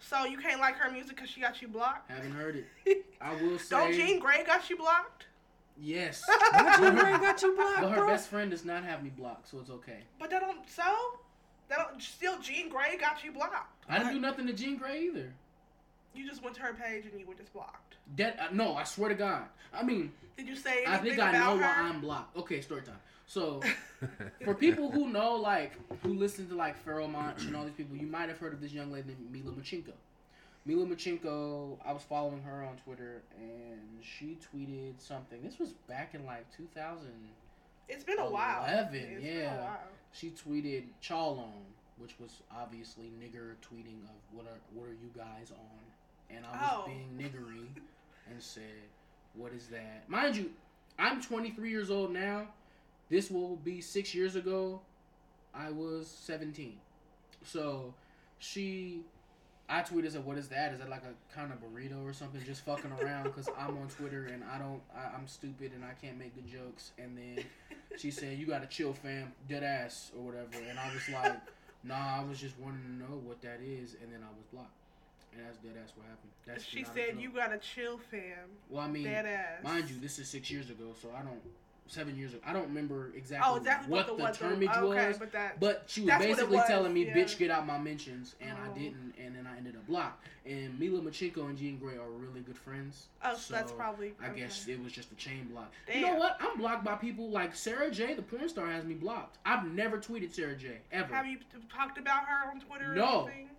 So 0.00 0.24
you 0.24 0.36
can't 0.38 0.60
like 0.60 0.74
her 0.76 0.90
music 0.90 1.14
because 1.14 1.30
she 1.30 1.40
got 1.40 1.62
you 1.62 1.68
blocked. 1.68 2.10
Haven't 2.10 2.32
heard 2.32 2.56
it. 2.84 3.04
I 3.20 3.34
will 3.40 3.58
say 3.58 3.76
Don't 3.76 3.92
Jean 3.92 4.20
Grae 4.20 4.44
got 4.44 4.68
you 4.68 4.76
blocked? 4.76 5.26
yes. 5.80 6.22
Why 6.26 6.76
Jean 6.78 6.96
Grae 6.96 7.20
got 7.20 7.40
you 7.42 7.54
blocked, 7.54 7.80
But 7.82 7.90
her 7.90 7.96
bro? 7.98 8.06
best 8.08 8.28
friend 8.28 8.50
does 8.50 8.64
not 8.64 8.82
have 8.82 9.04
me 9.04 9.10
blocked, 9.16 9.48
so 9.48 9.58
it's 9.60 9.70
okay. 9.70 9.98
But 10.18 10.30
that 10.30 10.40
don't 10.40 10.68
so. 10.68 10.82
That 11.68 11.78
don't 11.78 12.02
still 12.02 12.38
Jean 12.40 12.68
Grae 12.68 12.98
got 13.00 13.22
you 13.22 13.30
blocked. 13.30 13.54
I 13.88 13.98
didn't 13.98 14.14
do 14.14 14.20
nothing 14.20 14.48
to 14.48 14.52
Jean 14.52 14.78
Grae 14.80 15.02
either. 15.02 15.32
You 16.14 16.28
just 16.28 16.42
went 16.42 16.54
to 16.56 16.62
her 16.62 16.74
page 16.74 17.04
and 17.10 17.18
you 17.20 17.26
were 17.26 17.34
just 17.34 17.52
blocked. 17.52 17.94
Dead, 18.16 18.36
uh, 18.40 18.48
no, 18.52 18.74
I 18.76 18.84
swear 18.84 19.08
to 19.08 19.14
God. 19.14 19.44
I 19.72 19.82
mean, 19.82 20.12
Did 20.36 20.48
you 20.48 20.56
say 20.56 20.84
I 20.86 20.98
think 20.98 21.18
I 21.18 21.32
know 21.32 21.56
her? 21.56 21.62
why 21.62 21.74
I'm 21.78 22.00
blocked. 22.00 22.36
Okay, 22.36 22.60
story 22.60 22.82
time. 22.82 22.98
So, 23.26 23.62
for 24.44 24.54
people 24.54 24.90
who 24.90 25.08
know, 25.08 25.36
like, 25.36 25.72
who 26.02 26.12
listen 26.14 26.48
to, 26.48 26.54
like, 26.54 26.84
Pharoahe 26.84 27.10
Monch 27.10 27.44
and 27.44 27.56
all 27.56 27.64
these 27.64 27.72
people, 27.74 27.96
you 27.96 28.06
might 28.06 28.28
have 28.28 28.38
heard 28.38 28.52
of 28.52 28.60
this 28.60 28.72
young 28.72 28.92
lady 28.92 29.08
named 29.08 29.44
Mela 29.44 29.56
Machinko. 29.56 29.92
Mela 30.66 30.84
Machinko, 30.84 31.78
I 31.84 31.92
was 31.92 32.02
following 32.02 32.42
her 32.42 32.62
on 32.64 32.76
Twitter, 32.84 33.22
and 33.40 33.80
she 34.02 34.36
tweeted 34.54 34.94
something. 35.00 35.40
This 35.42 35.58
was 35.58 35.70
back 35.88 36.14
in, 36.14 36.26
like, 36.26 36.44
2000. 36.56 37.06
It's 37.88 38.04
been 38.04 38.18
a 38.18 38.28
while. 38.30 38.64
11, 38.66 38.94
It's 38.94 39.22
been 39.24 39.32
a 39.32 39.38
yeah. 39.38 39.60
while. 39.62 39.78
She 40.12 40.30
tweeted 40.30 40.84
Chalon, 41.02 41.48
which 41.96 42.14
was 42.20 42.42
obviously 42.54 43.06
nigger 43.20 43.54
tweeting 43.62 44.02
of 44.04 44.16
what 44.32 44.46
are 44.46 44.58
what 44.74 44.84
are 44.88 44.92
you 44.92 45.10
guys 45.16 45.50
on, 45.52 45.80
and 46.34 46.44
I 46.46 46.50
was 46.52 46.70
Oh. 46.72 46.86
being 46.86 47.08
niggery 47.18 47.68
and 48.30 48.42
said, 48.42 48.82
"What 49.34 49.52
is 49.52 49.68
that?" 49.68 50.08
Mind 50.08 50.36
you, 50.36 50.52
I'm 50.98 51.20
23 51.22 51.70
years 51.70 51.90
old 51.90 52.12
now. 52.12 52.48
This 53.08 53.30
will 53.30 53.56
be 53.56 53.80
six 53.80 54.14
years 54.14 54.36
ago. 54.36 54.80
I 55.54 55.70
was 55.70 56.08
17, 56.08 56.80
so 57.44 57.94
she. 58.38 59.02
I 59.68 59.80
tweeted 59.82 60.12
said, 60.12 60.24
"What 60.24 60.36
is 60.38 60.48
that? 60.48 60.72
Is 60.72 60.80
that 60.80 60.90
like 60.90 61.02
a 61.04 61.14
kind 61.34 61.50
of 61.52 61.58
burrito 61.62 62.02
or 62.04 62.12
something? 62.12 62.42
Just 62.44 62.64
fucking 62.64 62.92
around 63.00 63.24
because 63.24 63.48
I'm 63.58 63.76
on 63.78 63.88
Twitter 63.88 64.26
and 64.26 64.42
I 64.44 64.58
don't. 64.58 64.82
I, 64.94 65.14
I'm 65.16 65.26
stupid 65.26 65.72
and 65.72 65.84
I 65.84 65.92
can't 66.04 66.18
make 66.18 66.34
good 66.34 66.46
jokes." 66.46 66.90
And 66.98 67.16
then 67.16 67.44
she 67.96 68.10
said, 68.10 68.38
"You 68.38 68.46
gotta 68.46 68.66
chill, 68.66 68.92
fam, 68.92 69.32
dead 69.48 69.62
ass 69.62 70.10
or 70.16 70.24
whatever." 70.24 70.58
And 70.68 70.78
I 70.78 70.92
was 70.92 71.08
like, 71.08 71.40
"Nah, 71.84 72.20
I 72.20 72.24
was 72.24 72.38
just 72.40 72.58
wanting 72.58 72.82
to 72.82 72.92
know 72.92 73.18
what 73.24 73.40
that 73.42 73.60
is." 73.62 73.94
And 74.02 74.12
then 74.12 74.20
I 74.22 74.28
was 74.36 74.44
blocked. 74.52 74.76
And 75.36 75.46
that's 75.46 75.56
dead 75.58 75.72
ass 75.82 75.92
what 75.96 76.04
happened. 76.06 76.30
That's 76.46 76.64
she 76.64 76.84
said 76.84 77.16
you 77.20 77.30
gotta 77.30 77.58
chill, 77.58 77.98
fam. 78.10 78.22
Well, 78.68 78.82
I 78.84 78.88
mean, 78.88 79.04
Dead 79.04 79.24
ass. 79.26 79.64
mind 79.64 79.88
you, 79.88 79.96
this 80.00 80.18
is 80.18 80.28
six 80.28 80.50
years 80.50 80.68
ago, 80.70 80.86
so 81.00 81.08
I 81.16 81.22
don't. 81.22 81.40
Seven 81.88 82.16
years 82.16 82.32
ago, 82.32 82.40
I 82.46 82.52
don't 82.54 82.68
remember 82.68 83.10
exactly, 83.14 83.46
Oh, 83.52 83.56
exactly 83.56 83.90
what, 83.90 84.08
what, 84.08 84.16
the 84.16 84.22
what 84.22 84.34
termage 84.58 84.76
okay, 84.78 85.08
was. 85.08 85.18
but 85.18 85.32
that. 85.32 85.58
But 85.60 85.82
she 85.88 86.02
was 86.02 86.08
That's 86.08 86.20
what 86.20 86.28
it 86.30 86.34
basically 86.36 86.56
was, 86.58 86.66
telling 86.66 86.94
me, 86.94 87.06
yeah. 87.06 87.14
"Bitch, 87.14 87.36
get 87.36 87.50
out 87.50 87.66
my 87.66 87.76
mentions," 87.76 88.34
and 88.40 88.56
Oh. 88.56 88.70
I 88.70 88.78
didn't, 88.78 89.14
and 89.18 89.34
then 89.36 89.46
I 89.52 89.56
ended 89.58 89.74
up 89.76 89.86
blocked. 89.88 90.24
And 90.46 90.78
Mela 90.78 91.00
Machinko 91.00 91.48
and 91.48 91.58
Jean 91.58 91.78
Grae 91.78 91.98
are 91.98 92.08
really 92.10 92.40
good 92.40 92.56
friends. 92.56 93.08
oh, 93.24 93.34
so 93.36 93.52
that's 93.52 93.72
probably. 93.72 94.14
I 94.22 94.28
okay. 94.28 94.40
guess 94.40 94.66
it 94.68 94.82
was 94.82 94.92
just 94.92 95.10
a 95.12 95.16
chain 95.16 95.48
block. 95.52 95.70
You 95.92 96.02
know 96.02 96.14
what? 96.14 96.38
I'm 96.40 96.56
blocked 96.56 96.84
by 96.84 96.94
people 96.94 97.28
like 97.30 97.54
Sara 97.54 97.90
Jay, 97.90 98.14
the 98.14 98.22
porn 98.22 98.48
star, 98.48 98.70
has 98.70 98.84
me 98.84 98.94
blocked. 98.94 99.38
I've 99.44 99.66
never 99.66 99.98
tweeted 99.98 100.32
Sara 100.32 100.54
Jay 100.56 100.78
ever. 100.92 101.12
Have 101.14 101.26
you 101.26 101.38
t- 101.38 101.44
talked 101.74 101.98
about 101.98 102.24
her 102.26 102.48
on 102.50 102.60
Twitter? 102.60 102.94
No. 102.94 103.22
Or 103.24 103.28
anything? 103.30 103.50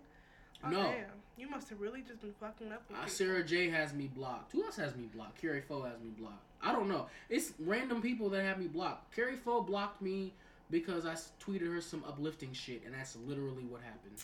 Oh, 0.64 0.70
No. 0.70 0.82
Damn. 0.84 1.04
You 1.36 1.48
must 1.50 1.68
have 1.70 1.80
really 1.80 2.02
just 2.06 2.20
been 2.20 2.32
fucking 2.40 2.70
up 2.72 2.82
with 2.88 2.98
Uh. 2.98 3.06
Sara 3.06 3.42
Jay 3.42 3.68
has 3.68 3.92
me 3.92 4.06
blocked. 4.14 4.52
Who 4.52 4.64
else 4.64 4.76
has 4.76 4.94
me 4.94 5.08
blocked? 5.12 5.40
Kari 5.40 5.60
Faux 5.62 5.86
has 5.86 5.98
me 6.00 6.10
blocked. 6.18 6.44
I 6.62 6.72
don't 6.72 6.88
know. 6.88 7.06
It's 7.28 7.52
random 7.58 8.00
people 8.00 8.30
that 8.30 8.42
have 8.44 8.58
me 8.58 8.68
blocked. 8.68 9.14
Kari 9.14 9.36
Faux 9.36 9.66
blocked 9.68 10.00
me 10.00 10.32
because 10.70 11.04
I 11.06 11.14
tweeted 11.44 11.72
her 11.72 11.80
some 11.80 12.04
uplifting 12.06 12.52
shit, 12.52 12.82
and 12.84 12.94
that's 12.94 13.16
literally 13.26 13.64
what 13.64 13.82
happened. 13.82 14.22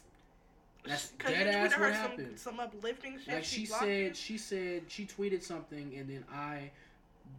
That's 0.86 1.12
you 1.28 1.34
dead 1.34 1.46
ass 1.48 1.70
what 1.70 1.72
her 1.72 1.92
some, 1.92 2.00
happened. 2.00 2.38
some 2.38 2.60
uplifting 2.60 3.18
shit. 3.18 3.34
like 3.34 3.44
she 3.44 3.62
you? 3.62 3.66
said, 3.66 4.16
she 4.16 4.38
said 4.38 4.82
she 4.88 5.04
tweeted 5.04 5.42
something, 5.42 5.92
and 5.96 6.08
then 6.08 6.24
I 6.32 6.70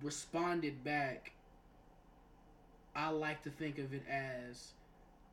responded 0.03 0.83
back. 0.83 1.31
I 2.95 3.09
like 3.09 3.41
to 3.43 3.49
think 3.49 3.79
of 3.79 3.93
it 3.93 4.03
as, 4.07 4.73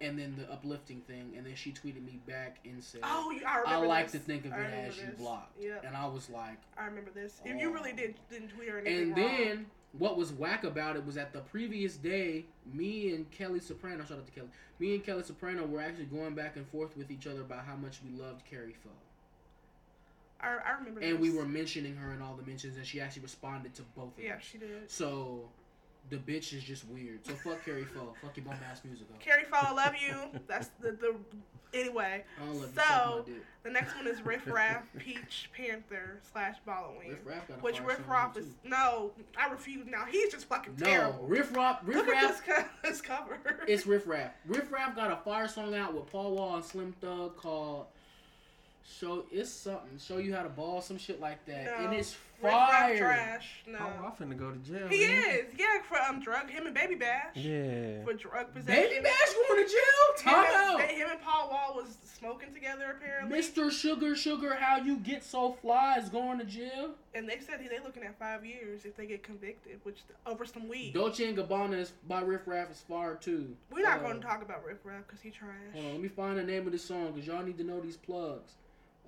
and 0.00 0.18
then 0.18 0.36
the 0.38 0.50
uplifting 0.52 1.00
thing, 1.02 1.32
and 1.36 1.44
then 1.44 1.54
she 1.56 1.72
tweeted 1.72 2.04
me 2.04 2.20
back 2.26 2.58
and 2.64 2.82
said, 2.82 3.00
Oh, 3.02 3.32
I 3.46 3.62
I 3.66 3.76
like 3.76 4.10
this. 4.12 4.20
to 4.20 4.26
think 4.26 4.44
of 4.46 4.52
it 4.52 4.56
as 4.88 4.96
you 4.96 5.08
blocked. 5.18 5.60
Yep. 5.60 5.84
And 5.86 5.96
I 5.96 6.06
was 6.06 6.30
like, 6.30 6.58
I 6.76 6.84
remember 6.86 7.10
this. 7.10 7.40
If 7.44 7.60
you 7.60 7.68
oh. 7.70 7.72
really 7.72 7.92
Oh. 7.92 7.96
did 7.96 8.14
didn't 8.30 8.48
tweet 8.48 8.68
her 8.68 8.78
anything 8.78 9.12
and 9.12 9.16
wrong. 9.16 9.26
then 9.36 9.66
what 9.98 10.16
was 10.16 10.32
whack 10.32 10.64
about 10.64 10.94
it 10.96 11.04
was 11.04 11.14
that 11.16 11.32
the 11.32 11.40
previous 11.40 11.96
day, 11.96 12.44
me 12.72 13.12
and 13.14 13.28
Kelly 13.32 13.58
Soprano, 13.58 14.04
shout 14.04 14.18
out 14.18 14.26
to 14.26 14.32
Kelly, 14.32 14.48
me 14.78 14.94
and 14.94 15.04
Kelly 15.04 15.22
Soprano 15.24 15.66
were 15.66 15.80
actually 15.80 16.04
going 16.04 16.34
back 16.34 16.56
and 16.56 16.66
forth 16.68 16.96
with 16.96 17.10
each 17.10 17.26
other 17.26 17.40
about 17.40 17.64
how 17.64 17.74
much 17.74 17.98
we 18.04 18.16
loved 18.22 18.44
Kari 18.48 18.74
Faux. 18.74 18.94
I, 20.40 20.48
I 20.64 20.70
remember 20.78 21.00
And 21.00 21.14
this. 21.14 21.20
we 21.20 21.30
were 21.36 21.46
mentioning 21.46 21.96
her 21.96 22.12
in 22.12 22.22
all 22.22 22.34
the 22.36 22.44
mentions, 22.46 22.76
and 22.76 22.86
she 22.86 23.00
actually 23.00 23.22
responded 23.22 23.74
to 23.74 23.82
both 23.96 24.16
of 24.16 24.22
Yeah, 24.22 24.32
them. 24.34 24.40
she 24.40 24.58
did. 24.58 24.88
So, 24.88 25.48
the 26.10 26.16
bitch 26.16 26.52
is 26.52 26.62
just 26.64 26.86
weird. 26.88 27.24
So 27.26 27.34
fuck 27.34 27.64
Kari 27.64 27.84
Faux. 27.84 28.16
Fuck 28.22 28.36
your 28.36 28.46
bum 28.46 28.54
ass 28.70 28.80
music. 28.84 29.06
Kari 29.20 29.44
Faux, 29.44 29.66
I 29.68 29.72
love 29.72 29.94
you. 30.00 30.40
That's 30.48 30.68
the 30.80 30.92
the. 30.92 31.14
Anyway, 31.74 32.24
I 32.40 32.46
don't 32.46 32.54
love 32.60 32.70
So- 32.74 32.80
suck 32.80 33.16
my 33.28 33.32
dick. 33.34 33.42
the 33.62 33.70
next 33.70 33.94
one 33.94 34.06
is 34.06 34.22
Riff 34.22 34.46
Raff, 34.46 34.84
Peach 34.98 35.50
Panther 35.54 36.18
slash 36.32 36.56
Balloween. 36.64 37.10
Riff 37.10 37.26
Raff 37.26 37.46
got 37.48 37.58
a 37.58 37.60
Which 37.60 37.80
Riff 37.82 38.08
Raff 38.08 38.32
too. 38.32 38.40
is 38.40 38.46
no, 38.64 39.10
I 39.36 39.50
refuse. 39.50 39.86
Now 39.86 40.06
he's 40.10 40.32
just 40.32 40.46
fucking 40.46 40.76
No, 40.78 40.86
terrible. 40.86 41.26
Riff 41.26 41.54
Raff. 41.54 41.80
Riff 41.84 41.96
Look 41.98 42.08
at 42.08 42.22
Raff. 42.22 42.46
this, 42.46 42.56
co- 42.56 42.64
this 42.88 43.00
cover. 43.02 43.38
It's 43.66 43.86
Riff 43.86 44.06
Raff. 44.06 44.30
Riff 44.46 44.72
Raff 44.72 44.96
got 44.96 45.12
a 45.12 45.16
fire 45.16 45.46
song 45.46 45.74
out 45.74 45.92
with 45.92 46.06
Paul 46.10 46.36
Wall 46.36 46.56
and 46.56 46.64
Slim 46.64 46.94
Thug 47.02 47.36
called 47.36 47.84
"Show." 48.98 49.26
It's 49.30 49.50
something. 49.50 49.98
Show 49.98 50.16
you 50.18 50.34
how 50.34 50.44
to 50.44 50.48
ball, 50.48 50.80
some 50.80 50.96
shit 50.96 51.20
like 51.20 51.44
that, 51.46 51.66
No. 51.66 51.84
and 51.84 51.94
it's 51.94 52.16
Riff 52.40 52.52
Raff 52.52 52.96
trash. 52.98 53.48
No, 53.66 53.78
Oh, 53.80 54.06
I'm 54.06 54.12
finna 54.12 54.38
go 54.38 54.50
to 54.50 54.58
jail. 54.58 54.88
he 54.88 55.06
man. 55.06 55.24
is. 55.30 55.46
Yeah, 55.58 55.82
for 55.88 55.98
um 56.00 56.20
drug 56.20 56.48
him 56.50 56.66
and 56.66 56.74
Baby 56.74 56.94
Bash 56.94 57.34
Yeah. 57.36 58.04
for 58.04 58.12
drug 58.14 58.52
possession. 58.54 58.82
Baby 58.90 59.02
Bash 59.02 59.34
going 59.48 59.64
to 59.66 59.70
jail. 59.70 59.78
Him 60.16 60.34
Time 60.34 60.44
and, 60.46 60.80
out. 60.82 60.90
him 60.90 61.08
and 61.10 61.20
Paul 61.20 61.50
Wall 61.50 61.74
was 61.76 61.96
smoking 62.18 62.52
together 62.54 62.96
apparently, 62.96 63.38
Mr. 63.38 63.70
Sugar 63.70 64.14
Sugar, 64.16 64.54
how 64.54 64.76
you 64.76 64.96
get 64.98 65.22
so 65.24 65.52
fly 65.60 65.96
is 65.98 66.08
going 66.08 66.38
to 66.38 66.44
jail. 66.44 66.90
and 67.14 67.28
they 67.28 67.38
said 67.40 67.60
he, 67.60 67.68
they 67.68 67.78
looking 67.80 68.02
at 68.04 68.16
five 68.18 68.44
years 68.44 68.84
if 68.84 68.96
they 68.96 69.06
get 69.06 69.22
convicted, 69.22 69.80
which 69.82 69.98
over 70.26 70.44
some 70.44 70.68
weed. 70.68 70.94
Dolce 70.94 71.28
and 71.28 71.36
Gabbana 71.36 71.74
is 71.78 71.92
by 72.06 72.20
Riff 72.20 72.42
Raff 72.46 72.70
is 72.70 72.80
fire 72.88 73.16
too. 73.16 73.56
We're 73.72 73.82
not 73.82 73.98
Uh, 74.00 74.02
going 74.04 74.20
to 74.20 74.26
talk 74.26 74.42
about 74.42 74.64
Riff 74.64 74.78
Raff 74.84 75.02
because 75.06 75.20
he 75.20 75.30
trash. 75.30 75.50
Hold 75.74 75.84
on, 75.86 75.92
let 75.92 76.00
me 76.02 76.08
find 76.08 76.38
the 76.38 76.44
name 76.44 76.66
of 76.66 76.72
the 76.72 76.78
song 76.78 77.12
because 77.12 77.26
y'all 77.26 77.42
need 77.44 77.58
to 77.58 77.64
know 77.64 77.80
these 77.80 77.96
plugs. 77.96 78.52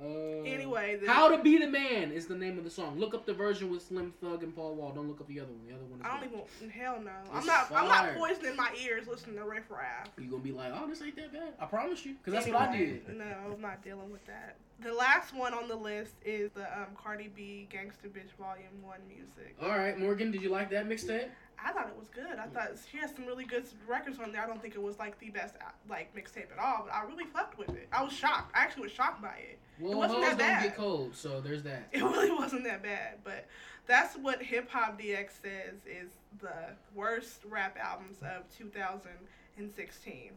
Uh, 0.03 0.43
Anyway, 0.45 0.97
the- 0.97 1.11
How 1.11 1.29
to 1.29 1.43
Be 1.43 1.59
the 1.59 1.67
Man 1.67 2.11
is 2.11 2.27
the 2.27 2.35
name 2.35 2.57
of 2.59 2.65
the 2.65 2.71
song. 2.71 2.99
Look 2.99 3.15
up 3.15 3.27
the 3.27 3.35
version 3.35 3.71
with 3.71 3.83
Slim 3.83 4.13
Thug 4.21 4.43
and 4.43 4.55
Paul 4.55 4.75
Wall. 4.75 4.93
Don't 4.93 5.09
look 5.09 5.21
up 5.21 5.29
the 5.29 5.41
other 5.41 5.53
one. 5.53 5.67
The 5.69 5.75
other 5.75 5.85
one 5.85 6.01
is. 6.01 6.07
I 6.07 6.21
don't 6.21 6.31
good. 6.31 6.43
even. 6.61 6.71
Hell 6.71 7.01
no. 7.03 7.11
I'm 7.33 7.39
It's 7.39 7.47
not. 7.47 7.71
I'm 7.71 7.89
not 7.89 8.15
poisoning 8.15 8.57
my 8.57 8.71
ears 8.83 9.07
listening 9.07 9.37
to 9.37 9.45
Riff 9.45 9.71
Raff. 9.71 10.09
You 10.19 10.31
gonna 10.31 10.43
be 10.43 10.53
like, 10.53 10.73
oh, 10.75 10.87
this 10.89 11.03
ain't 11.03 11.17
that 11.17 11.33
bad. 11.33 11.55
I 11.61 11.67
promise 11.67 12.05
you, 12.07 12.15
because 12.15 12.33
that's 12.33 12.47
what 12.47 12.57
I 12.57 12.77
did. 12.77 13.09
No, 13.17 13.25
I'm 13.53 13.61
not 13.61 13.83
dealing 13.85 14.11
with 14.11 14.25
that. 14.27 14.57
The 14.83 14.95
last 14.95 15.35
one 15.35 15.53
on 15.53 15.69
the 15.69 15.77
list 15.77 16.15
is 16.25 16.51
the 16.53 16.63
um, 16.63 16.87
Cardi 16.97 17.29
B 17.37 17.69
Gangsta 17.71 18.09
Bitch 18.09 18.33
Volume 18.39 18.83
One 18.83 19.01
music. 19.07 19.55
All 19.61 19.69
right, 19.69 19.99
Morgan, 19.99 20.31
did 20.31 20.41
you 20.41 20.49
like 20.49 20.71
that 20.71 20.89
mixtape? 20.89 21.29
I 21.65 21.73
thought 21.73 21.89
it 21.89 21.99
was 21.99 22.09
good. 22.09 22.39
I 22.39 22.47
thought 22.47 22.71
she 22.91 22.99
has 22.99 23.15
some 23.15 23.27
really 23.27 23.45
good 23.45 23.65
records 23.89 24.19
on 24.19 24.33
there. 24.33 24.43
I 24.43 24.47
don't 24.47 24.61
think 24.61 24.75
it 24.75 24.83
was 24.83 24.99
like 24.99 25.19
the 25.19 25.31
best 25.31 25.57
uh, 25.57 25.71
like 25.89 26.15
mixtape 26.15 26.51
at 26.53 26.59
all, 26.59 26.87
but 26.87 26.95
I 26.95 27.05
really 27.05 27.25
fucked 27.25 27.59
with 27.59 27.71
it. 27.71 27.89
I 27.93 28.03
was 28.03 28.13
shocked. 28.13 28.55
I 28.55 28.61
actually 28.61 28.85
was 28.85 28.93
shocked 28.93 29.21
by 29.23 29.35
it. 29.39 29.59
Well, 29.79 29.93
it 29.93 29.97
wasn't 29.97 30.25
hoes 30.25 30.37
that 30.37 30.61
don't 30.61 30.63
get 30.69 30.77
cold, 30.77 31.15
so 31.15 31.41
there's 31.41 31.63
that. 31.65 31.89
It 31.93 32.03
really 32.03 32.31
wasn't 32.31 32.65
that 32.65 32.83
bad, 32.83 33.19
but 33.25 33.47
that's 33.87 34.17
what 34.17 34.43
Hip 34.43 34.71
Hop 34.71 35.01
DX 35.01 35.29
says 35.43 35.75
is 35.87 36.11
the 36.41 36.75
worst 36.95 37.41
rap 37.49 37.77
albums 37.81 38.19
of 38.23 38.45
2016. 38.57 40.31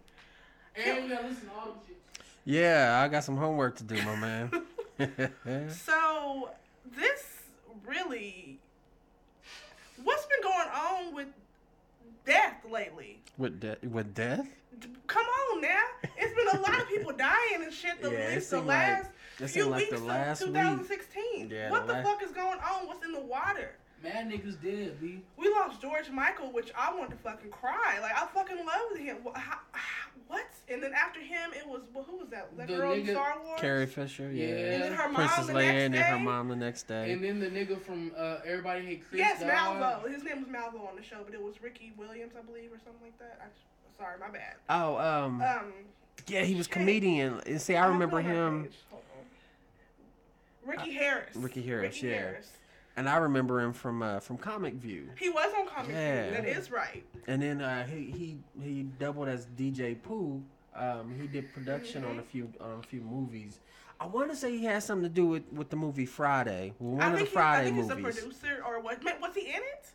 And 0.76 1.04
we 1.04 1.10
gotta 1.10 1.28
listen 1.28 1.48
to 1.48 1.54
all 1.54 1.66
them 1.68 1.76
shit. 1.88 1.98
Yeah, 2.46 3.02
I 3.04 3.08
got 3.08 3.24
some 3.24 3.38
homework 3.38 3.78
to 3.78 3.84
do, 3.84 3.96
my 4.04 4.16
man. 4.16 4.52
So 5.70 6.50
this 6.96 7.26
really, 7.86 8.60
what's 10.04 10.26
been 10.26 10.42
going 10.42 10.70
on 10.70 11.16
with 11.16 11.28
death 12.26 12.58
lately. 12.70 13.20
With 13.38 13.60
de- 13.60 13.78
with 13.88 14.14
death? 14.14 14.48
Come 15.08 15.26
on 15.26 15.62
now, 15.62 15.82
it's 16.18 16.34
been 16.36 16.60
a 16.60 16.62
lot 16.62 16.82
of 16.82 16.88
people 16.90 17.12
dying 17.14 17.64
and 17.64 17.72
shit. 17.74 18.02
The, 18.02 18.10
Yeah, 18.12 18.30
least 18.36 18.50
the 18.50 18.58
seemed 18.58 18.68
like- 18.68 19.04
last 19.40 19.54
few 19.54 19.66
like 19.66 19.80
weeks 19.90 20.00
the 20.00 20.06
last 20.06 20.42
of 20.42 20.48
week. 20.50 20.58
2016. 20.58 21.50
Yeah, 21.50 21.70
what 21.72 21.88
the 21.88 21.94
the 21.94 22.00
la- 22.00 22.04
fuck 22.04 22.24
is 22.24 22.32
going 22.32 22.60
on? 22.60 22.88
What's 22.88 23.04
in 23.06 23.12
the 23.14 23.20
water? 23.22 23.72
Mad 24.04 24.30
niggas 24.30 24.62
dead, 24.62 25.00
B. 25.00 25.22
We 25.38 25.50
lost 25.50 25.82
George 25.82 26.10
Michael, 26.10 26.52
which 26.52 26.72
I 26.78 26.94
wanted 26.94 27.12
to 27.12 27.18
fucking 27.18 27.52
cry. 27.52 28.00
Like 28.02 28.12
I 28.16 28.26
fucking 28.34 28.58
loved 28.58 29.00
him. 29.00 29.18
Wha- 29.24 29.34
how- 29.36 29.60
What? 30.28 30.46
And 30.70 30.82
then 30.82 30.94
after 30.94 31.20
him, 31.20 31.52
it 31.56 31.68
was 31.68 31.82
well, 31.94 32.04
who 32.06 32.18
was 32.18 32.30
that? 32.30 32.56
That 32.58 32.68
The 32.68 32.76
girl 32.76 32.94
in 32.94 33.04
nigga- 33.06 33.12
Star 33.12 33.36
Wars. 33.44 33.60
Carrie 33.60 33.86
Fisher, 33.86 34.32
yeah. 34.32 34.48
Yeah. 34.48 34.56
And 34.56 34.84
then 34.84 34.94
her 34.94 35.06
mom 35.10 35.16
Princess 35.16 35.48
the 35.48 35.54
Leia 35.54 35.66
next 35.66 35.84
and 35.84 35.94
then 35.94 36.04
her 36.04 36.20
mom 36.20 36.48
the 36.50 36.56
next 36.56 36.84
day. 36.88 37.12
And 37.12 37.24
then 37.24 37.40
the 37.40 37.48
nigga 37.50 37.82
from 37.82 38.12
uh, 38.18 38.38
Everybody 38.46 38.86
Hate 38.86 39.08
Chris. 39.10 39.20
Yes, 39.20 39.40
died. 39.42 39.50
Malvo. 39.52 40.12
His 40.12 40.24
name 40.24 40.40
was 40.40 40.48
Malvo 40.50 40.88
on 40.90 40.96
the 40.96 41.04
show, 41.04 41.22
but 41.26 41.34
it 41.34 41.42
was 41.42 41.62
Ricky 41.62 41.94
Williams, 41.98 42.34
I 42.38 42.42
believe, 42.42 42.72
or 42.72 42.80
something 42.84 43.02
like 43.04 43.18
that. 43.20 43.40
I, 43.42 44.02
sorry, 44.02 44.20
my 44.20 44.30
bad. 44.30 44.56
oh, 44.70 44.98
um, 44.98 45.42
Um, 45.42 45.74
yeah, 46.28 46.44
he 46.44 46.56
was 46.56 46.66
shit. 46.66 46.74
comedian. 46.74 47.42
And 47.46 47.62
see, 47.62 47.76
I 47.76 47.84
I'll 47.86 47.90
remember 47.92 48.22
go 48.22 48.30
on 48.30 48.36
our 48.36 48.48
him, 48.48 48.64
page. 48.64 48.74
Hold 48.90 49.04
on. 50.66 50.70
Ricky 50.70 50.94
Harris. 50.94 51.36
Ricky 51.36 51.62
Harris, 51.62 51.96
Ricky 51.96 52.08
yeah. 52.08 52.14
Harris. 52.20 52.52
And 52.96 53.10
I 53.10 53.18
remember 53.18 53.60
him 53.62 53.74
from 53.74 54.02
uh, 54.04 54.20
from 54.20 54.38
Comic 54.38 54.76
View. 54.76 55.10
He 55.20 55.30
was 55.30 55.52
on 55.60 55.68
Comic 55.68 55.92
Yeah. 55.92 56.24
View. 56.24 56.32
That 56.34 56.46
is 56.46 56.72
right. 56.72 57.04
And 57.28 57.42
then 57.42 57.62
uh, 57.62 57.86
he 57.88 58.12
he 58.12 58.38
he 58.62 58.84
doubled 59.00 59.28
as 59.28 59.48
DJ 59.58 60.02
Pooh. 60.02 60.42
Um, 60.76 61.14
he 61.20 61.28
did 61.28 61.54
production 61.54 62.04
on 62.04 62.20
a 62.20 62.24
few 62.24 62.52
on 62.60 62.80
a 62.84 62.88
few 62.88 63.02
movies. 63.02 63.60
I 64.00 64.06
want 64.08 64.30
to 64.32 64.36
say 64.36 64.58
he 64.58 64.66
had 64.66 64.84
something 64.84 65.08
to 65.08 65.14
do 65.14 65.26
with, 65.28 65.44
with 65.54 65.70
the 65.70 65.76
movie 65.76 66.06
Friday. 66.06 66.74
One 66.80 67.02
of 67.02 67.12
the 67.14 67.18
think, 67.20 67.30
he, 67.30 67.36
I 67.38 67.40
Friday 67.42 67.66
think 67.72 67.78
he's 67.84 67.90
a 67.90 67.96
producer 67.96 68.64
or 68.68 68.82
what? 68.82 69.02
Was 69.22 69.36
he 69.36 69.42
in 69.42 69.56
it? 69.56 69.92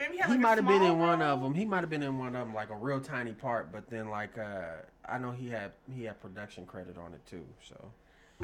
Maybe 0.00 0.16
he 0.16 0.22
He 0.32 0.38
might 0.38 0.56
have 0.58 0.66
been 0.66 0.82
in 0.82 0.98
one 0.98 1.22
of 1.22 1.40
them. 1.42 1.54
He 1.54 1.64
might 1.64 1.80
have 1.80 1.90
been 1.90 2.02
in 2.02 2.18
one 2.18 2.34
of 2.34 2.46
them, 2.46 2.54
like 2.54 2.70
a 2.70 2.74
real 2.76 3.00
tiny 3.00 3.32
part. 3.32 3.72
But 3.72 3.88
then, 3.88 4.08
like, 4.10 4.36
uh, 4.36 4.82
I 5.08 5.18
know 5.18 5.30
he 5.30 5.48
had 5.48 5.72
he 5.94 6.04
had 6.04 6.20
production 6.20 6.66
credit 6.66 6.96
on 6.98 7.14
it 7.14 7.24
too. 7.26 7.44
So 7.62 7.76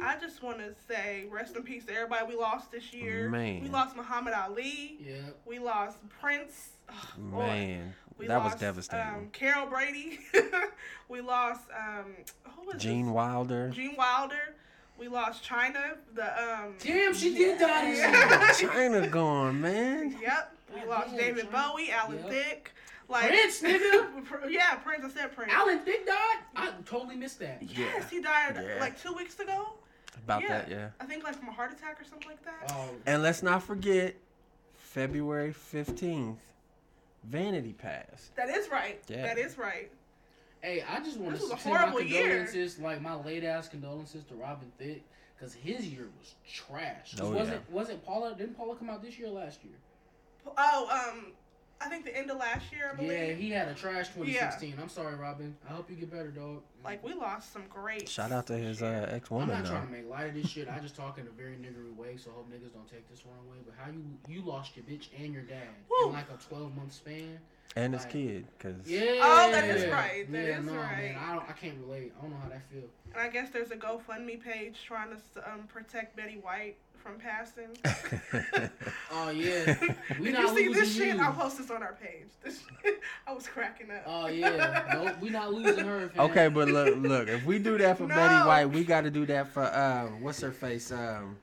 I 0.01 0.17
just 0.19 0.41
want 0.41 0.57
to 0.57 0.73
say 0.87 1.25
rest 1.29 1.55
in 1.55 1.63
peace 1.63 1.85
to 1.85 1.93
everybody 1.93 2.25
we 2.27 2.35
lost 2.39 2.71
this 2.71 2.93
year. 2.93 3.29
Man. 3.29 3.61
We 3.61 3.69
lost 3.69 3.95
Muhammad 3.95 4.33
Ali. 4.33 4.97
Yeah. 4.99 5.15
We 5.45 5.59
lost 5.59 5.97
Prince. 6.19 6.69
Ugh, 6.89 6.95
Lord. 7.31 7.47
man, 7.47 7.93
We 8.17 8.27
that 8.27 8.43
was 8.43 8.55
devastating. 8.55 9.05
Um, 9.07 9.29
Carol 9.31 9.67
Brady. 9.67 10.19
we 11.09 11.21
lost 11.21 11.61
um, 11.77 12.05
who 12.55 12.67
was 12.67 12.81
Gene 12.81 13.05
this? 13.05 13.13
Wilder. 13.13 13.69
Gene 13.69 13.95
Wilder. 13.95 14.55
We 14.97 15.07
lost 15.07 15.43
Chyna. 15.43 15.95
The 16.15 16.25
um. 16.43 16.73
Damn, 16.79 17.13
she 17.13 17.33
did 17.35 17.59
die. 17.59 17.93
Yeah. 17.93 18.47
Chyna 18.53 19.09
gone, 19.11 19.61
man. 19.61 20.17
Yep. 20.21 20.55
We 20.73 20.79
God 20.81 20.89
lost 20.89 21.09
damn, 21.09 21.17
David 21.17 21.45
Chyna. 21.51 21.71
Bowie, 21.71 21.91
Alan 21.91 22.17
Yep. 22.17 22.29
Thicke. 22.29 22.71
Like 23.09 23.27
Prince, 23.27 23.61
nigga. 23.63 24.49
yeah, 24.49 24.75
Prince. 24.75 25.03
I 25.05 25.09
said 25.09 25.35
Prince. 25.35 25.51
Alan 25.53 25.79
Thicke 25.79 26.05
died? 26.07 26.37
I 26.55 26.71
totally 26.85 27.15
missed 27.15 27.39
that. 27.39 27.61
Yes, 27.61 28.09
he 28.09 28.21
died 28.21 28.55
Yeah. 28.55 28.79
like 28.79 28.99
two 29.01 29.13
weeks 29.13 29.39
ago. 29.39 29.73
About 30.17 30.41
yeah. 30.41 30.47
that, 30.49 30.69
yeah. 30.69 30.89
I 30.99 31.05
think 31.05 31.23
like 31.23 31.35
from 31.37 31.49
a 31.49 31.51
heart 31.51 31.71
attack 31.71 31.99
or 31.99 32.05
something 32.05 32.27
like 32.27 32.43
that. 32.45 32.71
Oh, 32.71 32.89
And 33.05 33.21
let's 33.23 33.43
not 33.43 33.63
forget, 33.63 34.15
February 34.75 35.51
fifteenth, 35.53 36.39
Vanity 37.23 37.73
passed. 37.73 38.35
That 38.35 38.49
is 38.49 38.69
right. 38.69 39.01
Yeah. 39.07 39.23
That 39.23 39.37
is 39.37 39.57
right. 39.57 39.91
hey, 40.61 40.83
I 40.87 40.99
just 40.99 41.17
want 41.17 41.33
This 41.33 41.43
to 41.43 41.49
was 41.49 41.59
a 41.59 41.61
send 41.63 41.73
my 41.73 41.79
horrible 41.81 42.01
year. 42.01 42.47
like 42.79 43.01
my 43.01 43.15
late 43.15 43.43
ass 43.43 43.67
condolences 43.67 44.23
to 44.25 44.35
Robin 44.35 44.71
Thicke, 44.77 45.03
because 45.35 45.53
his 45.53 45.87
year 45.87 46.07
was 46.19 46.35
trash. 46.47 47.15
Oh, 47.19 47.31
wasn't 47.31 47.69
wasn't 47.71 48.05
Paula? 48.05 48.35
Didn't 48.37 48.55
Paula 48.55 48.75
come 48.75 48.89
out 48.89 49.01
this 49.01 49.17
year 49.17 49.27
or 49.29 49.31
last 49.31 49.63
year? 49.63 49.73
Oh, 50.57 51.11
um, 51.11 51.31
I 51.83 51.89
think 51.89 52.05
the 52.05 52.17
end 52.17 52.31
of 52.31 52.37
last 52.37 52.71
year, 52.71 52.91
I 52.91 52.95
believe. 52.95 53.11
Yeah, 53.11 53.33
he 53.33 53.49
had 53.49 53.67
a 53.67 53.73
trash 53.73 54.07
2016. 54.09 54.75
I'm 54.81 54.89
sorry, 54.89 55.15
Robin. 55.15 55.55
I 55.67 55.73
hope 55.73 55.89
you 55.89 55.95
get 55.95 56.11
better, 56.11 56.29
dog. 56.29 56.61
like 56.83 57.03
we 57.03 57.13
lost 57.13 57.51
some 57.51 57.63
great. 57.69 58.07
Shout 58.07 58.31
out 58.31 58.47
to 58.47 58.53
his 58.53 58.81
uh, 58.81 59.09
ex 59.11 59.29
woman. 59.29 59.49
I'm 59.49 59.63
woman 59.63 59.63
not 59.63 59.63
though. 59.63 59.75
trying 59.77 59.87
to 59.87 59.93
make 59.93 60.09
light 60.09 60.27
of 60.29 60.35
this 60.35 60.47
shit. 60.47 60.69
I 60.69 60.79
just 60.79 60.95
talk 60.95 61.17
in 61.17 61.27
a 61.27 61.31
very 61.31 61.55
niggery 61.55 61.95
way, 61.95 62.15
so 62.17 62.31
I 62.31 62.35
hope 62.35 62.49
niggas 62.49 62.73
don't 62.73 62.89
take 62.89 63.09
this 63.09 63.19
the 63.19 63.29
wrong 63.29 63.49
way. 63.49 63.57
But 63.65 63.75
how 63.77 63.91
you 63.91 64.03
you 64.27 64.45
lost 64.47 64.75
your 64.75 64.85
bitch 64.85 65.07
and 65.17 65.33
your 65.33 65.43
dad 65.43 65.67
Woo. 65.89 66.07
in 66.07 66.13
like 66.13 66.27
a 66.33 66.41
12 66.47 66.75
month 66.75 66.93
span? 66.93 67.39
And 67.75 67.93
his 67.93 68.05
kid, 68.05 68.45
cause 68.59 68.75
Yeah. 68.85 69.19
Oh, 69.21 69.51
that 69.51 69.67
is 69.67 69.91
right. 69.91 70.31
That 70.31 70.45
yeah, 70.45 70.59
is 70.59 70.65
no, 70.65 70.75
right. 70.75 70.97
Man, 70.97 71.17
I 71.17 71.33
don't. 71.33 71.49
I 71.49 71.53
can't 71.53 71.77
relate. 71.79 72.13
I 72.17 72.21
don't 72.21 72.29
know 72.31 72.37
how 72.43 72.49
that 72.49 72.61
feel. 72.71 72.83
And 73.13 73.21
I 73.21 73.29
guess 73.29 73.49
there's 73.49 73.71
a 73.71 73.75
GoFundMe 73.75 74.41
page 74.41 74.77
trying 74.85 75.09
to 75.09 75.51
um, 75.51 75.63
protect 75.67 76.15
Betty 76.15 76.37
White 76.41 76.75
from 77.03 77.17
passing. 77.19 77.69
Oh 79.15 79.29
yeah. 79.29 79.75
We 80.19 80.25
Did 80.25 80.33
not 80.33 80.41
you 80.41 80.47
see 80.57 80.67
losing 80.69 80.73
this 80.73 80.95
shit? 80.95 81.15
you. 81.15 81.21
I'll 81.21 81.33
post 81.33 81.57
this 81.59 81.69
on 81.69 81.83
our 81.83 81.95
page. 82.01 82.25
This 82.43 82.61
shit, 82.83 82.99
I 83.27 83.33
was 83.33 83.45
cracking 83.47 83.91
up. 83.91 84.03
Oh 84.07 84.27
yeah. 84.27 84.85
Nope. 84.93 85.15
We 85.21 85.29
not 85.29 85.53
losing 85.53 85.85
her. 85.85 86.09
Fam. 86.09 86.25
okay, 86.31 86.47
but 86.47 86.67
look, 86.69 86.95
look, 86.97 87.27
if 87.27 87.45
we 87.45 87.59
do 87.59 87.77
that 87.77 87.97
for 87.99 88.07
No. 88.07 88.15
Betty 88.15 88.47
White, 88.47 88.65
we 88.65 88.83
got 88.83 89.01
to 89.01 89.11
do 89.11 89.25
that 89.27 89.49
for 89.49 89.63
um, 89.75 90.21
what's 90.23 90.41
her 90.41 90.51
face? 90.51 90.91
Um, 90.91 91.37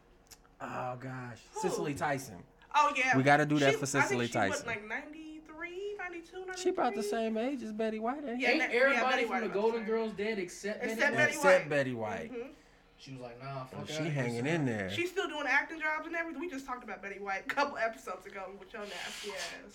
oh 0.61 0.97
gosh, 0.99 1.39
Who? 1.55 1.61
Cicely 1.69 1.95
Tyson. 1.95 2.37
Oh 2.75 2.93
yeah. 2.97 3.17
We 3.17 3.23
gotta 3.23 3.47
do 3.47 3.59
that 3.61 3.73
She- 3.75 3.77
for 3.79 3.85
I 3.85 4.03
think 4.03 4.03
Cicely 4.11 4.27
she 4.27 4.39
was, 4.39 4.49
Tyson. 4.63 4.67
like 4.67 4.89
93, 4.89 5.95
92, 5.99 6.45
She 6.61 6.69
about 6.71 6.95
the 6.97 7.03
same 7.05 7.37
age 7.39 7.63
as 7.63 7.73
Betty 7.73 7.99
White, 8.01 8.25
ain't? 8.27 8.41
Yeah, 8.41 8.51
Ain't 8.51 8.69
Be- 8.71 8.77
yeah, 8.77 8.83
everybody 8.83 9.05
Betty 9.11 9.23
from 9.25 9.31
White 9.31 9.41
the 9.43 9.49
the 9.49 9.55
Golden. 9.55 9.85
Girls 9.85 10.13
dead 10.15 10.39
except, 10.41 10.83
Except 10.85 11.01
Betty 11.01 11.17
Betty 11.17 11.21
White? 11.21 11.35
Except 11.37 11.69
Betty 11.69 11.95
White. 11.95 12.33
Mhm. 12.33 12.47
She 13.01 13.13
was 13.13 13.21
like, 13.23 13.43
nah, 13.43 13.65
fuck 13.65 13.89
She 13.89 13.95
outta 13.95 14.11
hanging 14.11 14.47
in 14.47 14.67
there. 14.67 14.91
She's 14.91 15.11
still 15.11 15.27
doing 15.27 15.47
acting 15.49 15.81
jobs 15.81 16.07
and 16.07 16.15
everything. 16.15 16.39
We 16.41 16.51
just 16.51 16.67
talked 16.67 16.85
about 16.85 17.01
Betty 17.03 17.19
White 17.19 17.45
a 17.47 17.49
couple 17.49 17.79
episodes 17.79 18.27
ago 18.27 18.43
with 18.59 18.71
your 18.75 18.83
nasty 18.83 19.31
ass. 19.31 19.73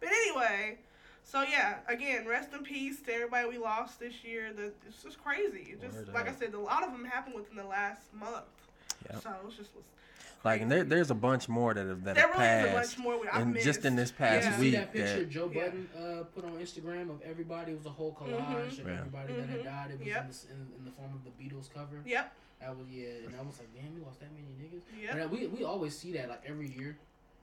But 0.00 0.08
anyway, 0.08 0.78
so 1.22 1.42
yeah, 1.42 1.80
again, 1.86 2.26
rest 2.26 2.54
in 2.54 2.62
peace 2.64 3.00
to 3.02 3.12
everybody 3.12 3.46
we 3.50 3.58
lost 3.58 4.00
this 4.00 4.24
year. 4.24 4.54
The, 4.54 4.72
it's 4.88 5.02
just 5.02 5.22
crazy. 5.22 5.72
It 5.72 5.82
just 5.82 5.96
Word 5.98 6.14
like 6.14 6.28
I 6.30 6.32
said, 6.32 6.54
a 6.54 6.58
lot 6.58 6.82
of 6.82 6.92
them 6.92 7.04
happened 7.04 7.34
within 7.34 7.56
the 7.56 7.64
last 7.64 8.00
month. 8.14 8.44
Yep. 9.10 9.22
So 9.22 9.30
it 9.46 9.56
just 9.56 9.74
was. 9.76 9.84
Like, 10.44 10.60
and 10.62 10.72
there, 10.72 10.82
there's 10.82 11.12
a 11.12 11.14
bunch 11.14 11.48
more 11.48 11.72
that 11.74 11.86
have 11.86 12.02
that 12.04 12.14
There 12.16 12.26
have 12.26 12.34
really 12.36 12.46
is 12.48 12.64
a 12.64 12.74
passed. 12.80 12.96
bunch 12.96 13.04
more 13.04 13.20
we- 13.20 13.28
I've 13.28 13.42
and 13.42 13.60
just 13.60 13.84
in 13.84 13.94
this 13.96 14.10
past 14.10 14.42
Did 14.42 14.44
Yeah. 14.44 14.50
you 14.50 14.56
see 14.56 14.62
week, 14.62 14.74
that 14.74 14.92
picture 14.92 15.18
that 15.18 15.30
Joe 15.30 15.50
Yeah. 15.54 15.62
Budden 15.64 15.88
uh, 15.96 16.24
put 16.34 16.44
on 16.46 16.52
Instagram 16.52 17.10
of 17.10 17.20
everybody? 17.22 17.72
It 17.72 17.76
was 17.76 17.86
a 17.86 17.90
whole 17.90 18.12
collage 18.14 18.80
of 18.80 18.86
Yeah. 18.88 18.98
everybody 18.98 19.34
that 19.34 19.48
had 19.48 19.60
Mhm. 19.60 19.64
died. 19.64 19.90
It 19.92 19.98
was 20.00 20.08
Yep. 20.08 20.22
in, 20.24 20.28
the, 20.30 20.54
in, 20.54 20.78
in 20.78 20.84
the 20.86 20.90
form 20.90 21.12
of 21.14 21.22
the 21.24 21.30
Beatles 21.30 21.72
cover. 21.72 22.00
Yep. 22.06 22.32
That 22.62 22.78
was 22.78 22.86
yeah, 22.88 23.26
and 23.26 23.34
I 23.34 23.42
was 23.42 23.58
like, 23.58 23.74
damn, 23.74 23.90
we 23.90 24.00
lost 24.06 24.20
that 24.20 24.30
many 24.30 24.46
niggas. 24.54 24.86
Yep. 24.94 25.10
And 25.10 25.22
uh, 25.22 25.26
we 25.26 25.48
we 25.48 25.64
always 25.64 25.98
see 25.98 26.12
that 26.12 26.28
like 26.28 26.42
every 26.46 26.70
year, 26.70 26.96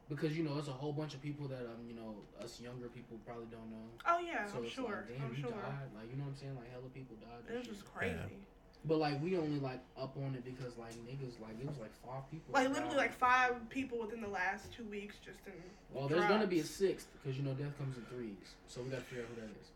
because 0.07 0.37
you 0.37 0.43
know 0.43 0.57
it's 0.57 0.69
a 0.69 0.71
whole 0.71 0.93
bunch 0.93 1.13
of 1.13 1.21
people 1.21 1.45
that 1.49 1.59
um 1.59 1.83
you 1.87 1.93
know 1.93 2.15
us 2.41 2.61
younger 2.61 2.87
people 2.87 3.19
probably 3.27 3.51
don't 3.51 3.67
know. 3.69 3.83
Oh 4.07 4.19
yeah, 4.23 4.47
so 4.47 4.59
I'm 4.59 4.63
it's 4.63 4.73
sure. 4.73 5.03
like, 5.05 5.19
damn, 5.19 5.27
I'm 5.27 5.35
you 5.35 5.43
sure. 5.43 5.51
died. 5.51 5.91
Like 5.91 6.07
you 6.09 6.15
know 6.15 6.23
what 6.23 6.31
I'm 6.31 6.39
saying? 6.39 6.55
Like 6.55 6.71
hella 6.71 6.87
people 6.95 7.17
died. 7.19 7.43
It 7.51 7.59
This 7.59 7.67
was 7.67 7.83
just 7.83 7.93
crazy. 7.93 8.39
But 8.85 8.97
like 8.99 9.21
we 9.21 9.35
only 9.37 9.59
like 9.59 9.83
up 9.99 10.15
on 10.15 10.35
it 10.35 10.45
because 10.45 10.77
like 10.79 10.95
niggas 11.03 11.35
like 11.43 11.59
it 11.59 11.67
was 11.67 11.77
like 11.83 11.91
five 11.99 12.23
people. 12.31 12.55
Like 12.55 12.69
literally 12.71 12.95
like 12.95 13.11
five 13.11 13.59
people 13.67 13.99
within 13.99 14.21
the 14.21 14.31
last 14.31 14.71
two 14.71 14.85
weeks 14.85 15.17
just 15.19 15.43
in. 15.47 15.59
Well, 15.91 16.07
there's 16.07 16.31
gonna 16.31 16.47
be 16.47 16.61
a 16.61 16.63
sixth 16.63 17.07
because 17.19 17.37
you 17.37 17.43
know 17.43 17.51
death 17.59 17.77
comes 17.77 17.97
in 17.97 18.05
threes, 18.07 18.55
so 18.71 18.79
we 18.79 18.87
gotta 18.89 19.03
figure 19.03 19.27
out 19.27 19.29
who 19.35 19.41
that 19.41 19.51
is. 19.51 19.67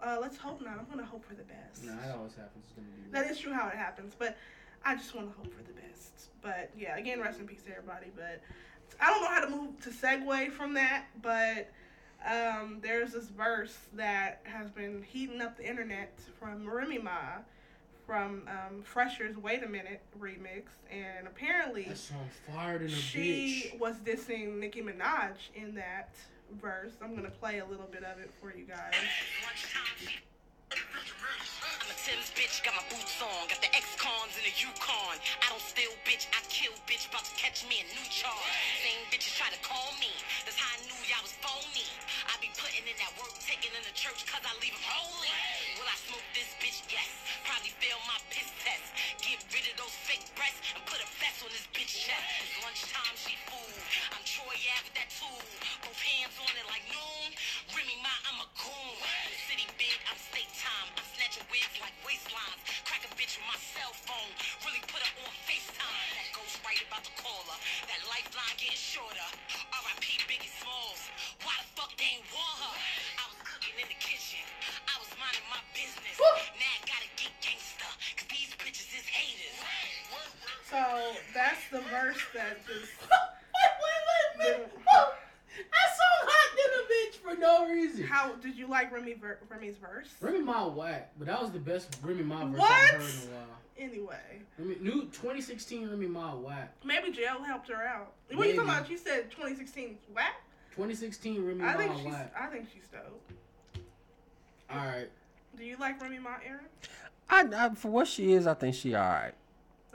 Uh, 0.00 0.18
let's 0.20 0.36
hope 0.36 0.60
not. 0.64 0.78
I'm 0.78 0.86
gonna 0.88 1.04
hope 1.04 1.24
for 1.24 1.34
the 1.34 1.44
best. 1.44 1.84
Nah, 1.84 1.96
that 2.00 2.16
always 2.16 2.34
happens. 2.34 2.64
It's 2.64 2.72
gonna 2.72 2.88
be. 2.88 3.12
That 3.12 3.30
is 3.30 3.38
true 3.38 3.52
how 3.52 3.68
it 3.68 3.76
happens, 3.76 4.14
but 4.18 4.36
I 4.84 4.94
just 4.96 5.14
want 5.14 5.30
to 5.30 5.36
hope 5.36 5.52
for 5.52 5.62
the 5.62 5.72
best. 5.72 6.28
But 6.42 6.70
yeah, 6.78 6.96
again, 6.96 7.20
rest 7.20 7.40
in 7.40 7.46
peace 7.46 7.62
to 7.66 7.70
everybody. 7.76 8.06
But 8.14 8.40
I 9.00 9.10
don't 9.10 9.22
know 9.22 9.28
how 9.28 9.40
to 9.40 9.50
move 9.50 9.80
to 9.82 9.90
segue 9.90 10.52
from 10.52 10.74
that, 10.74 11.06
but 11.22 11.70
um, 12.24 12.78
there's 12.82 13.12
this 13.12 13.26
verse 13.28 13.76
that 13.94 14.40
has 14.44 14.70
been 14.70 15.02
heating 15.02 15.40
up 15.40 15.56
the 15.56 15.68
internet 15.68 16.18
from 16.38 16.68
Remy 16.68 16.98
Ma 16.98 17.12
from 18.06 18.42
um, 18.48 18.84
Phresher's 18.84 19.36
Wait 19.36 19.64
a 19.64 19.68
Minute 19.68 20.00
remix, 20.20 20.62
and 20.92 21.26
apparently 21.26 21.82
That 21.84 21.98
song 21.98 22.28
fired 22.54 22.82
in 22.82 22.86
a 22.86 22.90
she 22.90 23.72
bitch. 23.74 23.80
was 23.80 23.96
dissing 23.96 24.60
Nicki 24.60 24.80
Minaj 24.80 25.34
in 25.56 25.74
that 25.74 26.14
verse. 26.60 26.92
I'm 27.02 27.16
gonna 27.16 27.30
play 27.30 27.58
a 27.58 27.64
little 27.66 27.88
bit 27.90 28.04
of 28.04 28.20
it 28.20 28.30
for 28.40 28.56
you 28.56 28.64
guys. 28.64 28.94
I'm 32.06 32.14
Tim's 32.14 32.30
bitch, 32.38 32.62
got 32.62 32.70
my 32.78 32.86
boots 32.86 33.18
on, 33.18 33.50
got 33.50 33.58
the 33.58 33.66
X-Cons 33.74 34.38
and 34.38 34.46
the 34.46 34.54
Yukon. 34.54 35.18
I 35.42 35.50
don't 35.50 35.58
steal, 35.58 35.90
bitch, 36.06 36.30
I 36.30 36.38
kill, 36.46 36.70
bitch, 36.86 37.02
about 37.10 37.26
to 37.26 37.34
catch 37.34 37.66
me 37.66 37.82
a 37.82 37.86
new 37.98 38.06
charge. 38.06 38.54
Same 38.78 39.02
bitches 39.10 39.34
try 39.34 39.50
to 39.50 39.58
call 39.66 39.90
me, 39.98 40.14
that's 40.46 40.54
how 40.54 40.70
I 40.70 40.78
knew 40.86 40.94
y'all 41.10 41.26
was 41.26 41.34
phony. 41.42 41.82
I 42.30 42.38
be 42.38 42.54
putting 42.54 42.86
in 42.86 42.94
that 43.02 43.10
work, 43.18 43.34
taking 43.42 43.74
in 43.74 43.82
the 43.82 43.90
church, 43.98 44.22
cause 44.22 44.38
I 44.38 44.54
leave 44.62 44.70
'em 44.78 44.86
holy. 44.86 45.34
Will 45.82 45.90
I 45.90 45.98
smoke 46.06 46.22
this 46.30 46.54
bitch? 46.62 46.78
Yes. 46.94 47.10
Probably 47.42 47.74
fail 47.82 47.98
my 48.06 48.18
piss 48.30 48.54
test. 48.62 48.86
Get 49.26 49.42
rid 49.50 49.66
of 49.66 49.74
those 49.82 49.96
fake 50.06 50.22
breasts 50.38 50.62
and 50.78 50.86
put 50.86 51.02
a 51.02 51.08
vest 51.18 51.42
on 51.42 51.50
this 51.50 51.66
bitch 51.74 52.06
chest. 52.06 52.26
Lunchtime, 52.62 53.16
she 53.18 53.34
fool. 53.50 53.74
I'm 54.14 54.22
Troy 54.22 54.54
Ave 54.54 54.86
with 54.86 54.94
that 54.94 55.10
tool. 55.10 55.42
Both 55.82 55.98
hands 55.98 56.38
on 56.38 56.54
it 56.54 56.66
like 56.70 56.86
noon. 56.86 57.34
Remy 57.74 57.98
Ma, 57.98 58.14
I'm 58.30 58.38
a 58.46 58.48
goon. 58.62 58.94
City 59.50 59.66
big, 59.74 59.98
I'm 60.06 60.18
state 60.18 60.50
time. 60.54 60.88
I'm 60.94 61.06
snatching 61.18 61.46
wigs 61.50 61.76
like 61.82 61.95
waistlines. 62.02 62.60
Crack 62.88 63.04
a 63.06 63.10
bitch 63.14 63.36
with 63.38 63.46
my 63.46 63.60
cell 63.76 63.92
phone. 64.08 64.32
Really 64.66 64.82
put 64.88 65.04
her 65.04 65.12
on 65.22 65.32
FaceTime. 65.46 66.06
That 66.16 66.28
ghost 66.34 66.58
right 66.64 66.80
about 66.88 67.04
to 67.04 67.14
call 67.20 67.44
her. 67.52 67.58
That 67.88 68.00
lifeline 68.10 68.56
getting 68.58 68.76
shorter. 68.80 69.28
R.I.P. 69.70 70.24
Biggie 70.26 70.52
Smalls. 70.60 71.02
Why 71.44 71.54
the 71.60 71.68
fuck 71.76 71.92
they 72.00 72.18
ain't 72.18 72.28
want 72.32 72.56
her? 72.64 72.74
I 73.20 73.24
was 73.30 73.38
cooking 73.44 73.66
cooking 73.66 73.82
in 73.82 73.88
the 73.90 73.98
kitchen. 73.98 74.44
I 74.86 74.94
was 75.02 75.10
minding 75.18 75.42
my 75.50 75.58
business. 75.74 76.14
Now 76.20 76.70
I 76.70 76.80
gotta 76.86 77.10
get 77.18 77.32
gangster, 77.42 77.90
cause 78.14 78.28
these 78.30 78.52
bitches 78.62 78.90
is 78.94 79.06
haters. 79.10 79.58
So 80.70 80.80
that's 81.34 81.62
the 81.72 81.80
verse 81.90 82.22
that 82.34 82.62
just. 82.66 82.92
wait, 83.00 83.72
wait, 83.80 84.00
wait, 84.38 84.58
wait. 84.70 85.08
That 85.56 85.88
song 85.98 86.20
hot 86.24 86.35
than 86.35 86.35
a 86.35 86.35
bitch 86.96 87.14
for 87.16 87.38
no 87.38 87.66
reason. 87.68 88.04
How 88.04 88.32
did 88.36 88.56
you 88.56 88.66
like 88.66 88.92
Remy 88.92 89.14
ver- 89.14 89.38
Remy's 89.48 89.76
verse? 89.76 90.08
Remy 90.20 90.40
Ma 90.40 90.66
whack, 90.68 91.12
but 91.18 91.26
that 91.26 91.40
was 91.40 91.50
the 91.50 91.58
best 91.58 91.96
Remy 92.02 92.22
Ma 92.22 92.44
verse 92.46 92.58
What? 92.60 92.70
I've 92.70 92.90
heard 92.90 93.00
in 93.00 93.06
a 93.06 93.34
while. 93.34 93.46
Anyway, 93.78 94.42
Remy, 94.58 94.76
new 94.80 95.02
2016 95.06 95.88
Remy 95.90 96.06
Ma 96.06 96.34
whack. 96.34 96.72
maybe 96.84 97.10
jail 97.12 97.42
helped 97.42 97.68
her 97.68 97.82
out. 97.86 98.12
What 98.32 98.46
are 98.46 98.50
you 98.50 98.56
talking 98.56 98.70
about? 98.70 98.90
You 98.90 98.96
said 98.98 99.30
2016 99.30 99.98
whack. 100.14 100.34
2016 100.72 101.44
Remy 101.44 101.64
I 101.64 101.72
Ma 101.72 101.78
think 101.78 101.96
she's. 101.96 102.04
whack. 102.06 102.34
I 102.38 102.46
think 102.46 102.68
she's 102.72 102.88
dope. 102.88 103.22
All 104.70 104.76
right. 104.78 105.08
Do 105.56 105.64
you 105.64 105.76
like 105.78 106.00
Remy 106.00 106.18
Ma, 106.18 106.30
Aaron? 106.46 106.64
I, 107.28 107.66
I 107.66 107.74
for 107.74 107.88
what 107.90 108.08
she 108.08 108.32
is, 108.32 108.46
I 108.46 108.54
think 108.54 108.74
she 108.74 108.94
all 108.94 109.02
right. 109.08 109.32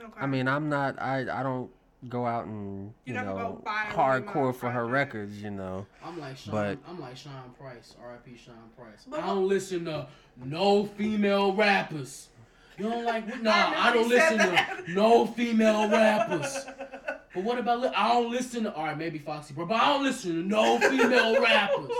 Okay. 0.00 0.12
I 0.20 0.26
mean, 0.26 0.48
I'm 0.48 0.68
not. 0.68 1.00
I 1.00 1.20
I 1.40 1.42
don't 1.42 1.70
go 2.08 2.26
out 2.26 2.46
and 2.46 2.92
you 3.04 3.14
You're 3.14 3.24
know 3.24 3.34
go 3.36 3.62
buy 3.64 3.84
a 3.92 3.96
Remy 3.96 4.24
Ma 4.26 4.32
hardcore 4.32 4.54
for 4.54 4.70
her 4.70 4.86
records. 4.86 5.42
You 5.42 5.50
know. 5.50 5.86
I'm 6.04 6.18
like 6.18 6.36
Sean. 6.36 6.52
But- 6.52 6.78
I'm 6.88 7.00
like 7.00 7.16
Sean 7.16 7.32
Price. 7.58 7.94
R.I.P. 8.02 8.36
Sean 8.36 8.54
Price. 8.76 9.04
But 9.08 9.20
I 9.20 9.26
don't 9.26 9.48
listen 9.48 9.84
to 9.86 10.06
no 10.44 10.84
female 10.86 11.54
rappers. 11.54 12.28
You 12.78 12.88
don't 12.88 13.04
like? 13.04 13.26
Nah, 13.42 13.50
I 13.52 13.90
I, 13.90 13.92
don't 13.92 14.08
listen 14.08 14.38
that. 14.38 14.82
to 14.86 14.92
no 14.92 15.26
female 15.26 15.88
rappers. 15.90 16.64
But 17.34 17.44
what 17.44 17.58
about? 17.58 17.80
Li- 17.82 17.92
I 17.94 18.08
don't 18.08 18.30
listen 18.30 18.64
to. 18.64 18.74
All 18.74 18.84
right, 18.84 18.96
maybe 18.98 19.18
Foxy, 19.18 19.54
Brown, 19.54 19.68
but 19.68 19.80
I 19.80 19.92
don't 19.92 20.02
listen 20.04 20.32
to 20.42 20.48
no 20.48 20.78
female 20.80 21.40
rappers. 21.40 21.90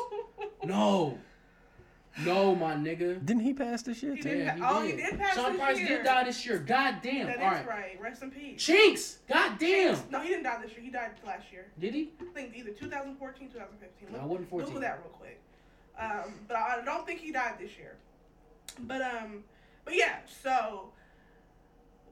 No, 0.65 1.19
no, 2.25 2.55
my 2.55 2.75
nigga. 2.75 3.25
Didn't 3.25 3.41
he 3.43 3.55
pass 3.55 3.83
this 3.83 3.99
shit 3.99 4.17
He 4.17 4.23
too? 4.23 4.29
did. 4.31 4.39
Yeah, 4.45 4.57
pa- 4.57 4.79
oh, 4.79 4.83
he 4.83 4.93
did 4.93 5.19
pass 5.19 5.35
Sean 5.35 5.53
this 5.53 5.61
Price 5.61 5.79
year. 5.79 5.89
did 5.89 6.05
die 6.05 6.25
this 6.25 6.45
year. 6.47 6.59
God 6.59 6.97
damn. 7.03 7.27
That 7.27 7.37
is 7.37 7.43
All 7.43 7.49
right. 7.51 7.67
right. 7.69 8.01
Rest 8.01 8.23
in 8.23 8.31
peace. 8.31 8.63
Chinx. 8.67 9.17
God 9.29 9.59
damn. 9.59 9.99
No, 10.11 10.21
he 10.21 10.29
didn't 10.29 10.45
die 10.45 10.61
this 10.63 10.73
year. 10.73 10.81
He 10.83 10.91
died 10.91 11.13
last 11.27 11.51
year. 11.51 11.67
Did 11.79 11.95
he? 11.95 12.13
I 12.21 12.25
think 12.35 12.55
either 12.57 12.71
2014, 12.71 13.49
2015. 13.51 14.09
No, 14.13 14.19
it 14.19 14.29
wasn't 14.29 14.51
14. 14.51 14.67
Google 14.67 14.81
that 14.83 14.99
real 15.03 15.09
quick. 15.11 15.41
Um, 15.99 16.35
but 16.49 16.57
I 16.57 16.83
don't 16.85 17.07
think 17.07 17.21
he 17.21 17.33
died 17.33 17.55
this 17.59 17.77
year. 17.79 17.97
But 18.81 19.03
um, 19.03 19.45
but 19.85 19.95
yeah. 19.97 20.19
So 20.43 20.91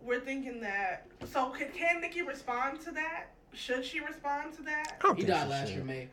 we're 0.02 0.20
thinking 0.20 0.60
that. 0.60 1.06
So 1.30 1.50
can, 1.50 1.68
can 1.72 2.00
Nicki 2.00 2.22
respond 2.22 2.80
to 2.82 2.90
that? 2.92 3.26
Should 3.52 3.84
she 3.84 4.00
respond 4.00 4.54
to 4.54 4.62
that? 4.62 5.00
He 5.16 5.24
died 5.24 5.48
last 5.48 5.72
year, 5.72 5.82
May. 5.84 6.08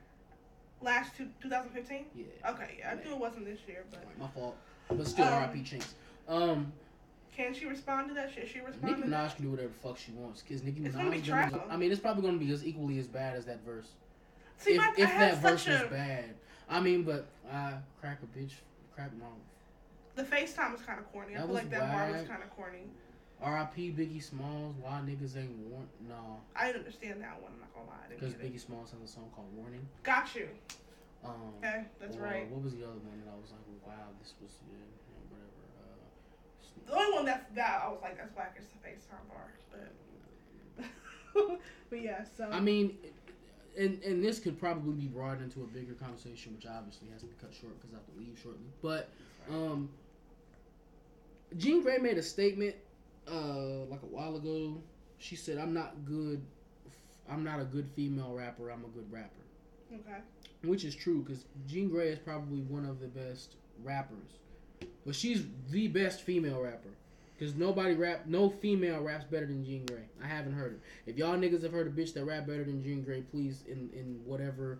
Last 0.81 1.15
two, 1.17 1.27
2015. 1.41 2.05
Yeah. 2.15 2.25
Okay, 2.51 2.75
yeah, 2.79 2.91
I 2.91 3.03
knew 3.03 3.11
it 3.13 3.19
wasn't 3.19 3.45
this 3.45 3.59
year, 3.67 3.83
but 3.89 4.03
My 4.19 4.27
fault. 4.27 4.55
But 4.89 5.07
still, 5.07 5.25
Um, 5.25 5.33
R.I.P. 5.33 5.59
Chinx. 5.61 5.85
Um. 6.27 6.71
can 7.35 7.53
she 7.53 7.65
respond 7.65 8.07
to 8.09 8.13
that? 8.15 8.31
Should 8.33 8.47
she 8.47 8.59
respond 8.59 8.83
Nicki 8.83 9.01
to 9.03 9.09
that? 9.09 9.29
Minaj 9.31 9.35
can 9.35 9.45
do 9.45 9.51
whatever 9.51 9.69
the 9.69 9.73
fuck 9.87 9.97
she 9.97 10.11
wants. 10.11 10.41
Cause 10.47 10.63
Nicki 10.63 10.79
Minaj. 10.81 10.85
It's 10.85 10.95
gonna 10.95 11.11
be 11.11 11.21
trash. 11.21 11.51
I 11.69 11.77
mean, 11.77 11.91
it's 11.91 12.01
probably 12.01 12.23
gonna 12.23 12.37
be 12.37 12.51
as 12.51 12.65
equally 12.65 12.99
as 12.99 13.07
bad 13.07 13.35
as 13.35 13.45
that 13.45 13.63
verse. 13.65 13.87
See, 14.57 14.71
if 14.71 14.77
my, 14.77 14.93
if 14.97 15.09
that 15.09 15.37
verse 15.37 15.63
such 15.63 15.81
was 15.81 15.89
bad. 15.89 16.35
I 16.69 16.79
mean, 16.79 17.03
but 17.03 17.27
uh, 17.51 17.73
crack 18.01 18.19
a 18.23 18.37
bitch, 18.37 18.51
crap 18.93 19.11
no. 19.13 19.25
the 20.15 20.23
FaceTime 20.23 20.75
is 20.75 20.81
kind 20.81 20.99
of 20.99 21.11
corny. 21.11 21.35
I 21.35 21.39
feel 21.39 21.47
like 21.49 21.69
that 21.69 21.91
bar 21.91 22.11
was 22.11 22.27
kind 22.27 22.43
of 22.43 22.49
corny. 22.55 22.83
R.I.P. 23.41 23.91
Biggie 23.91 24.23
Smalls. 24.23 24.75
Why 24.81 24.99
niggas 25.05 25.37
ain't 25.37 25.55
warn? 25.69 25.87
No, 26.07 26.39
I 26.55 26.67
didn't 26.67 26.79
understand 26.79 27.21
that 27.21 27.41
one. 27.41 27.51
I'm 27.53 27.59
not 27.59 27.73
gonna 27.73 27.87
lie. 27.87 28.07
Because. 28.09 28.33
Biggie 28.33 28.59
Smalls 28.59 28.91
has 28.91 29.01
a 29.07 29.13
song 29.13 29.29
called 29.35 29.47
Warning. 29.55 29.85
Got 30.03 30.33
you. 30.35 30.49
Um, 31.23 31.31
Okay, 31.59 31.83
that's 31.99 32.17
or 32.17 32.21
right. 32.21 32.49
What 32.49 32.63
was 32.63 32.73
the 32.73 32.83
other 32.83 32.93
one 32.93 33.21
that 33.25 33.31
I 33.31 33.35
was 33.41 33.51
like, 33.51 33.61
wow, 33.85 34.07
this 34.21 34.33
was 34.41 34.51
good, 34.69 34.77
yeah, 34.77 35.21
whatever. 35.29 35.65
Uh, 35.81 36.91
The 36.91 36.93
only 36.97 37.13
one 37.17 37.25
that's 37.25 37.45
that 37.55 37.81
I 37.83 37.89
was 37.89 37.99
like 38.01 38.17
that's 38.17 38.35
whack 38.35 38.55
is 38.59 38.65
the 38.67 38.79
FaceTime 38.87 39.27
bar, 39.29 39.51
but 39.71 41.59
but 41.89 42.01
yeah. 42.01 42.23
So 42.37 42.49
I 42.51 42.59
mean, 42.59 42.97
and 43.77 44.01
and 44.03 44.23
this 44.23 44.39
could 44.39 44.59
probably 44.59 44.93
be 44.93 45.07
brought 45.07 45.41
into 45.41 45.61
a 45.61 45.67
bigger 45.67 45.93
conversation, 45.93 46.53
which 46.55 46.65
obviously 46.65 47.07
has 47.11 47.21
to 47.21 47.27
be 47.27 47.35
cut 47.41 47.53
short 47.53 47.79
because 47.81 47.93
I 47.93 47.97
have 47.97 48.05
to 48.13 48.19
leave 48.19 48.39
shortly. 48.41 48.65
But 48.81 49.09
um, 49.49 49.89
Jean 51.57 51.83
Grae 51.83 52.01
made 52.01 52.17
a 52.17 52.23
statement 52.23 52.75
uh 53.29 53.85
like 53.89 54.01
a 54.03 54.07
while 54.07 54.35
ago. 54.35 54.81
She 55.19 55.35
said, 55.35 55.57
"I'm 55.57 55.73
not 55.73 56.05
good. 56.05 56.41
I'm 57.29 57.43
not 57.43 57.59
a 57.59 57.65
good 57.65 57.89
female 57.95 58.33
rapper. 58.33 58.69
I'm 58.69 58.85
a 58.85 58.89
good 58.89 59.11
rapper," 59.11 59.43
okay. 59.93 60.19
which 60.63 60.85
is 60.85 60.95
true 60.95 61.21
because 61.21 61.45
Jean 61.67 61.89
Grae 61.89 62.11
is 62.11 62.19
probably 62.19 62.61
one 62.61 62.85
of 62.85 62.99
the 62.99 63.07
best 63.07 63.55
rappers, 63.83 64.39
but 65.05 65.15
she's 65.15 65.45
the 65.69 65.87
best 65.87 66.21
female 66.21 66.61
rapper. 66.61 66.89
Cause 67.39 67.53
nobody 67.53 67.93
rap, 67.93 68.25
no 68.25 68.49
female 68.49 69.01
raps 69.01 69.23
better 69.25 69.45
than 69.45 69.63
Jean 69.63 69.85
Grae. 69.85 70.05
I 70.23 70.25
haven't 70.25 70.53
heard 70.53 70.71
her. 70.71 70.79
If 71.05 71.17
y'all 71.17 71.37
niggas 71.37 71.61
have 71.61 71.71
heard 71.71 71.85
a 71.85 71.91
bitch 71.91 72.13
that 72.15 72.25
rap 72.25 72.47
better 72.47 72.63
than 72.63 72.81
Jean 72.81 73.05
Grae, 73.05 73.23
please 73.29 73.63
in 73.67 73.91
in 73.93 74.19
whatever 74.25 74.79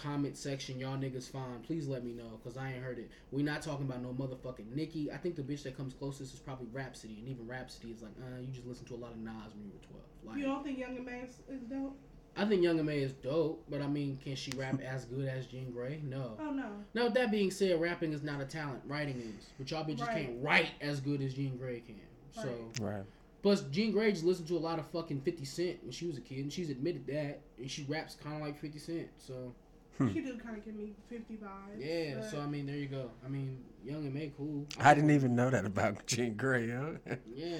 comment 0.00 0.36
section 0.36 0.78
y'all 0.78 0.96
niggas 0.96 1.30
find, 1.30 1.62
please 1.62 1.86
let 1.86 2.04
me 2.04 2.12
know. 2.12 2.40
Cause 2.42 2.56
I 2.56 2.72
ain't 2.72 2.82
heard 2.82 2.98
it. 2.98 3.10
We 3.30 3.42
not 3.42 3.62
talking 3.62 3.86
about 3.86 4.02
no 4.02 4.10
motherfucking 4.10 4.74
Nicki. 4.74 5.10
I 5.12 5.16
think 5.18 5.36
the 5.36 5.42
bitch 5.42 5.62
that 5.64 5.76
comes 5.76 5.92
closest 5.94 6.32
is 6.34 6.40
probably 6.40 6.68
Rapsody, 6.72 7.18
and 7.18 7.28
even 7.28 7.46
Rapsody 7.46 7.90
is 7.92 8.02
like, 8.02 8.12
uh, 8.20 8.40
you 8.40 8.48
just 8.48 8.66
listen 8.66 8.86
to 8.86 8.94
a 8.94 8.96
lot 8.96 9.12
of 9.12 9.18
Nas 9.18 9.54
when 9.54 9.64
you 9.66 9.72
were 9.72 9.86
twelve. 9.86 10.04
Like, 10.24 10.38
You 10.38 10.44
don't 10.44 10.64
think 10.64 10.78
Young 10.78 10.96
M.A 10.96 11.24
is, 11.24 11.40
is 11.48 11.62
dope? 11.68 11.96
I 12.36 12.44
think 12.44 12.62
Young 12.62 12.78
M.A 12.78 12.92
is 12.92 13.12
dope, 13.12 13.64
but 13.68 13.82
I 13.82 13.88
mean, 13.88 14.16
can 14.22 14.36
she 14.36 14.52
rap 14.52 14.80
as 14.84 15.04
good 15.04 15.28
as 15.28 15.46
Jean 15.46 15.72
Grae? 15.72 16.02
No. 16.02 16.36
Oh 16.40 16.50
no. 16.52 16.70
Now, 16.94 17.04
with 17.04 17.14
that 17.14 17.30
being 17.30 17.50
said, 17.50 17.80
rapping 17.80 18.12
is 18.12 18.22
not 18.22 18.40
a 18.40 18.44
talent. 18.46 18.82
Writing 18.86 19.20
is. 19.20 19.46
But 19.58 19.70
y'all 19.70 19.84
bitches 19.84 20.06
Right. 20.06 20.26
can't 20.26 20.42
write 20.42 20.70
as 20.80 21.00
good 21.00 21.20
as 21.22 21.34
Jean 21.34 21.58
Grae 21.58 21.84
can. 21.84 22.00
So, 22.32 22.48
Right. 22.80 22.94
Right. 22.94 23.04
plus 23.42 23.62
Jean 23.70 23.92
Grae 23.92 24.10
just 24.10 24.24
listened 24.24 24.46
to 24.48 24.56
a 24.56 24.60
lot 24.60 24.78
of 24.78 24.86
fucking 24.90 25.22
50 25.22 25.44
Cent 25.44 25.82
when 25.82 25.90
she 25.92 26.06
was 26.06 26.16
a 26.16 26.20
kid, 26.20 26.38
and 26.38 26.52
she's 26.52 26.70
admitted 26.70 27.06
that. 27.08 27.40
And 27.58 27.68
she 27.70 27.82
raps 27.84 28.14
kind 28.14 28.36
of 28.36 28.42
like 28.42 28.56
50 28.58 28.78
Cent. 28.78 29.08
So, 29.18 29.52
Hmm. 30.00 30.12
She 30.14 30.20
did 30.22 30.42
kind 30.42 30.56
of 30.56 30.64
give 30.64 30.74
me 30.74 30.92
50 31.10 31.34
vibes. 31.34 31.78
yeah. 31.78 32.14
but- 32.20 32.30
So, 32.30 32.40
I 32.40 32.46
mean, 32.46 32.64
there 32.66 32.76
you 32.76 32.86
go. 32.86 33.10
I 33.24 33.28
mean, 33.28 33.58
Young 33.84 34.06
M.A, 34.06 34.32
cool. 34.36 34.66
I 34.78 34.94
didn't 34.94 35.10
even 35.10 35.36
know 35.36 35.50
that 35.50 35.66
about 35.66 36.06
Jean 36.06 36.36
Grae. 36.36 36.98
Huh? 37.06 37.16
Yeah. 37.34 37.56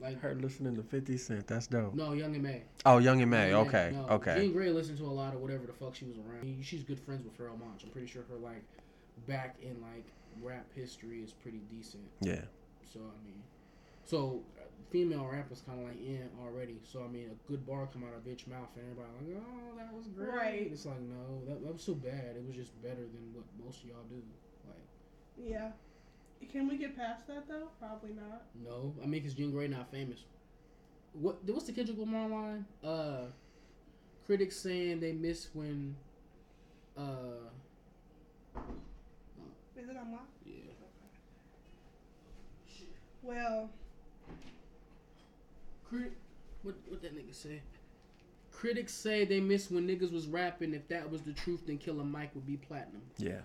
Like, 0.00 0.20
Her 0.20 0.34
listening 0.34 0.74
to 0.76 0.82
Fifty 0.82 1.16
Cent. 1.16 1.46
That's 1.48 1.66
dope. 1.68 1.94
no, 1.94 2.12
Young 2.14 2.34
M.A. 2.34 2.62
Oh, 2.86 2.98
Young 2.98 3.20
M.A. 3.22 3.50
Young 3.50 3.60
and 3.60 3.68
Okay. 3.68 3.90
No, 3.92 4.14
Okay. 4.14 4.36
Jean 4.40 4.54
Grae 4.54 4.74
listened 4.74 4.98
to 4.98 5.04
a 5.04 5.06
lot 5.06 5.34
of 5.34 5.40
whatever 5.40 5.66
the 5.66 5.72
fuck 5.72 5.94
she 5.94 6.04
was 6.04 6.16
around. 6.18 6.64
She's 6.64 6.82
good 6.82 6.98
friends 7.00 7.24
with 7.24 7.36
Pharoahe 7.38 7.58
Monch. 7.58 7.82
I'm 7.84 7.90
pretty 7.90 8.06
sure 8.08 8.22
her, 8.28 8.36
like, 8.36 8.62
back 9.28 9.56
in, 9.62 9.80
like, 9.80 10.04
rap 10.42 10.66
history 10.74 11.22
is 11.22 11.32
pretty 11.32 11.60
decent. 11.70 12.04
Yeah. 12.20 12.42
So 12.92 13.00
I 13.00 13.24
mean, 13.26 13.42
so 14.04 14.40
female 14.90 15.26
rappers 15.26 15.62
kind 15.66 15.80
of 15.80 15.86
like 15.88 16.00
in 16.00 16.28
already. 16.42 16.76
So 16.82 17.04
I 17.04 17.08
mean, 17.08 17.30
a 17.30 17.48
good 17.50 17.66
bar 17.66 17.88
come 17.92 18.04
out 18.04 18.14
of 18.14 18.24
bitch 18.24 18.46
mouth 18.46 18.68
and 18.76 18.84
everybody 18.90 19.34
like, 19.34 19.42
oh, 19.44 19.76
that 19.76 19.92
was 19.94 20.06
great. 20.08 20.28
Right. 20.28 20.68
It's 20.72 20.86
like 20.86 21.00
no, 21.00 21.42
that, 21.46 21.62
that 21.64 21.72
was 21.72 21.82
so 21.82 21.94
bad. 21.94 22.36
It 22.36 22.44
was 22.46 22.56
just 22.56 22.80
better 22.82 22.96
than 22.96 23.32
what 23.34 23.44
most 23.64 23.82
of 23.82 23.88
y'all 23.90 24.06
do. 24.10 24.22
Like 24.66 25.48
Yeah. 25.50 25.70
Can 26.52 26.68
we 26.68 26.76
get 26.78 26.96
past 26.96 27.26
that 27.26 27.48
though? 27.48 27.68
Probably 27.80 28.10
not. 28.12 28.42
no, 28.64 28.94
I 29.02 29.06
mean, 29.06 29.22
cause 29.22 29.34
Jean 29.34 29.52
Grae 29.52 29.68
not 29.68 29.90
famous. 29.90 30.20
What 31.12 31.38
what's 31.46 31.64
the 31.66 31.72
Kendrick 31.72 31.98
Lamar 31.98 32.28
line? 32.28 32.64
Uh, 32.84 33.26
critics 34.24 34.56
saying 34.56 35.00
they 35.00 35.12
miss 35.12 35.48
when. 35.52 35.96
Uh, 36.96 37.48
Is 39.76 39.88
it 39.88 39.96
unlocked? 39.96 40.30
yeah. 40.44 40.54
Well, 43.22 43.70
Crit, 45.88 46.12
what 46.62 46.76
what 46.88 47.02
that 47.02 47.16
nigga 47.16 47.34
say? 47.34 47.62
Critics 48.52 48.92
say 48.92 49.24
they 49.24 49.40
miss 49.40 49.70
when 49.70 49.86
niggas 49.86 50.12
was 50.12 50.26
rapping. 50.26 50.74
If 50.74 50.88
that 50.88 51.10
was 51.10 51.22
the 51.22 51.32
truth, 51.32 51.62
then 51.66 51.78
Killer 51.78 52.04
Mike 52.04 52.34
would 52.34 52.46
be 52.46 52.56
platinum. 52.56 53.02
Yeah. 53.16 53.40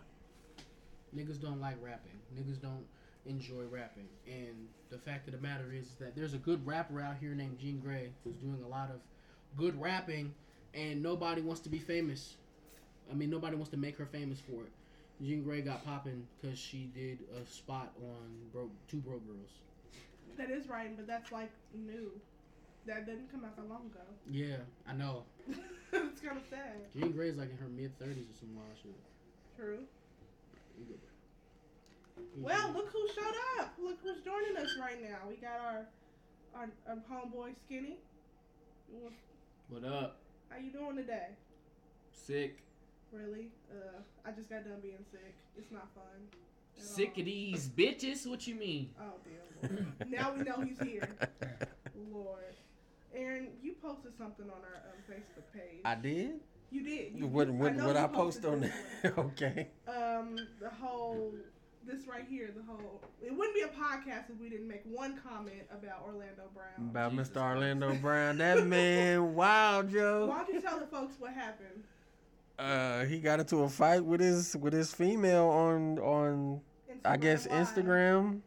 Niggas 1.16 1.40
don't 1.40 1.62
like 1.62 1.76
rapping. 1.82 2.20
Niggas 2.36 2.60
don't 2.62 2.86
enjoy 3.26 3.64
rapping. 3.70 4.08
And 4.28 4.68
the 4.90 4.98
fact 4.98 5.28
of 5.28 5.34
the 5.34 5.40
matter 5.40 5.72
is 5.72 5.94
that 6.00 6.16
there's 6.16 6.34
a 6.34 6.40
good 6.40 6.66
rapper 6.66 7.00
out 7.00 7.16
here 7.20 7.36
named 7.36 7.60
Jean 7.60 7.82
Grae 7.86 8.10
who's 8.24 8.36
doing 8.36 8.64
a 8.66 8.68
lot 8.68 8.90
of 8.90 9.02
good 9.56 9.80
rapping, 9.80 10.34
and 10.74 11.02
nobody 11.04 11.42
wants 11.42 11.62
to 11.62 11.70
be 11.70 11.80
famous. 11.80 12.36
I 13.12 13.14
mean, 13.14 13.30
nobody 13.30 13.56
wants 13.56 13.70
to 13.72 13.78
make 13.78 13.98
her 13.98 14.06
famous 14.06 14.40
for 14.40 14.64
it. 14.64 14.72
Jean 15.22 15.44
Grae 15.44 15.64
got 15.64 15.86
popping 15.86 16.26
because 16.42 16.58
she 16.58 16.90
did 16.96 17.20
a 17.40 17.46
spot 17.50 17.94
on 18.02 18.50
Broke 18.52 18.72
Two 18.88 18.98
Broke 18.98 19.26
Girls. 19.28 19.52
that 20.38 20.50
is 20.50 20.68
right, 20.68 20.96
but 20.96 21.06
that's 21.06 21.32
like 21.32 21.52
new. 21.74 22.12
That 22.86 23.06
didn't 23.06 23.32
come 23.32 23.46
out 23.46 23.56
that 23.56 23.70
long 23.70 23.86
ago. 23.86 24.04
Yeah, 24.30 24.58
I 24.88 24.94
know. 24.94 25.24
it's 25.48 26.22
kind 26.22 26.38
of 26.38 26.44
sad. 26.50 26.76
Jean 26.94 27.12
Grae's 27.12 27.38
like 27.38 27.50
in 27.52 27.58
her 27.58 27.70
mid 27.70 27.98
thirties 27.98 28.26
or 28.30 28.38
some 28.38 28.56
wild 28.56 28.76
shit. 28.82 28.94
True. 29.58 29.80
Well, 32.38 32.72
look 32.74 32.90
who 32.92 33.08
showed 33.16 33.36
up. 33.60 33.74
Look 33.82 34.00
who's 34.04 34.22
joining 34.24 34.58
us 34.58 34.76
right 34.80 35.02
now. 35.02 35.18
We 35.30 35.36
got 35.36 35.60
our 35.62 35.86
our, 36.56 36.70
our 36.88 36.98
homeboy 37.10 37.54
Skinny. 37.66 37.98
What 39.70 39.86
up? 39.86 40.18
How 40.50 40.58
you 40.58 40.72
doing 40.72 40.98
today? 40.98 41.30
Sick. 42.12 42.60
Really? 43.12 43.48
Uh, 43.72 44.02
I 44.26 44.32
just 44.32 44.50
got 44.50 44.66
done 44.66 44.80
being 44.82 45.06
sick. 45.12 45.34
It's 45.58 45.72
not 45.72 45.88
fun. 45.96 46.04
Sick 46.76 47.14
all. 47.16 47.22
of 47.22 47.26
these 47.26 47.70
bitches? 47.70 48.28
What 48.28 48.46
you 48.46 48.56
mean? 48.56 48.90
Oh 49.00 49.14
dear 49.24 49.44
now 50.08 50.34
we 50.36 50.44
know 50.44 50.62
he's 50.62 50.80
here. 50.80 51.10
Lord. 52.12 52.56
Aaron, 53.16 53.48
you 53.62 53.74
posted 53.82 54.18
something 54.18 54.46
on 54.46 54.58
our 54.58 54.84
um, 54.90 55.00
Facebook 55.10 55.44
page. 55.54 55.82
I 55.86 55.96
did. 55.96 56.40
you 56.72 56.84
did. 56.84 57.14
You, 57.16 57.28
What 57.28 57.48
you- 57.48 57.54
what 57.54 57.76
know 57.76 57.86
what 57.88 57.96
you 57.96 58.02
I 58.02 58.08
post 58.08 58.42
posted 58.42 58.46
on 58.46 58.60
this 58.62 58.74
there? 59.02 59.14
okay. 59.18 59.68
Um, 59.88 60.36
the 60.60 60.70
whole, 60.70 61.34
this 61.86 62.08
right 62.08 62.26
here, 62.28 62.50
the 62.56 62.64
whole. 62.64 63.02
It 63.22 63.36
wouldn't 63.36 63.56
be 63.56 63.62
a 63.62 63.68
podcast 63.68 64.30
if 64.32 64.40
we 64.40 64.50
didn't 64.50 64.68
make 64.68 64.82
one 64.86 65.20
comment 65.28 65.64
about 65.72 66.04
Orlando 66.06 66.44
Brown. 66.54 66.90
About 66.90 67.12
Jesus 67.12 67.30
Mr. 67.30 67.42
Orlando 67.42 67.88
Christ. 67.90 68.02
Brown. 68.02 68.38
That 68.40 68.66
man, 68.68 69.36
wow, 69.36 69.84
Joe. 69.84 70.28
Why 70.28 70.38
don't 70.44 70.54
you 70.54 70.62
tell 70.62 70.80
the 70.80 70.88
folks 70.88 71.16
what 71.20 71.34
happened? 71.34 71.84
Uh, 72.60 73.04
he 73.06 73.20
got 73.20 73.40
into 73.40 73.64
a 73.64 73.70
fight 73.70 74.06
with 74.06 74.22
his 74.22 74.56
with 74.58 74.74
his 74.74 74.94
female 74.94 75.46
on 75.50 75.98
on 76.00 76.62
I 77.04 77.18
guess 77.18 77.48
Live. 77.48 77.68
Instagram. 77.68 78.42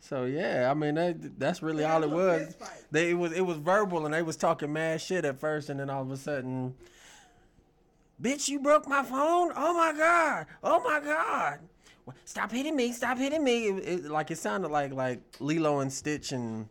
So 0.00 0.24
yeah, 0.24 0.68
I 0.70 0.74
mean 0.74 0.94
that 0.94 1.38
that's 1.38 1.62
really 1.62 1.84
all 1.84 2.02
it 2.02 2.10
was. 2.10 2.56
They 2.90 3.10
it 3.10 3.14
was 3.14 3.32
it 3.32 3.42
was 3.42 3.58
verbal 3.58 4.04
and 4.04 4.14
they 4.14 4.22
was 4.22 4.36
talking 4.36 4.72
mad 4.72 5.00
shit 5.00 5.24
at 5.24 5.38
first 5.38 5.68
and 5.70 5.80
then 5.80 5.90
all 5.90 6.02
of 6.02 6.10
a 6.10 6.16
sudden, 6.16 6.74
bitch, 8.22 8.48
you 8.48 8.60
broke 8.60 8.86
my 8.88 9.02
phone. 9.02 9.52
Oh 9.56 9.74
my 9.74 9.92
god. 9.96 10.46
Oh 10.62 10.80
my 10.82 11.00
god. 11.00 11.58
Stop 12.24 12.50
hitting 12.52 12.74
me. 12.74 12.92
Stop 12.92 13.18
hitting 13.18 13.44
me. 13.44 13.66
It, 13.68 13.88
it- 13.88 14.10
like 14.10 14.30
it 14.30 14.38
sounded 14.38 14.68
like 14.70 14.92
like 14.92 15.20
Lilo 15.40 15.80
and 15.80 15.92
Stitch 15.92 16.32
and 16.32 16.68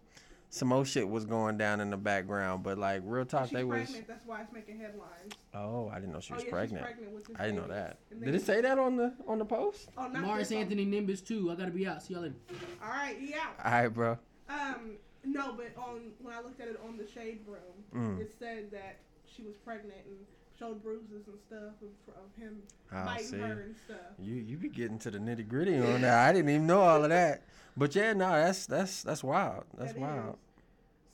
some 0.50 0.70
more 0.70 0.86
shit 0.86 1.08
was 1.08 1.26
going 1.26 1.58
down 1.58 1.82
in 1.82 1.90
the 1.90 1.98
background. 1.98 2.64
But 2.64 2.78
like 2.78 3.02
real 3.06 3.26
talk, 3.26 3.46
She's 3.50 3.54
they 3.58 3.64
was. 3.64 3.94
That's 4.08 4.26
why 4.26 4.42
it's 4.42 4.52
making 4.54 4.80
headlines. 4.80 5.34
Oh, 5.54 5.90
I 5.90 5.96
didn't 6.00 6.14
know 6.14 6.20
she 6.20 6.34
oh, 6.34 6.36
was 6.38 6.46
yeah, 6.46 6.50
pregnant. 6.52 6.86
She's 6.88 6.96
pregnant 6.96 7.14
with 7.28 7.40
I 7.40 7.46
didn't 7.46 7.62
know 7.62 7.68
that. 7.74 7.98
Did 8.10 8.22
they- 8.34 8.38
it 8.38 8.42
say 8.42 8.62
that 8.62 8.80
on 8.80 8.96
the 8.98 9.14
on 9.28 9.40
the 9.40 9.46
post? 9.46 9.90
Oh, 9.98 10.08
not 10.08 10.24
Morris 10.24 10.50
this 10.50 10.56
one. 10.56 10.64
Anthony 10.64 10.86
Nimbus 10.86 11.22
too. 11.22 11.52
I 11.52 11.56
gotta 11.56 11.72
be 11.72 11.88
out. 11.88 12.02
See 12.04 12.14
y'all 12.14 12.24
later. 12.24 12.36
All 12.82 12.90
right, 12.90 13.18
yeah. 13.22 13.38
All 13.64 13.72
right, 13.72 13.88
bro. 13.90 14.18
Um, 14.50 14.98
no, 15.26 15.54
but 15.54 15.72
on 15.78 16.12
when 16.22 16.34
I 16.34 16.42
looked 16.42 16.62
at 16.62 16.68
it 16.70 16.80
on 16.88 16.98
the 16.98 17.08
shade 17.08 17.40
room, 17.48 17.62
Mm. 17.94 18.22
it 18.22 18.34
said 18.40 18.72
that 18.72 19.00
she 19.26 19.44
was 19.44 19.56
pregnant 19.58 20.00
and 20.06 20.18
showed 20.58 20.82
bruises 20.84 21.28
and 21.28 21.38
stuff 21.48 21.74
of, 21.82 22.14
of 22.16 22.42
him 22.42 22.58
I 22.92 23.06
biting 23.06 23.26
see. 23.28 23.38
her 23.38 23.62
and 23.62 23.76
stuff. 23.86 23.98
You 24.20 24.36
you 24.36 24.58
be 24.58 24.70
getting 24.70 25.00
to 25.00 25.12
the 25.12 25.20
nitty 25.20 25.48
gritty 25.48 25.78
on 25.78 26.02
that. 26.02 26.30
I 26.30 26.34
didn't 26.34 26.50
even 26.50 26.68
know 26.68 26.82
all 26.82 27.04
of 27.04 27.10
that. 27.10 27.44
But 27.76 27.96
yeah, 27.96 28.14
no, 28.14 28.30
that's 28.32 28.66
that's 28.66 29.04
that's 29.04 29.24
wild. 29.24 29.66
That's 29.78 29.94
That 29.94 30.02
wild. 30.02 30.34
is. 30.34 30.40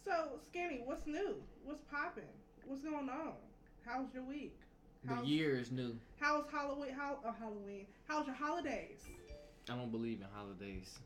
So, 0.05 0.39
Skinny, 0.49 0.81
what's 0.85 1.05
new? 1.05 1.35
What's 1.63 1.81
popping? 1.91 2.23
What's 2.65 2.81
going 2.81 3.09
on? 3.09 3.33
How's 3.85 4.13
your 4.13 4.23
week? 4.23 4.55
The 5.05 5.15
How's, 5.15 5.25
year 5.25 5.59
is 5.59 5.71
new. 5.71 5.95
How's 6.19 6.45
Halloween? 6.49 6.93
How 6.93 7.17
oh, 7.25 7.33
Halloween? 7.37 7.85
How's 8.07 8.25
your 8.25 8.35
holidays? 8.35 9.03
I 9.69 9.75
don't 9.75 9.91
believe 9.91 10.19
in 10.19 10.27
holidays. 10.33 10.99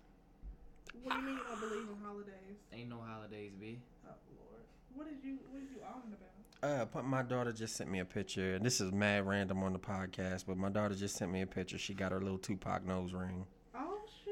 What 1.04 1.13
do 1.13 1.19
you 1.21 1.26
mean 1.26 1.38
you 1.38 1.43
don't 1.45 1.60
believe 1.62 1.88
in 1.89 1.97
holidays? 2.04 2.58
Ain't 2.73 2.89
no 2.89 2.97
holidays, 3.06 3.52
B. 3.60 3.78
Oh 4.06 4.13
Lord, 4.34 4.65
what 4.95 5.06
did 5.10 5.21
you 5.23 5.38
what 5.50 5.62
did 5.62 5.69
you 5.73 5.82
on 5.86 6.02
about? 6.10 6.37
Uh, 6.63 6.86
my 7.04 7.22
daughter 7.22 7.52
just 7.52 7.76
sent 7.76 7.89
me 7.89 8.00
a 8.00 8.06
picture, 8.06 8.56
and 8.56 8.65
this 8.65 8.82
is 8.82 8.91
mad 8.91 9.28
random 9.28 9.62
on 9.63 9.74
the 9.74 9.80
podcast. 9.80 10.46
But 10.48 10.58
my 10.58 10.70
daughter 10.70 10.96
just 10.96 11.15
sent 11.15 11.32
me 11.32 11.41
a 11.41 11.48
picture. 11.48 11.78
She 11.78 11.93
got 11.93 12.12
her 12.12 12.20
little 12.20 12.39
Tupac 12.39 12.84
nose 12.86 13.13
ring. 13.13 13.46
Oh 13.76 14.00
shoot! 14.24 14.32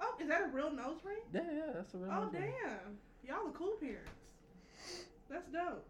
Oh, 0.00 0.14
is 0.20 0.28
that 0.28 0.42
a 0.42 0.46
real 0.54 0.70
nose 0.72 0.98
ring? 1.04 1.16
Yeah, 1.34 1.40
yeah, 1.52 1.72
that's 1.74 1.92
a 1.94 1.98
real. 1.98 2.10
Oh 2.12 2.24
nose 2.24 2.32
ring. 2.34 2.52
damn, 2.62 2.96
y'all 3.36 3.48
are 3.48 3.52
cool 3.52 3.72
parents. 3.80 4.10
That's 5.28 5.48
dope. 5.52 5.84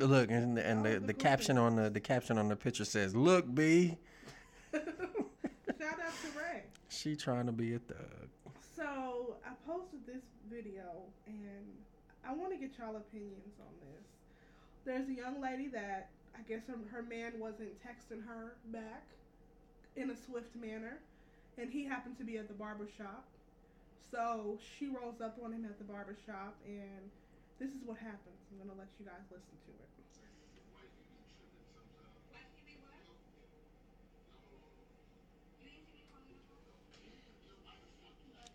Oh. 0.00 0.04
Look, 0.06 0.30
and, 0.30 0.56
and 0.58 0.80
Oh, 0.86 0.90
the, 0.90 0.98
the 1.00 1.06
the 1.08 1.12
cool 1.14 1.22
caption 1.22 1.58
on 1.58 1.74
the 1.76 1.90
the 1.90 2.00
caption 2.00 2.38
on 2.38 2.48
the 2.48 2.56
picture 2.56 2.84
says, 2.84 3.16
"Look, 3.16 3.52
B, 3.52 3.98
Shout 4.72 4.82
out 4.86 6.12
to 6.22 6.38
Ray. 6.38 6.62
she 6.88 7.16
trying 7.16 7.46
to 7.46 7.52
be 7.52 7.74
a 7.74 7.78
thug." 7.80 8.28
So 8.76 9.36
I 9.44 9.50
posted 9.66 10.06
this 10.06 10.22
video 10.48 11.02
and 11.26 11.66
I 12.26 12.32
want 12.32 12.52
to 12.52 12.58
get 12.58 12.72
y'all 12.78 12.96
opinions 12.96 13.60
on 13.60 13.74
this. 13.84 14.06
There's 14.84 15.08
a 15.08 15.12
young 15.12 15.40
lady 15.40 15.68
that 15.68 16.08
I 16.36 16.42
guess 16.48 16.66
her, 16.66 16.76
her 16.90 17.02
man 17.02 17.38
wasn't 17.38 17.76
texting 17.84 18.24
her 18.26 18.56
back 18.72 19.04
in 19.96 20.10
a 20.10 20.16
swift 20.16 20.56
manner, 20.56 20.98
and 21.58 21.70
he 21.70 21.84
happened 21.84 22.18
to 22.18 22.24
be 22.24 22.38
at 22.38 22.48
the 22.48 22.54
barber 22.54 22.88
shop. 22.96 23.24
So 24.10 24.58
she 24.78 24.88
rolls 24.88 25.20
up 25.20 25.36
on 25.44 25.52
him 25.52 25.64
at 25.64 25.78
the 25.78 25.84
barber 25.84 26.16
shop, 26.26 26.56
and 26.66 27.10
this 27.60 27.70
is 27.70 27.84
what 27.84 27.98
happens. 27.98 28.40
I'm 28.50 28.58
gonna 28.58 28.78
let 28.78 28.88
you 28.98 29.06
guys 29.06 29.24
listen 29.30 29.56
to 29.66 29.72
it. 29.72 29.88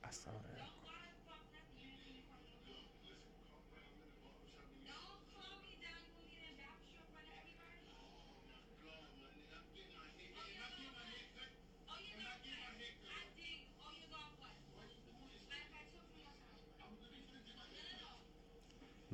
I 0.03 0.11
saw 0.11 0.31
that. 0.31 0.48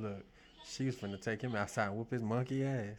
Look, 0.06 0.24
she 0.64 0.86
was 0.86 0.96
finna 0.96 1.20
take 1.20 1.42
him 1.42 1.56
outside 1.56 1.88
and 1.88 1.98
whoop 1.98 2.12
his 2.12 2.22
monkey 2.22 2.64
ass. 2.64 2.98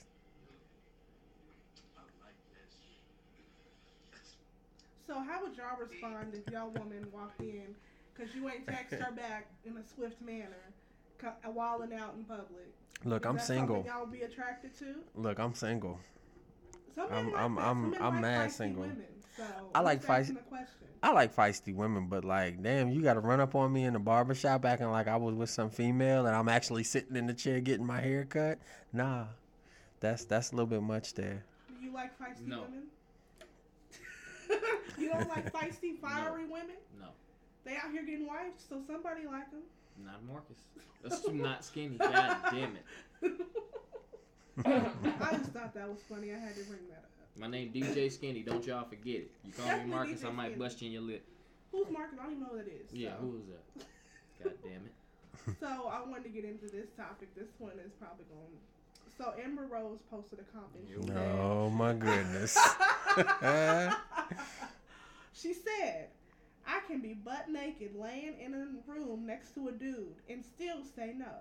So 5.07 5.15
how 5.15 5.43
would 5.43 5.57
y'all 5.57 5.79
respond 5.79 6.35
if 6.35 6.53
y'all 6.53 6.71
woman 6.71 7.07
walked 7.13 7.41
in 7.41 7.77
because 8.13 8.35
you 8.35 8.49
ain't 8.49 8.67
text 8.67 8.95
her 8.95 9.13
back 9.13 9.47
in 9.65 9.77
a 9.77 9.85
swift 9.95 10.21
manner, 10.21 10.73
uh, 11.25 11.29
out 11.49 12.15
in 12.17 12.25
public? 12.25 12.75
Look, 13.05 13.25
Is 13.25 13.29
I'm 13.29 13.39
single. 13.39 13.85
Y'all 13.87 14.07
be 14.07 14.23
attracted 14.23 14.77
to? 14.79 14.97
Look, 15.15 15.39
I'm 15.39 15.55
single. 15.55 16.01
Some 16.97 17.13
I'm- 17.13 17.33
like 17.33 17.41
I'm-. 17.41 17.59
I'm- 17.59 17.95
I'm 18.01 18.21
mad 18.21 18.51
single. 18.51 18.83
Women, 18.83 19.07
so 19.37 19.45
I 19.75 19.81
like 19.81 19.99
just 20.01 20.11
asking 20.11 20.35
feist- 20.37 20.39
the 20.39 20.45
question. 20.45 20.73
I 21.03 21.13
like 21.13 21.35
feisty 21.37 21.75
women, 21.75 22.07
but 22.09 22.25
like, 22.25 22.63
damn, 22.63 22.89
you 22.91 23.03
got 23.03 23.15
to 23.15 23.21
run 23.21 23.41
up 23.41 23.55
on 23.55 23.73
me 23.73 23.85
in 23.85 23.93
the 23.93 23.99
barber 23.99 24.35
shop 24.35 24.65
acting 24.65 24.91
like 24.91 25.07
I 25.09 25.17
was 25.17 25.35
with 25.35 25.51
some 25.51 25.71
female 25.71 26.27
and 26.27 26.35
I'm 26.35 26.49
actually 26.49 26.85
sitting 26.85 27.15
in 27.17 27.27
the 27.27 27.35
chair 27.35 27.61
getting 27.61 27.87
my 27.87 28.01
hair 28.01 28.25
cut. 28.25 28.59
Nah, 28.93 29.27
that's 30.01 30.25
that's 30.25 30.51
a 30.53 30.55
little 30.57 30.67
bit 30.67 30.83
much 30.83 31.15
there. 31.15 31.45
Do 31.69 31.85
you 31.85 31.93
like 31.93 32.19
feisty 32.19 32.47
No. 32.47 32.63
women? 32.63 32.85
you 34.99 35.09
don't 35.11 35.29
like 35.29 35.53
feisty, 35.53 35.97
fiery 36.01 36.45
women? 36.47 36.77
No, 36.99 37.09
They 37.65 37.73
out 37.77 37.91
here 37.93 38.03
getting 38.05 38.27
wives, 38.27 38.65
so 38.69 38.81
somebody 38.87 39.27
like 39.27 39.51
them. 39.51 39.63
not 40.05 40.25
Marcus. 40.29 40.57
That's 41.03 41.21
too 41.21 41.33
not 41.35 41.65
skinny. 41.65 41.99
God 41.99 42.37
damn 42.51 42.77
it. 42.77 42.85
I 44.65 45.37
just 45.37 45.53
thought 45.53 45.75
that 45.75 45.89
was 45.89 46.01
funny. 46.09 46.33
I 46.33 46.39
had 46.39 46.55
to 46.57 46.63
bring 46.65 46.81
that 46.89 47.05
up. 47.05 47.11
My 47.39 47.47
name 47.49 47.71
DJ 47.73 48.11
Skinny. 48.11 48.43
Don't 48.43 48.67
y'all 48.67 48.85
forget 48.89 49.17
it. 49.17 49.31
You 49.45 49.53
call 49.53 49.77
me 49.79 49.85
Marcus, 49.85 50.25
I 50.25 50.31
might 50.31 50.59
bust 50.59 50.81
you 50.81 50.87
in 50.89 50.93
your 50.95 51.03
lip. 51.03 51.25
Who's 51.73 51.91
Marcus? 51.91 52.19
I 52.19 52.23
don't 52.25 52.33
even 52.33 52.43
know 52.45 52.51
who 52.53 52.57
that 52.59 52.69
is. 52.69 52.91
Yeah, 52.93 53.11
so. 53.11 53.17
who 53.21 53.37
is 53.37 53.43
that? 53.49 53.87
God 54.45 54.53
damn 54.63 54.87
it. 54.87 54.93
So 55.61 55.67
I 55.89 56.01
wanted 56.09 56.25
to 56.25 56.31
get 56.31 56.45
into 56.45 56.67
this 56.67 56.89
topic. 56.97 57.35
This 57.37 57.49
one 57.59 57.73
is 57.85 57.93
probably 58.01 58.25
going. 58.31 58.59
So 59.19 59.33
Amber 59.43 59.67
Rose 59.67 60.01
posted 60.11 60.41
a 60.41 60.45
comment. 60.53 60.89
She 60.89 61.07
said- 61.07 61.39
Oh 61.41 61.71
my 61.71 61.93
goodness. 61.93 62.57
she 65.33 65.53
said, 65.55 66.09
"I 66.67 66.81
can 66.87 67.01
be 67.01 67.15
butt 67.15 67.49
naked 67.51 67.95
laying 67.97 68.39
in 68.41 68.55
a 68.55 68.91
room 68.91 69.27
next 69.27 69.55
to 69.55 69.69
a 69.69 69.73
dude 69.73 70.15
and 70.29 70.45
still 70.45 70.79
say 70.97 71.15
no. 71.17 71.33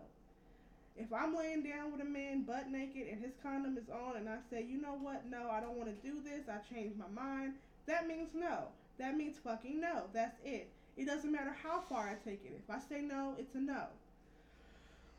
If 0.97 1.11
I'm 1.11 1.35
laying 1.35 1.61
down 1.61 1.91
with 1.91 2.01
a 2.01 2.05
man 2.05 2.43
butt 2.43 2.69
naked 2.71 3.07
and 3.11 3.21
his 3.21 3.33
condom 3.43 3.77
is 3.77 3.89
on, 3.89 4.15
and 4.15 4.29
I 4.29 4.37
say, 4.49 4.65
you 4.67 4.81
know 4.81 4.97
what? 5.01 5.29
No, 5.29 5.49
I 5.51 5.59
don't 5.59 5.77
want 5.77 5.89
to 5.89 6.07
do 6.07 6.21
this. 6.23 6.47
I 6.47 6.57
changed 6.73 6.97
my 6.97 7.09
mind. 7.13 7.53
That 7.85 8.07
means 8.07 8.29
no. 8.33 8.69
That 8.97 9.17
means 9.17 9.37
fucking 9.43 9.79
no. 9.81 10.03
That's 10.13 10.37
it. 10.45 10.69
It 10.95 11.05
doesn't 11.05 11.31
matter 11.31 11.53
how 11.61 11.81
far 11.81 12.07
I 12.07 12.15
take 12.27 12.45
it. 12.45 12.57
If 12.57 12.73
I 12.73 12.79
say 12.79 13.01
no, 13.01 13.35
it's 13.37 13.55
a 13.55 13.59
no." 13.59 13.83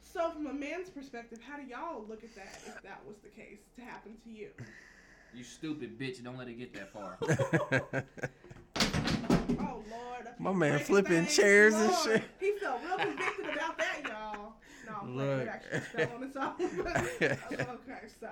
So, 0.00 0.30
from 0.30 0.46
a 0.46 0.54
man's 0.54 0.88
perspective, 0.88 1.40
how 1.46 1.58
do 1.58 1.64
y'all 1.64 2.04
look 2.08 2.24
at 2.24 2.34
that 2.36 2.58
if 2.66 2.82
that 2.82 3.02
was 3.06 3.16
the 3.22 3.28
case 3.28 3.58
to 3.76 3.82
happen 3.84 4.16
to 4.24 4.30
you? 4.30 4.48
You 5.34 5.44
stupid 5.44 5.98
bitch. 5.98 6.24
Don't 6.24 6.38
let 6.38 6.48
it 6.48 6.54
get 6.54 6.72
that 6.74 6.90
far. 6.92 7.18
Oh 9.58 9.82
Lord! 9.90 10.26
My 10.38 10.52
man 10.52 10.78
flipping 10.80 11.24
things. 11.24 11.36
chairs 11.36 11.74
and 11.74 11.94
shit. 12.02 12.22
He 12.40 12.52
felt 12.60 12.80
real 12.82 12.96
convicted 12.98 13.16
about 13.16 13.26
that, 13.26 13.35
y'all. 13.35 13.35
No, 15.16 15.22
I'm 15.32 15.36
playing. 15.36 15.38
Look. 15.38 15.42
It 15.42 15.48
actually 15.48 15.80
fell 15.80 16.16
on 16.16 16.22
its 16.22 16.36
own. 16.36 17.74
okay, 17.74 18.06
so 18.20 18.28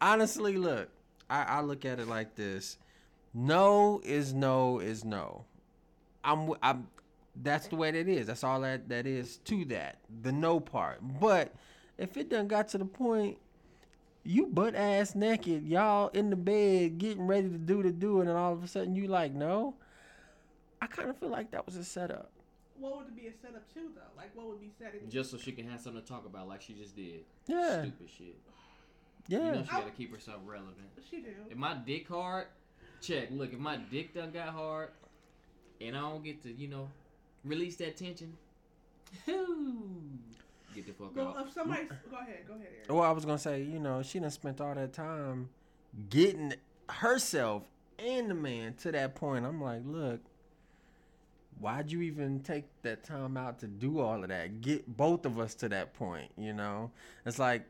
Honestly, 0.00 0.56
look, 0.56 0.88
I, 1.30 1.42
I 1.42 1.60
look 1.60 1.84
at 1.84 1.98
it 1.98 2.08
like 2.08 2.34
this: 2.34 2.78
no 3.34 4.00
is 4.04 4.32
no 4.34 4.78
is 4.78 5.04
no. 5.04 5.44
I'm 6.24 6.52
I'm. 6.62 6.88
That's 7.42 7.66
the 7.68 7.76
way 7.76 7.90
that 7.90 8.08
is. 8.08 8.26
That's 8.26 8.44
all 8.44 8.60
that 8.62 8.88
that 8.88 9.06
is 9.06 9.38
to 9.44 9.64
that. 9.66 9.98
The 10.22 10.32
no 10.32 10.60
part. 10.60 11.00
But 11.20 11.54
if 11.98 12.16
it 12.16 12.28
done 12.30 12.48
got 12.48 12.68
to 12.68 12.78
the 12.78 12.84
point 12.84 13.38
you 14.26 14.46
butt 14.46 14.74
ass 14.74 15.14
naked, 15.14 15.66
y'all 15.66 16.08
in 16.08 16.30
the 16.30 16.36
bed 16.36 16.98
getting 16.98 17.26
ready 17.26 17.48
to 17.48 17.58
do 17.58 17.82
the 17.82 17.92
do, 17.92 18.20
and 18.20 18.28
then 18.28 18.36
all 18.36 18.52
of 18.52 18.64
a 18.64 18.68
sudden 18.68 18.94
you 18.96 19.06
like 19.06 19.32
no. 19.32 19.74
I 20.80 20.86
kind 20.86 21.08
of 21.08 21.16
feel 21.16 21.30
like 21.30 21.52
that 21.52 21.64
was 21.64 21.76
a 21.76 21.84
setup. 21.84 22.30
What 22.78 22.96
would 22.98 23.06
it 23.08 23.16
be 23.16 23.26
a 23.28 23.32
setup 23.32 23.72
too 23.72 23.90
though? 23.94 24.00
Like 24.16 24.34
what 24.34 24.46
would 24.48 24.60
be 24.60 24.70
setting? 24.78 25.08
Just 25.08 25.30
so 25.30 25.38
she 25.38 25.52
can 25.52 25.68
have 25.68 25.80
something 25.80 26.02
to 26.02 26.06
talk 26.08 26.26
about, 26.26 26.48
like 26.48 26.60
she 26.62 26.72
just 26.74 26.94
did. 26.96 27.24
Yeah, 27.46 27.82
Stupid 27.82 28.08
shit. 28.16 28.36
yeah. 29.28 29.38
You 29.38 29.44
know 29.52 29.62
she 29.64 29.70
I- 29.70 29.80
gotta 29.80 29.90
keep 29.92 30.12
herself 30.12 30.40
relevant. 30.44 30.76
she 31.10 31.20
do. 31.20 31.28
If 31.50 31.56
my 31.56 31.74
dick 31.74 32.08
hard, 32.08 32.46
check. 33.00 33.28
Look, 33.30 33.52
if 33.52 33.58
my 33.58 33.76
dick 33.76 34.14
done 34.14 34.30
got 34.32 34.48
hard, 34.48 34.90
and 35.80 35.96
I 35.96 36.00
don't 36.00 36.24
get 36.24 36.42
to, 36.44 36.52
you 36.52 36.68
know, 36.68 36.88
release 37.44 37.76
that 37.76 37.96
tension, 37.96 38.32
Who 39.26 39.86
get 40.74 40.86
the 40.86 40.92
fuck 40.92 41.14
Go, 41.14 41.28
out. 41.28 41.46
if 41.46 41.52
somebody, 41.52 41.84
go 42.10 42.16
ahead, 42.18 42.38
go 42.46 42.54
ahead, 42.54 42.68
Eric. 42.74 42.86
Well, 42.90 43.02
I 43.02 43.10
was 43.12 43.24
gonna 43.24 43.38
say, 43.38 43.62
you 43.62 43.78
know, 43.78 44.02
she 44.02 44.18
done 44.18 44.30
spent 44.30 44.60
all 44.60 44.74
that 44.74 44.92
time 44.92 45.48
getting 46.10 46.54
herself 46.88 47.62
and 47.98 48.30
the 48.30 48.34
man 48.34 48.74
to 48.74 48.92
that 48.92 49.14
point. 49.14 49.44
I'm 49.46 49.60
like, 49.62 49.82
look, 49.84 50.20
why'd 51.60 51.90
you 51.90 52.02
even 52.02 52.40
take 52.40 52.64
that 52.82 53.02
time 53.04 53.36
out 53.36 53.58
to 53.60 53.66
do 53.66 54.00
all 54.00 54.22
of 54.22 54.28
that? 54.28 54.60
Get 54.60 54.96
both 54.96 55.24
of 55.26 55.38
us 55.38 55.54
to 55.56 55.68
that 55.70 55.94
point, 55.94 56.30
you 56.36 56.52
know? 56.52 56.90
It's 57.24 57.38
like, 57.38 57.64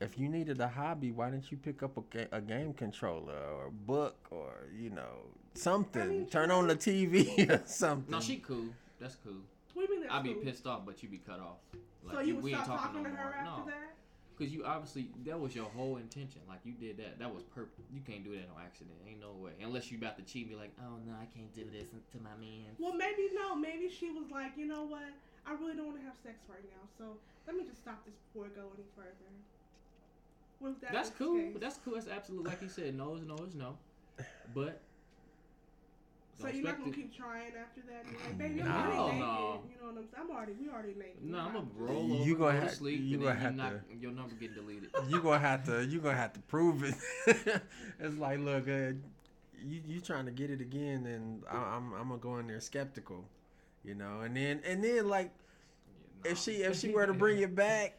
if 0.00 0.18
you 0.18 0.28
needed 0.28 0.60
a 0.60 0.68
hobby, 0.68 1.12
why 1.12 1.30
didn't 1.30 1.50
you 1.52 1.56
pick 1.56 1.82
up 1.82 1.96
a, 1.96 2.02
ga- 2.10 2.28
a 2.32 2.40
game 2.40 2.72
controller 2.72 3.38
or 3.54 3.66
a 3.66 3.70
book 3.70 4.16
or, 4.30 4.52
you 4.76 4.90
know, 4.90 5.26
something? 5.54 6.08
mean, 6.08 6.26
Turn 6.26 6.50
on 6.50 6.66
the 6.66 6.76
TV 6.76 7.48
or 7.50 7.62
something. 7.66 8.10
No, 8.10 8.20
she 8.20 8.36
cool. 8.36 8.66
That's 9.00 9.16
cool. 9.24 9.34
What 9.74 9.86
do 9.86 9.94
you 9.94 10.00
mean 10.00 10.08
that's 10.08 10.14
I'd 10.18 10.24
be 10.24 10.34
pissed 10.34 10.66
off, 10.66 10.82
but 10.84 11.02
you'd 11.02 11.12
be 11.12 11.18
cut 11.18 11.40
off. 11.40 11.58
So 12.10 12.20
you 12.20 12.34
would 12.34 12.44
we 12.44 12.54
ain't 12.54 12.64
stop 12.64 12.80
talking 12.80 13.04
to 13.04 13.10
no 13.10 13.16
her 13.16 13.22
more. 13.24 13.34
after 13.34 13.60
no. 13.60 13.66
that? 13.66 13.91
Because 14.42 14.58
you 14.58 14.64
obviously 14.66 15.06
that 15.24 15.38
was 15.38 15.54
your 15.54 15.70
whole 15.70 15.98
intention. 15.98 16.40
Like 16.48 16.58
you 16.64 16.72
did 16.72 16.98
that. 16.98 17.20
That 17.20 17.32
was 17.32 17.44
purpose. 17.44 17.86
You 17.94 18.00
can't 18.02 18.24
do 18.24 18.34
that 18.34 18.50
on 18.50 18.58
accident. 18.58 18.98
Ain't 19.06 19.20
no 19.20 19.30
way. 19.38 19.52
Unless 19.62 19.92
you 19.92 19.98
about 19.98 20.18
to 20.18 20.24
cheat, 20.24 20.48
be 20.48 20.56
like, 20.56 20.72
oh 20.82 20.98
no, 21.06 21.14
I 21.14 21.30
can't 21.30 21.54
do 21.54 21.62
this 21.70 21.90
to 21.90 22.18
my 22.18 22.34
man. 22.40 22.74
Well, 22.80 22.94
maybe 22.94 23.30
no. 23.38 23.54
Maybe 23.54 23.88
she 23.88 24.10
was 24.10 24.32
like, 24.32 24.58
you 24.58 24.66
know 24.66 24.82
what? 24.82 25.14
I 25.46 25.52
really 25.52 25.74
don't 25.74 25.94
want 25.94 25.98
to 26.00 26.04
have 26.04 26.18
sex 26.24 26.42
right 26.50 26.64
now, 26.74 26.82
so 26.98 27.18
let 27.46 27.54
me 27.54 27.62
just 27.62 27.78
stop 27.78 28.04
this 28.04 28.14
before 28.26 28.46
it 28.46 28.56
go 28.56 28.66
any 28.74 28.82
further. 28.98 29.30
If 30.74 30.80
that 30.80 30.92
That's 30.92 31.10
cool. 31.10 31.38
That's 31.60 31.78
cool. 31.84 31.94
That's 31.94 32.08
absolutely 32.08 32.50
like 32.50 32.62
you 32.62 32.68
said. 32.68 32.96
No 32.96 33.14
is 33.14 33.22
no 33.22 33.36
is 33.46 33.54
no. 33.54 33.78
But 34.54 34.80
So 36.52 36.58
you're 36.58 36.66
not 36.68 36.78
gonna 36.78 36.92
keep 36.92 37.16
trying 37.16 37.52
after 37.60 37.80
that? 37.88 38.04
You're 38.10 38.20
like, 38.20 38.38
baby, 38.38 38.60
I'm 38.62 38.68
No. 38.68 38.74
already 38.74 38.96
naked. 39.02 39.18
No. 39.20 39.62
You 39.68 39.80
know 39.80 39.86
what 39.86 39.88
I'm 39.88 39.94
saying? 39.96 40.06
I'm 40.18 40.30
already, 40.30 40.52
we 40.60 40.68
already 40.68 40.94
naked. 40.94 41.22
No, 41.24 41.38
I'm 41.38 41.46
We're 41.46 41.52
gonna 41.52 41.64
not- 41.64 41.88
roll 41.88 42.08
You 42.08 42.14
over, 42.14 42.24
gonna 42.24 42.38
go 42.38 42.50
to 42.52 42.60
have- 42.66 42.74
sleep, 42.74 43.00
you 43.02 43.14
and 43.14 43.22
gonna 43.22 43.34
then 43.34 43.42
have 43.42 43.52
you 43.52 43.58
knock, 43.58 43.88
to- 43.90 43.96
your 43.96 44.12
number 44.12 44.34
get 44.36 44.54
deleted. 44.54 44.90
you 45.08 45.22
gonna 45.22 45.38
have 45.38 45.64
to 45.66 45.84
you 45.84 46.00
gonna 46.00 46.16
have 46.16 46.32
to 46.34 46.40
prove 46.40 46.82
it. 46.84 46.94
it's 48.00 48.16
like, 48.18 48.38
look, 48.40 48.68
uh, 48.68 48.92
you 49.64 49.80
you 49.86 50.00
trying 50.00 50.26
to 50.26 50.32
get 50.32 50.50
it 50.50 50.60
again, 50.60 51.06
and 51.06 51.42
I, 51.50 51.56
I'm 51.56 51.92
I'm 51.94 52.08
gonna 52.08 52.18
go 52.20 52.38
in 52.38 52.46
there 52.48 52.60
skeptical, 52.60 53.24
you 53.84 53.94
know, 53.94 54.20
and 54.20 54.36
then 54.36 54.60
and 54.64 54.82
then 54.82 55.08
like 55.08 55.30
Yeah, 56.24 56.32
if 56.32 56.38
she 56.38 56.52
if 56.62 56.78
she 56.78 56.90
were 56.94 57.06
to 57.06 57.14
bring 57.14 57.38
it 57.40 57.54
back, 57.54 57.94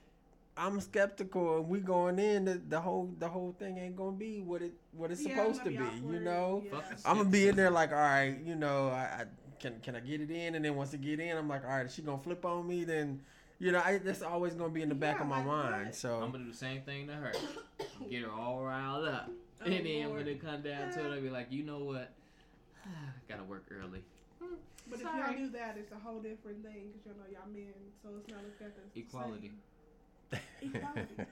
I'm 0.55 0.79
skeptical, 0.81 1.57
and 1.57 1.67
we 1.67 1.79
going 1.79 2.19
in 2.19 2.45
the, 2.45 2.61
the 2.69 2.79
whole 2.79 3.09
the 3.17 3.27
whole 3.27 3.55
thing 3.57 3.77
ain't 3.79 3.95
gonna 3.95 4.11
be 4.11 4.39
what 4.41 4.61
it 4.61 4.73
what 4.91 5.11
it's 5.11 5.25
Yeah, 5.25 5.35
supposed 5.35 5.63
to 5.63 5.71
might 5.71 5.79
be, 5.79 5.83
awkward, 5.83 6.13
you 6.13 6.19
know. 6.19 6.63
yeah. 6.69 6.79
I'm 7.05 7.17
gonna 7.17 7.29
be 7.29 7.47
in 7.47 7.55
there 7.55 7.71
like, 7.71 7.91
all 7.91 7.97
right, 7.97 8.37
you 8.45 8.55
know, 8.55 8.89
I, 8.89 9.21
I 9.21 9.25
can 9.59 9.79
can 9.81 9.95
I 9.95 9.99
get 9.99 10.21
it 10.21 10.29
in, 10.29 10.53
and 10.55 10.63
then 10.63 10.75
once 10.75 10.93
I 10.93 10.97
get 10.97 11.19
in, 11.19 11.35
I'm 11.35 11.47
like, 11.47 11.63
all 11.63 11.71
right, 11.71 11.85
is 11.87 11.95
she 11.95 12.03
gonna 12.03 12.21
flip 12.21 12.45
on 12.45 12.67
me? 12.67 12.83
Then, 12.83 13.21
you 13.57 13.71
know, 13.71 13.81
I, 13.83 13.97
that's 13.97 14.21
always 14.21 14.53
gonna 14.53 14.69
be 14.69 14.83
in 14.83 14.89
the 14.89 14.95
back 14.95 15.15
Yeah, 15.17 15.23
of 15.23 15.27
my 15.29 15.37
like 15.37 15.45
mind. 15.47 15.85
what? 15.87 15.95
So 15.95 16.21
I'm 16.21 16.31
gonna 16.31 16.43
do 16.43 16.51
the 16.51 16.57
same 16.57 16.81
thing 16.83 17.07
to 17.07 17.13
her. 17.13 17.31
Get 18.09 18.21
her 18.21 18.31
all 18.31 18.61
riled 18.63 19.07
up. 19.07 19.31
Oh, 19.61 19.65
and 19.65 19.85
then 19.85 20.05
Lord. 20.09 20.17
when 20.17 20.27
it 20.27 20.41
come 20.41 20.61
down 20.61 20.91
to 20.91 20.99
it, 21.05 21.15
I'll 21.15 21.21
be 21.21 21.29
like, 21.29 21.51
you 21.51 21.63
know 21.63 21.79
what? 21.79 22.13
I 22.85 22.89
gotta 23.27 23.43
work 23.43 23.65
early. 23.71 24.03
But 24.87 24.99
if 24.99 25.03
y'all 25.03 25.35
do 25.35 25.49
that, 25.51 25.77
it's 25.77 25.91
a 25.91 25.95
whole 25.97 26.19
different 26.19 26.63
thing 26.63 26.91
because 26.93 27.17
you 27.17 27.23
know 27.23 27.39
y'all 27.39 27.51
men, 27.51 27.73
so 28.03 28.09
it's 28.19 28.29
not 28.29 28.43
looked 28.43 28.61
at 28.61 28.75
the 28.75 28.99
Equality. 28.99 29.47
same. 29.47 29.57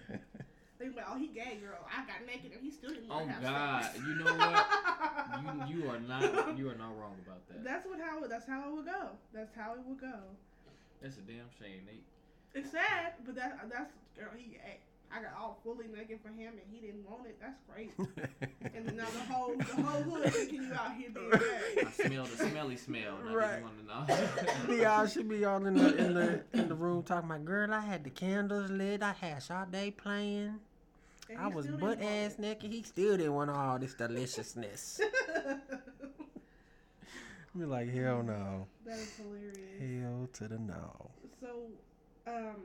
They 0.82 0.90
like, 0.90 1.06
oh, 1.08 1.14
he 1.16 1.28
gay, 1.28 1.62
girl. 1.62 1.78
I 1.86 2.02
got 2.10 2.26
naked 2.26 2.54
and 2.58 2.62
he 2.64 2.72
still 2.72 2.90
didn't 2.90 3.06
Oh 3.06 3.22
want 3.22 3.28
to 3.28 3.34
have 3.34 3.44
God, 3.44 3.84
sex. 3.86 4.00
you 4.02 4.16
know 4.18 4.34
what? 4.34 4.66
You 5.70 5.78
you 5.78 5.90
are 5.90 6.00
not 6.00 6.58
you 6.58 6.70
are 6.70 6.76
not 6.76 6.98
wrong 6.98 7.16
about 7.24 7.46
that. 7.50 7.64
That's 7.64 7.86
what 7.86 8.00
how 8.02 8.26
that's 8.26 8.48
how 8.48 8.68
it 8.68 8.74
would 8.76 8.86
go. 8.86 9.10
That's 9.32 9.54
how 9.56 9.74
it 9.74 9.86
would 9.86 10.02
go. 10.02 10.18
That's 11.02 11.18
a 11.18 11.22
damn 11.22 11.46
shame, 11.62 11.86
Nate. 11.86 12.04
It's 12.56 12.72
sad, 12.72 13.14
but 13.26 13.36
that 13.36 13.60
that's 13.70 13.94
girl. 14.18 14.30
He 14.36 14.58
gay. 14.58 14.80
I 15.14 15.22
got 15.22 15.34
all 15.40 15.60
fully 15.64 15.86
naked 15.88 16.20
for 16.22 16.30
him 16.30 16.54
and 16.54 16.62
he 16.72 16.80
didn't 16.80 17.04
want 17.10 17.28
it. 17.28 17.38
That's 17.42 17.60
great. 17.72 17.92
And 18.74 18.88
then 18.88 18.96
now 18.96 19.06
the 19.12 19.34
whole 19.34 19.54
the 19.58 19.64
whole 19.84 20.02
hood 20.04 20.32
thinking 20.34 20.64
you 20.64 20.74
out 20.74 20.96
here 20.96 21.10
being 21.10 21.30
gay. 21.30 21.84
I 21.86 21.92
smell 22.08 22.24
the 22.24 22.38
smelly 22.50 22.78
smell. 22.78 23.18
and 23.20 23.30
I 23.30 23.34
Right. 23.34 23.62
just 23.62 24.08
want 24.08 24.08
to 24.08 24.68
know. 24.68 24.68
be 24.78 24.86
all 24.86 25.06
should 25.08 25.28
be 25.30 25.44
all 25.44 25.66
in 25.66 25.76
the 25.76 25.96
in 25.98 26.14
the 26.14 26.44
in 26.54 26.70
the 26.70 26.76
room 26.76 27.04
talking 27.04 27.30
about 27.30 27.44
girl. 27.46 27.74
I 27.74 27.82
had 27.82 28.04
the 28.06 28.10
candles 28.10 28.72
lit. 28.72 29.04
I 29.04 29.12
had 29.12 29.44
Sade 29.44 29.98
playing. 29.98 30.60
And 31.30 31.40
I 31.40 31.48
was 31.48 31.68
butt 31.68 32.02
ass 32.02 32.38
naked. 32.40 32.72
He 32.72 32.82
still 32.84 33.18
didn't 33.18 33.34
want 33.34 33.50
all 33.52 33.78
this 33.78 33.94
deliciousness. 33.94 35.02
it. 35.02 35.60
Be 37.58 37.66
like 37.66 37.94
hell 37.94 38.24
no, 38.24 38.66
that 38.86 38.98
is 38.98 39.14
hilarious. 39.18 40.02
hell 40.02 40.30
to 40.34 40.48
the 40.48 40.58
no. 40.58 41.10
So, 41.42 41.50
um, 42.26 42.56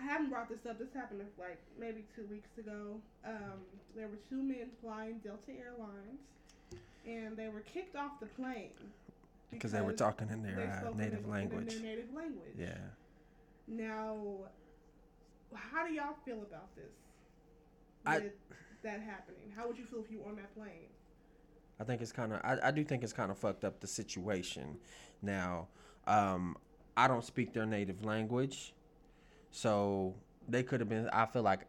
I 0.00 0.04
haven't 0.06 0.30
brought 0.30 0.48
this 0.48 0.64
up. 0.68 0.78
This 0.78 0.88
happened 0.94 1.20
like 1.38 1.58
maybe 1.78 2.04
two 2.14 2.24
weeks 2.30 2.48
ago. 2.58 2.96
Um, 3.24 3.60
there 3.94 4.08
were 4.08 4.18
two 4.28 4.42
men 4.42 4.68
flying 4.82 5.18
Delta 5.18 5.50
Airlines, 5.50 6.20
and 7.06 7.36
they 7.36 7.48
were 7.48 7.60
kicked 7.60 7.96
off 7.96 8.18
the 8.20 8.26
plane 8.26 8.70
Because 9.50 9.72
they 9.72 9.80
were 9.80 9.92
talking 9.92 10.28
in 10.30 10.42
their 10.42 10.82
uh, 10.86 10.90
in 10.90 10.96
native 10.96 11.12
their- 11.12 11.20
in 11.24 11.30
language. 11.30 11.68
their 11.74 11.82
native 11.82 12.14
language. 12.14 12.54
Yeah. 12.58 12.78
Now, 13.68 14.16
how 15.54 15.86
do 15.86 15.92
y'all 15.92 16.16
feel 16.24 16.42
about 16.42 16.74
this? 16.76 16.92
I- 18.06 18.30
that 18.82 19.00
happening, 19.02 19.52
how 19.54 19.68
would 19.68 19.76
you 19.76 19.84
feel 19.84 20.00
if 20.00 20.10
you 20.10 20.20
were 20.20 20.30
on 20.30 20.36
that 20.36 20.54
plane? 20.54 20.88
I 21.78 21.84
think 21.84 22.00
it's 22.00 22.12
kind 22.12 22.32
of 22.32 22.40
I, 22.42 22.68
I 22.68 22.70
do 22.70 22.82
think 22.82 23.02
it's 23.02 23.12
kind 23.12 23.30
of 23.30 23.36
fucked 23.36 23.62
up 23.64 23.80
the 23.80 23.86
situation. 23.86 24.78
Now, 25.20 25.68
um, 26.06 26.56
I 26.96 27.06
don't 27.06 27.24
speak 27.24 27.52
their 27.52 27.66
native 27.66 28.02
language, 28.02 28.72
so 29.50 30.14
they 30.48 30.62
could 30.62 30.80
have 30.80 30.88
been. 30.88 31.08
I 31.12 31.26
feel 31.26 31.42
like, 31.42 31.60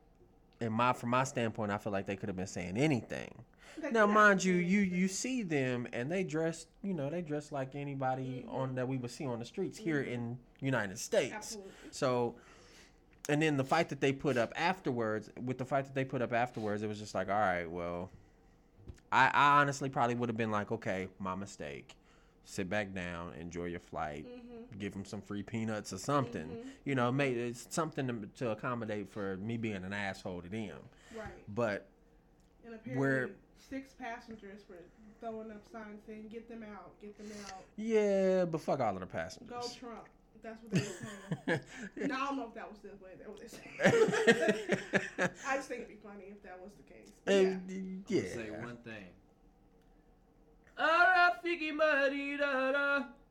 in 0.60 0.72
my 0.72 0.94
from 0.94 1.10
my 1.10 1.24
standpoint, 1.24 1.72
I 1.72 1.78
feel 1.78 1.92
like 1.92 2.06
they 2.06 2.16
could 2.16 2.30
have 2.30 2.36
been 2.36 2.48
saying 2.48 2.78
anything. 2.78 3.34
They 3.82 3.92
Now, 3.92 4.06
mind 4.06 4.44
you, 4.44 4.56
you 4.56 4.82
you 4.82 5.08
see 5.08 5.44
them 5.44 5.88
and 5.94 6.12
they 6.12 6.24
dress, 6.24 6.68
you 6.84 6.94
know, 6.94 7.10
they 7.10 7.22
dress 7.22 7.52
like 7.52 7.76
anybody 7.76 8.44
mm-hmm. 8.46 8.56
on 8.56 8.76
that 8.76 8.88
we 8.88 8.98
would 8.98 9.12
see 9.12 9.26
on 9.26 9.40
the 9.40 9.46
streets 9.46 9.78
here 9.78 10.02
mm-hmm. 10.02 10.14
in 10.14 10.38
United 10.60 11.00
States. 11.00 11.34
Absolutely. 11.34 11.72
So, 11.92 12.36
and 13.30 13.42
then 13.42 13.58
the 13.58 13.64
fight 13.64 13.90
that 13.90 14.02
they 14.02 14.12
put 14.12 14.38
up 14.38 14.52
afterwards, 14.56 15.30
with 15.46 15.58
the 15.58 15.66
fight 15.66 15.86
that 15.86 15.96
they 15.96 16.04
put 16.04 16.22
up 16.22 16.34
afterwards, 16.34 16.84
it 16.84 16.88
was 16.88 17.00
just 17.00 17.16
like, 17.16 17.30
all 17.30 17.40
right, 17.40 17.70
well, 17.70 18.10
I, 19.12 19.32
I 19.34 19.62
honestly 19.62 19.90
probably 19.90 20.16
would 20.16 20.30
have 20.30 20.38
been 20.38 20.52
like, 20.52 20.72
okay, 20.72 21.08
my 21.20 21.36
mistake. 21.36 21.96
Sit 22.44 22.70
back 22.70 22.94
down, 22.94 23.34
enjoy 23.40 23.66
your 23.66 23.80
flight, 23.80 24.26
Mm-hmm. 24.28 24.80
give 24.80 24.94
them 24.94 25.06
some 25.06 25.22
free 25.22 25.44
peanuts 25.44 25.94
or 25.94 25.98
something. 25.98 26.50
You 26.86 26.96
know, 26.96 27.12
make 27.12 27.36
it's 27.36 27.68
something 27.70 28.08
to, 28.08 28.28
to 28.46 28.52
accommodate 28.52 29.10
for 29.10 29.38
me 29.38 29.58
being 29.58 29.84
an 29.84 29.94
asshole 29.94 30.42
to 30.42 30.50
them. 30.50 30.78
Right. 31.16 31.28
But 31.54 31.88
And 32.66 32.74
apparently, 32.76 33.00
Where- 33.00 33.30
six 33.70 33.94
passengers 33.94 34.62
were 34.70 34.76
throwing 35.20 35.52
up 35.52 35.62
signs 35.72 36.02
saying, 36.08 36.30
"Get 36.32 36.50
them 36.50 36.64
out! 36.64 37.00
Get 37.02 37.16
them 37.18 37.28
out! 37.46 37.62
yeah, 37.78 38.46
but 38.46 38.60
fuck 38.62 38.80
all 38.80 38.94
of 38.96 39.00
the 39.02 39.06
passengers. 39.06 39.50
Go 39.50 39.56
passengers. 39.58 39.78
Trump!" 39.80 40.08
That's 40.44 40.64
what 40.64 40.72
they 40.72 40.80
were 40.80 41.62
saying. 41.98 42.08
no, 42.10 42.16
I 42.16 42.26
don't 42.26 42.38
know 42.38 42.48
if 42.48 42.56
that 42.56 42.68
was 42.68 42.80
the 42.80 42.90
way 43.04 43.12
they 43.20 43.28
were 43.30 43.48
saying. 43.48 44.80
I 45.48 45.56
just 45.58 45.68
think 45.68 45.82
it'd 45.82 45.90
be 45.90 46.00
funny 46.04 46.24
if 46.32 46.42
that 46.44 46.60
was 46.60 46.72
the 46.76 46.92
case. 46.92 47.12
But 47.24 47.34
yeah. 47.34 47.40
And, 47.42 48.04
yeah. 48.08 48.22
Say 48.34 48.50
one 48.50 48.78
thing. 48.78 49.06
Arafiki 50.82 51.78
da 51.78 52.10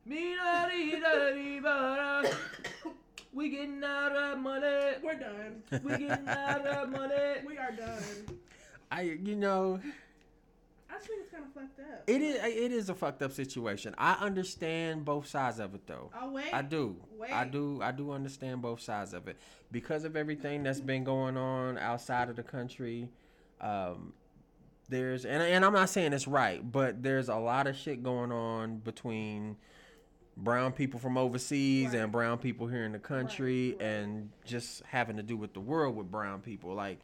mi 0.06 0.36
da 0.36 0.68
di 0.68 1.00
da 1.00 1.30
di 1.34 1.60
ba 1.60 2.22
da. 2.22 2.30
We 3.32 3.48
getting 3.48 3.82
out 3.84 4.14
of 4.14 4.38
money. 4.38 4.96
We're 5.02 5.14
done. 5.14 5.62
We 5.84 5.90
getting 5.98 6.28
out 6.28 6.66
of 6.66 6.90
money. 6.90 7.42
We 7.46 7.58
are 7.58 7.72
done. 7.72 8.02
I, 8.90 9.02
you 9.02 9.36
know, 9.36 9.80
I 10.90 10.98
think 10.98 11.20
it's 11.22 11.30
kind 11.30 11.44
of 11.44 11.52
fucked 11.52 11.78
up. 11.80 12.02
it 12.08 12.20
is 12.20 12.36
it 12.42 12.72
is 12.72 12.88
a 12.88 12.94
fucked 12.94 13.22
up 13.22 13.32
situation. 13.32 13.94
I 13.98 14.14
understand 14.14 15.04
both 15.04 15.26
sides 15.28 15.60
of 15.60 15.74
it 15.74 15.86
though. 15.86 16.10
Oh 16.20 16.30
wait. 16.30 16.52
I 16.52 16.62
do. 16.62 16.96
I 17.32 17.44
do. 17.44 17.80
I 17.82 17.92
do 17.92 18.12
understand 18.12 18.62
both 18.62 18.80
sides 18.80 19.12
of 19.12 19.28
it 19.28 19.36
because 19.70 20.04
of 20.04 20.16
everything 20.16 20.62
that's 20.64 20.80
been 20.80 21.04
going 21.04 21.36
on 21.36 21.78
outside 21.78 22.30
of 22.30 22.36
the 22.36 22.42
country. 22.42 23.08
Um, 23.60 24.12
there's 24.90 25.24
and 25.24 25.42
and 25.42 25.64
I'm 25.64 25.72
not 25.72 25.88
saying 25.88 26.12
it's 26.12 26.28
right, 26.28 26.60
but 26.70 27.02
there's 27.02 27.28
a 27.28 27.36
lot 27.36 27.66
of 27.66 27.76
shit 27.76 28.02
going 28.02 28.32
on 28.32 28.78
between 28.78 29.56
brown 30.36 30.72
people 30.72 30.98
from 31.00 31.16
overseas 31.18 31.88
Right. 31.92 31.96
and 32.02 32.12
brown 32.12 32.38
people 32.38 32.66
here 32.66 32.84
in 32.84 32.92
the 32.92 32.98
country 32.98 33.72
right. 33.72 33.82
and 33.86 34.30
just 34.44 34.82
having 34.86 35.16
to 35.16 35.22
do 35.22 35.36
with 35.36 35.52
the 35.54 35.60
world 35.60 35.96
with 35.96 36.10
brown 36.10 36.40
people 36.40 36.74
like 36.74 36.98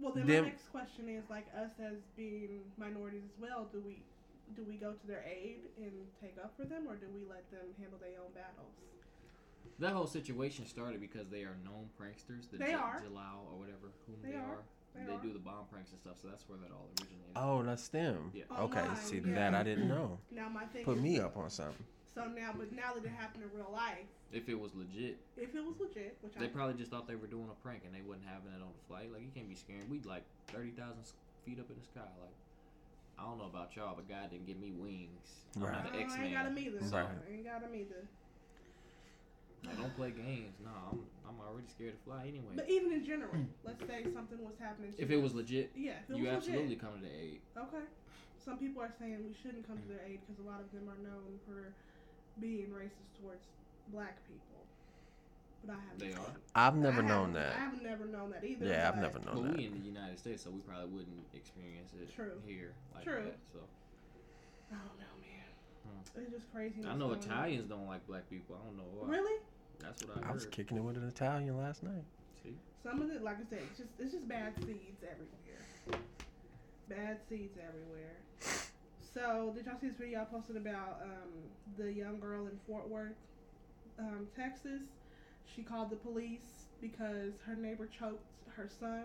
Well, 0.00 0.12
then 0.12 0.26
Them- 0.26 0.44
my 0.44 0.50
next 0.50 0.68
question 0.70 1.08
is 1.08 1.24
like 1.30 1.46
us 1.56 1.70
as 1.80 1.96
being 2.16 2.60
minorities 2.78 3.22
as 3.24 3.40
well. 3.40 3.68
Do 3.72 3.80
we 3.84 4.02
do 4.56 4.62
we 4.68 4.74
go 4.76 4.92
to 4.92 5.06
their 5.06 5.24
aid 5.26 5.56
and 5.78 5.92
take 6.20 6.36
up 6.42 6.52
for 6.56 6.64
them, 6.64 6.86
or 6.86 6.96
do 6.96 7.06
we 7.14 7.22
let 7.28 7.50
them 7.50 7.64
handle 7.78 7.98
their 7.98 8.20
own 8.20 8.30
battles? 8.34 8.72
That 9.78 9.92
whole 9.92 10.06
situation 10.06 10.66
started 10.66 11.00
because 11.00 11.28
they 11.30 11.42
are 11.42 11.56
known 11.64 11.88
pranksters. 11.98 12.48
The 12.50 12.58
They 12.58 12.66
J- 12.66 12.74
are. 12.74 13.00
Jalal 13.00 13.48
or 13.50 13.58
whatever, 13.58 13.90
whom 14.06 14.16
They 14.22 14.32
they, 14.32 14.36
are. 14.36 14.58
are. 14.60 14.62
They 14.94 15.00
They, 15.06 15.16
do 15.26 15.32
the 15.32 15.38
bomb 15.40 15.66
pranks 15.70 15.90
and 15.90 16.00
stuff, 16.00 16.18
so 16.22 16.28
that's 16.28 16.48
where 16.48 16.58
that 16.58 16.70
all 16.70 16.88
originated. 17.00 17.34
oh 17.36 17.62
that's 17.62 17.88
them 17.88 18.30
Yeah. 18.34 18.44
Oh, 18.50 18.64
okay 18.64 18.80
Online, 18.80 18.96
see 18.96 19.18
yeah. 19.24 19.34
that 19.34 19.54
i 19.54 19.62
didn't 19.62 19.88
know 19.88 20.18
Now 20.30 20.48
my 20.48 20.64
thing 20.66 20.84
put 20.84 20.98
is, 20.98 21.02
me 21.02 21.18
up 21.20 21.36
on 21.36 21.50
something 21.50 21.84
So 22.14 22.26
now, 22.26 22.54
but 22.56 22.70
now 22.72 22.94
that 22.94 23.04
it 23.04 23.10
happened 23.10 23.42
in 23.42 23.50
real 23.58 23.70
life, 23.72 24.06
If 24.30 24.48
it 24.48 24.54
was 24.54 24.72
legit, 24.74 25.18
if 25.36 25.54
it 25.54 25.64
was 25.64 25.74
legit, 25.80 26.16
which 26.20 26.34
they 26.34 26.44
I 26.46 26.48
probably 26.48 26.74
just 26.78 26.90
thought 26.92 27.08
they 27.08 27.16
were 27.16 27.26
doing 27.26 27.50
a 27.50 27.58
prank 27.62 27.82
and 27.84 27.92
they 27.94 28.02
wasn't 28.02 28.26
having 28.26 28.52
it 28.52 28.62
on 28.62 28.70
the 28.70 28.84
flight. 28.86 29.10
Like 29.12 29.22
you 29.22 29.30
can't 29.34 29.48
be 29.48 29.56
scared. 29.56 29.90
We 29.90 29.98
like 30.02 30.22
thirty 30.48 30.70
thousand 30.70 31.02
feet 31.44 31.58
up 31.58 31.68
in 31.70 31.76
the 31.76 31.84
sky. 31.84 32.06
Like 32.20 32.36
I 33.18 33.22
don't 33.26 33.38
know 33.38 33.46
about 33.46 33.74
y'all, 33.74 33.94
but 33.96 34.08
God 34.08 34.30
didn't 34.30 34.46
give 34.46 34.58
me 34.58 34.70
wings. 34.70 35.42
I'm 35.56 35.62
Right. 35.62 35.72
not 35.72 35.86
Oh, 35.90 35.98
an 35.98 36.02
X 36.02 36.14
I 36.14 36.22
ain't 36.24 36.34
got 36.34 36.46
'em 36.46 36.54
Man. 36.54 36.64
either. 36.64 36.82
So 36.86 36.96
Right. 36.96 37.06
I 37.18 37.32
ain't 37.34 37.44
got 37.44 37.62
'em 37.64 37.74
either. 37.74 38.02
I 39.70 39.74
don't 39.80 39.94
play 39.96 40.10
games. 40.10 40.54
No, 40.62 40.70
I'm 40.92 41.00
I'm 41.28 41.36
already 41.40 41.68
scared 41.68 41.94
to 41.96 42.02
fly 42.04 42.26
anyway. 42.28 42.52
But 42.54 42.68
even 42.68 42.92
in 42.92 43.04
general, 43.04 43.32
let's 43.64 43.80
say 43.86 44.04
something 44.14 44.38
was 44.44 44.54
happening. 44.60 44.92
To 44.92 45.02
If 45.02 45.10
it 45.10 45.16
was 45.20 45.34
legit, 45.34 45.72
yeah, 45.74 45.92
if 46.08 46.10
it 46.10 46.16
you 46.18 46.24
was 46.24 46.32
absolutely 46.44 46.76
legit. 46.76 46.80
come 46.80 46.94
to 47.00 47.04
the 47.06 47.14
aid. 47.14 47.40
Okay. 47.56 47.84
Some 48.44 48.58
people 48.58 48.82
are 48.82 48.92
saying 48.98 49.24
we 49.24 49.32
shouldn't 49.42 49.66
come 49.66 49.78
to 49.78 49.88
their 49.88 50.04
aid 50.06 50.20
because 50.20 50.36
a 50.44 50.46
lot 50.46 50.60
of 50.60 50.68
them 50.72 50.84
are 50.88 51.00
known 51.02 51.40
for 51.48 51.72
being 52.40 52.68
racist 52.68 53.16
towards 53.20 53.46
black 53.88 54.20
people. 54.28 54.60
But 55.64 55.76
I 55.76 55.80
haven't. 55.80 55.98
They 55.98 56.12
are. 56.12 56.36
i've 56.54 56.76
never 56.76 57.00
I 57.02 57.06
known 57.08 57.32
that 57.32 57.56
I 57.56 57.60
have 57.72 57.80
never 57.80 58.04
known 58.04 58.30
that 58.36 58.44
either. 58.44 58.66
yeah 58.66 58.88
i've 58.88 58.96
but- 58.96 59.00
never 59.00 59.18
But 59.18 59.34
known 59.34 59.48
that 59.48 59.56
we 59.56 59.64
in 59.64 59.72
the 59.80 59.86
United 59.86 60.18
States, 60.18 60.44
so 60.44 60.50
we 60.50 60.60
probably 60.60 60.90
wouldn't 60.92 61.24
experience 61.32 61.92
it 61.96 62.14
True. 62.14 62.36
here 62.46 62.74
like 62.94 63.04
True. 63.04 63.24
that. 63.24 63.38
So 63.50 63.60
I 64.72 64.76
don't 64.76 64.98
know, 65.00 65.14
man. 65.24 65.48
Hmm. 65.88 66.20
It's 66.20 66.30
just 66.32 66.52
crazy. 66.52 66.84
I 66.84 66.92
know 66.92 67.08
going 67.08 67.20
on. 67.20 67.24
Italians 67.24 67.64
don't 67.66 67.86
like 67.86 68.06
black 68.06 68.28
people. 68.28 68.56
I 68.60 68.66
don't 68.66 68.76
know 68.76 68.84
why. 68.92 69.08
Really? 69.08 69.40
That's 69.80 70.02
what 70.04 70.24
I 70.24 70.30
i 70.30 70.32
was 70.32 70.46
kicking 70.46 70.76
it 70.76 70.82
with 70.82 70.96
an 70.96 71.06
italian 71.08 71.56
last 71.58 71.82
night 71.82 72.04
See? 72.42 72.54
Some 72.82 73.00
of 73.02 73.10
it, 73.10 73.22
like 73.22 73.36
I 73.36 73.44
said, 73.48 73.60
it's 73.70 73.78
just 73.78 73.90
it's 73.98 74.12
just 74.12 74.28
bad 74.28 74.54
seeds 74.56 75.02
everywhere. 75.02 76.00
Bad 76.88 77.18
seeds 77.28 77.56
everywhere. 77.56 78.16
So, 79.14 79.52
did 79.56 79.64
y'all 79.66 79.78
see 79.80 79.88
this 79.88 79.96
video 79.96 80.20
I 80.22 80.24
posted 80.24 80.56
about 80.56 81.00
um, 81.02 81.30
the 81.78 81.90
young 81.92 82.18
girl 82.20 82.46
in 82.46 82.58
Fort 82.66 82.88
Worth, 82.88 83.14
um, 83.98 84.26
Texas? 84.36 84.82
She 85.54 85.62
called 85.62 85.88
the 85.90 85.96
police 85.96 86.66
because 86.82 87.32
her 87.46 87.54
neighbor 87.54 87.86
choked 87.98 88.24
her 88.56 88.68
son. 88.80 89.04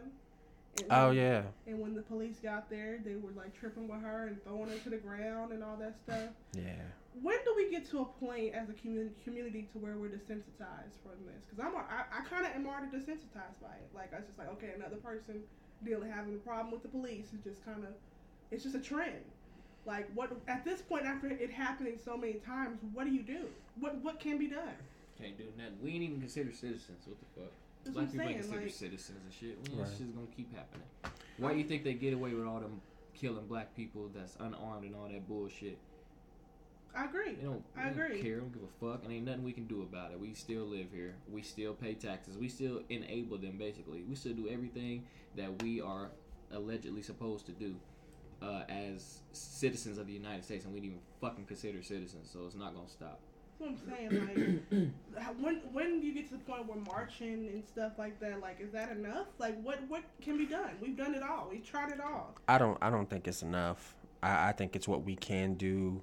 And 0.77 0.85
oh 0.91 1.07
when- 1.09 1.17
yeah 1.17 1.43
And 1.67 1.79
when 1.79 1.93
the 1.95 2.01
police 2.01 2.37
got 2.43 2.69
there, 2.69 2.99
they 3.05 3.15
were 3.15 3.31
like 3.31 3.57
tripping 3.57 3.87
with 3.87 4.01
her 4.01 4.27
and 4.27 4.43
throwing 4.43 4.69
her 4.69 4.77
to 4.77 4.89
the 4.89 4.97
ground 4.97 5.53
and 5.53 5.63
all 5.63 5.77
that 5.77 5.95
stuff. 6.05 6.31
yeah 6.53 6.73
When 7.21 7.35
do 7.43 7.53
we 7.55 7.69
get 7.69 7.89
to 7.91 7.99
a 8.01 8.05
point 8.05 8.53
as 8.53 8.69
a 8.69 8.73
community 8.73 9.15
community 9.23 9.67
to 9.73 9.79
where 9.79 9.97
we're 9.97 10.09
desensitized 10.09 10.95
from 11.03 11.17
this? 11.25 11.43
Because 11.49 11.65
I'm, 11.65 11.73
a- 11.75 11.85
I, 11.89 12.19
I 12.19 12.21
kind 12.29 12.45
of 12.45 12.53
am 12.53 12.67
already 12.67 12.87
desensitized 12.95 13.59
by 13.61 13.75
it. 13.81 13.89
Like 13.93 14.13
I 14.13 14.17
was 14.17 14.25
just 14.27 14.37
like, 14.37 14.49
okay, 14.53 14.71
another 14.75 14.97
person 14.97 15.41
dealing 15.83 16.11
having 16.11 16.35
a 16.35 16.37
problem 16.37 16.71
with 16.71 16.81
the 16.83 16.87
police 16.89 17.33
is 17.33 17.41
just 17.43 17.63
kind 17.65 17.83
of, 17.83 17.89
it's 18.51 18.63
just 18.63 18.75
a 18.75 18.79
trend. 18.79 19.23
Like 19.85 20.07
what 20.13 20.31
at 20.47 20.63
this 20.63 20.81
point 20.81 21.05
after 21.05 21.27
it 21.27 21.51
happening 21.51 21.97
so 22.03 22.15
many 22.15 22.33
times, 22.33 22.79
what 22.93 23.05
do 23.05 23.11
you 23.11 23.23
do? 23.23 23.47
What 23.79 23.95
what 24.03 24.19
can 24.19 24.37
be 24.37 24.47
done? 24.47 24.75
Can't 25.19 25.37
do 25.37 25.45
nothing. 25.57 25.77
We 25.83 25.91
ain't 25.93 26.03
even 26.03 26.19
consider 26.19 26.51
citizens. 26.53 27.03
What 27.05 27.17
the 27.19 27.41
fuck? 27.41 27.51
That's 27.83 27.95
Black 27.95 28.11
people 28.11 28.27
I'm 28.27 28.33
ain't 28.33 28.43
saying. 28.45 28.61
considered 28.61 28.91
Like, 28.91 28.99
citizens 28.99 29.19
and 29.25 29.33
shit. 29.33 29.57
Well, 29.71 29.79
Right. 29.81 29.89
This 29.89 29.97
shit's 29.97 30.11
gonna 30.11 30.27
keep 30.35 30.53
happening. 30.55 30.87
Why 31.37 31.53
do 31.53 31.57
you 31.59 31.65
think 31.65 31.83
they 31.83 31.93
get 31.93 32.13
away 32.13 32.33
with 32.33 32.45
all 32.45 32.59
them 32.59 32.81
killing 33.15 33.47
black 33.47 33.75
people 33.75 34.09
that's 34.13 34.35
unarmed 34.39 34.85
and 34.85 34.95
all 34.95 35.07
that 35.07 35.27
bullshit? 35.27 35.77
I 36.95 37.05
agree. 37.05 37.35
They 37.35 37.45
don't, 37.45 37.63
I 37.77 37.89
they 37.89 37.95
don't 37.95 38.05
agree. 38.05 38.21
care. 38.21 38.37
Don't 38.39 38.53
give 38.53 38.63
a 38.63 38.93
fuck, 38.93 39.03
and 39.03 39.13
ain't 39.13 39.25
nothing 39.25 39.43
we 39.43 39.53
can 39.53 39.65
do 39.65 39.81
about 39.81 40.11
it. 40.11 40.19
We 40.19 40.33
still 40.33 40.63
live 40.63 40.87
here. 40.93 41.15
We 41.31 41.41
still 41.41 41.73
pay 41.73 41.93
taxes. 41.93 42.37
We 42.37 42.49
still 42.49 42.81
enable 42.89 43.37
them. 43.37 43.57
Basically, 43.57 44.03
we 44.03 44.15
still 44.15 44.33
do 44.33 44.49
everything 44.49 45.05
that 45.35 45.61
we 45.61 45.81
are 45.81 46.09
allegedly 46.51 47.01
supposed 47.01 47.45
to 47.45 47.51
do 47.51 47.75
uh, 48.41 48.63
as 48.69 49.19
citizens 49.33 49.97
of 49.97 50.07
the 50.07 50.13
United 50.13 50.43
States, 50.43 50.65
and 50.65 50.73
we 50.73 50.79
didn't 50.79 50.93
even 50.93 51.03
fucking 51.21 51.45
consider 51.45 51.81
citizens. 51.83 52.29
So 52.31 52.39
it's 52.45 52.55
not 52.55 52.73
gonna 52.73 52.89
stop. 52.89 53.19
That's 53.59 53.71
what 53.71 53.91
I'm 53.91 54.09
saying. 54.09 54.93
Like, 55.13 55.35
when 55.39 55.55
when 55.71 55.99
do 55.99 56.07
you 56.07 56.13
get 56.13 56.27
to 56.29 56.33
the 56.33 56.43
point 56.43 56.65
where 56.67 56.77
marching 56.77 57.49
and 57.51 57.63
stuff 57.65 57.93
like 57.97 58.19
that, 58.21 58.39
like, 58.41 58.61
is 58.61 58.71
that 58.71 58.91
enough? 58.91 59.27
Like, 59.37 59.61
what 59.61 59.79
what 59.87 60.03
can 60.21 60.37
be 60.37 60.45
done? 60.45 60.71
We've 60.81 60.97
done 60.97 61.13
it 61.13 61.23
all. 61.23 61.49
We've 61.51 61.65
tried 61.65 61.91
it 61.91 61.99
all. 61.99 62.35
I 62.47 62.57
don't 62.57 62.77
I 62.81 62.89
don't 62.89 63.09
think 63.09 63.27
it's 63.27 63.43
enough. 63.43 63.95
I, 64.23 64.49
I 64.49 64.51
think 64.53 64.75
it's 64.75 64.87
what 64.87 65.03
we 65.03 65.15
can 65.15 65.53
do 65.55 66.01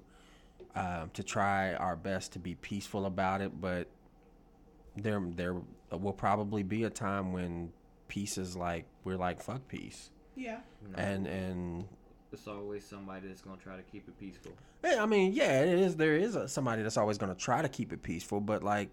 um, 0.77 1.09
to 1.13 1.23
try 1.23 1.73
our 1.73 1.95
best 1.95 2.33
to 2.33 2.39
be 2.39 2.55
peaceful 2.55 3.05
about 3.05 3.41
it, 3.41 3.59
but 3.59 3.87
there 4.95 5.21
there 5.35 5.55
will 5.91 6.13
probably 6.13 6.63
be 6.63 6.83
a 6.83 6.89
time 6.89 7.33
when 7.33 7.71
peace 8.07 8.37
is 8.37 8.55
like 8.55 8.85
we're 9.03 9.17
like 9.17 9.41
fuck 9.41 9.67
peace. 9.67 10.11
Yeah. 10.35 10.59
And 10.95 11.27
and 11.27 11.85
It's 12.31 12.47
always 12.47 12.85
somebody 12.85 13.27
that's 13.27 13.41
gonna 13.41 13.57
try 13.57 13.75
to 13.75 13.83
keep 13.83 14.07
it 14.07 14.19
peaceful. 14.19 14.51
yeah, 14.83 15.01
I 15.01 15.05
mean, 15.05 15.33
yeah, 15.33 15.61
it 15.63 15.79
is 15.79 15.95
there 15.95 16.15
is 16.15 16.35
a, 16.35 16.47
somebody 16.47 16.83
that's 16.83 16.97
always 16.97 17.17
going 17.17 17.33
to 17.33 17.39
try 17.39 17.61
to 17.61 17.69
keep 17.69 17.91
it 17.91 18.03
peaceful, 18.03 18.39
but 18.39 18.63
like 18.63 18.91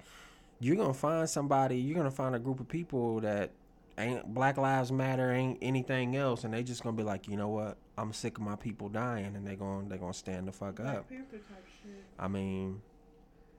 you're 0.60 0.76
going 0.76 0.92
to 0.92 0.98
find 0.98 1.28
somebody, 1.28 1.76
you're 1.76 1.96
going 1.96 2.08
to 2.08 2.14
find 2.16 2.34
a 2.34 2.38
group 2.38 2.60
of 2.60 2.68
people 2.68 3.20
that 3.20 3.50
ain't 3.98 4.32
Black 4.34 4.56
Lives 4.56 4.90
Matter, 4.92 5.30
ain't 5.32 5.58
anything 5.62 6.16
else 6.16 6.44
and 6.44 6.52
they 6.52 6.62
just 6.62 6.82
going 6.82 6.96
to 6.96 7.02
be 7.02 7.06
like, 7.06 7.28
"You 7.28 7.36
know 7.36 7.48
what? 7.48 7.76
I'm 7.96 8.12
sick 8.12 8.38
of 8.38 8.44
my 8.44 8.56
people 8.56 8.88
dying." 8.88 9.36
And 9.36 9.46
they 9.46 9.56
gonna 9.56 9.88
they 9.88 9.96
going 9.98 10.12
to 10.12 10.18
stand 10.18 10.48
the 10.48 10.52
fuck 10.52 10.76
Black 10.76 10.96
up. 10.98 11.08
Panther 11.08 11.38
type 11.38 11.66
shit. 11.82 12.04
I 12.18 12.28
mean, 12.28 12.80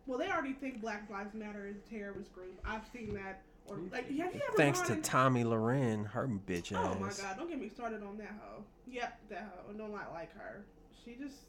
Well, 0.07 0.17
they 0.17 0.29
already 0.29 0.53
think 0.53 0.81
Black 0.81 1.09
Lives 1.09 1.33
Matter 1.33 1.67
is 1.67 1.77
a 1.77 1.89
terrorist 1.89 2.33
group. 2.33 2.59
I've 2.65 2.85
seen 2.93 3.13
that. 3.15 3.41
Or 3.67 3.77
like, 3.91 4.05
have 4.05 4.11
you 4.35 4.41
ever 4.47 4.57
thanks 4.57 4.79
to 4.81 4.93
and- 4.93 5.03
Tomi 5.03 5.43
Lahren, 5.43 6.05
her 6.11 6.27
bitch 6.27 6.71
ass. 6.71 6.95
Oh 6.95 6.99
my 6.99 7.09
god! 7.09 7.35
Don't 7.37 7.49
get 7.49 7.59
me 7.59 7.69
started 7.69 8.03
on 8.03 8.17
that 8.17 8.35
hoe. 8.39 8.63
Yep, 8.87 9.19
that 9.29 9.51
hoe. 9.53 9.71
I 9.73 9.77
don't 9.77 9.91
like 9.91 10.11
like 10.13 10.37
her. 10.37 10.63
She 11.03 11.15
just 11.15 11.45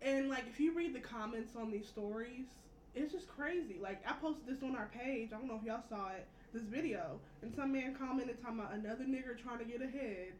and 0.00 0.28
like 0.28 0.44
if 0.48 0.60
you 0.60 0.72
read 0.72 0.94
the 0.94 1.00
comments 1.00 1.56
on 1.56 1.70
these 1.70 1.86
stories, 1.86 2.46
it's 2.94 3.12
just 3.12 3.28
crazy. 3.28 3.76
Like 3.80 4.02
I 4.08 4.12
posted 4.14 4.46
this 4.46 4.62
on 4.62 4.76
our 4.76 4.88
page. 4.94 5.30
I 5.34 5.38
don't 5.38 5.48
know 5.48 5.58
if 5.60 5.66
y'all 5.66 5.82
saw 5.88 6.08
it. 6.10 6.26
This 6.54 6.62
video 6.70 7.18
and 7.42 7.52
some 7.56 7.72
man 7.72 7.96
commented 7.98 8.40
talking 8.40 8.60
about 8.60 8.72
another 8.74 9.02
nigger 9.02 9.34
trying 9.36 9.58
to 9.58 9.64
get 9.64 9.82
ahead. 9.82 10.38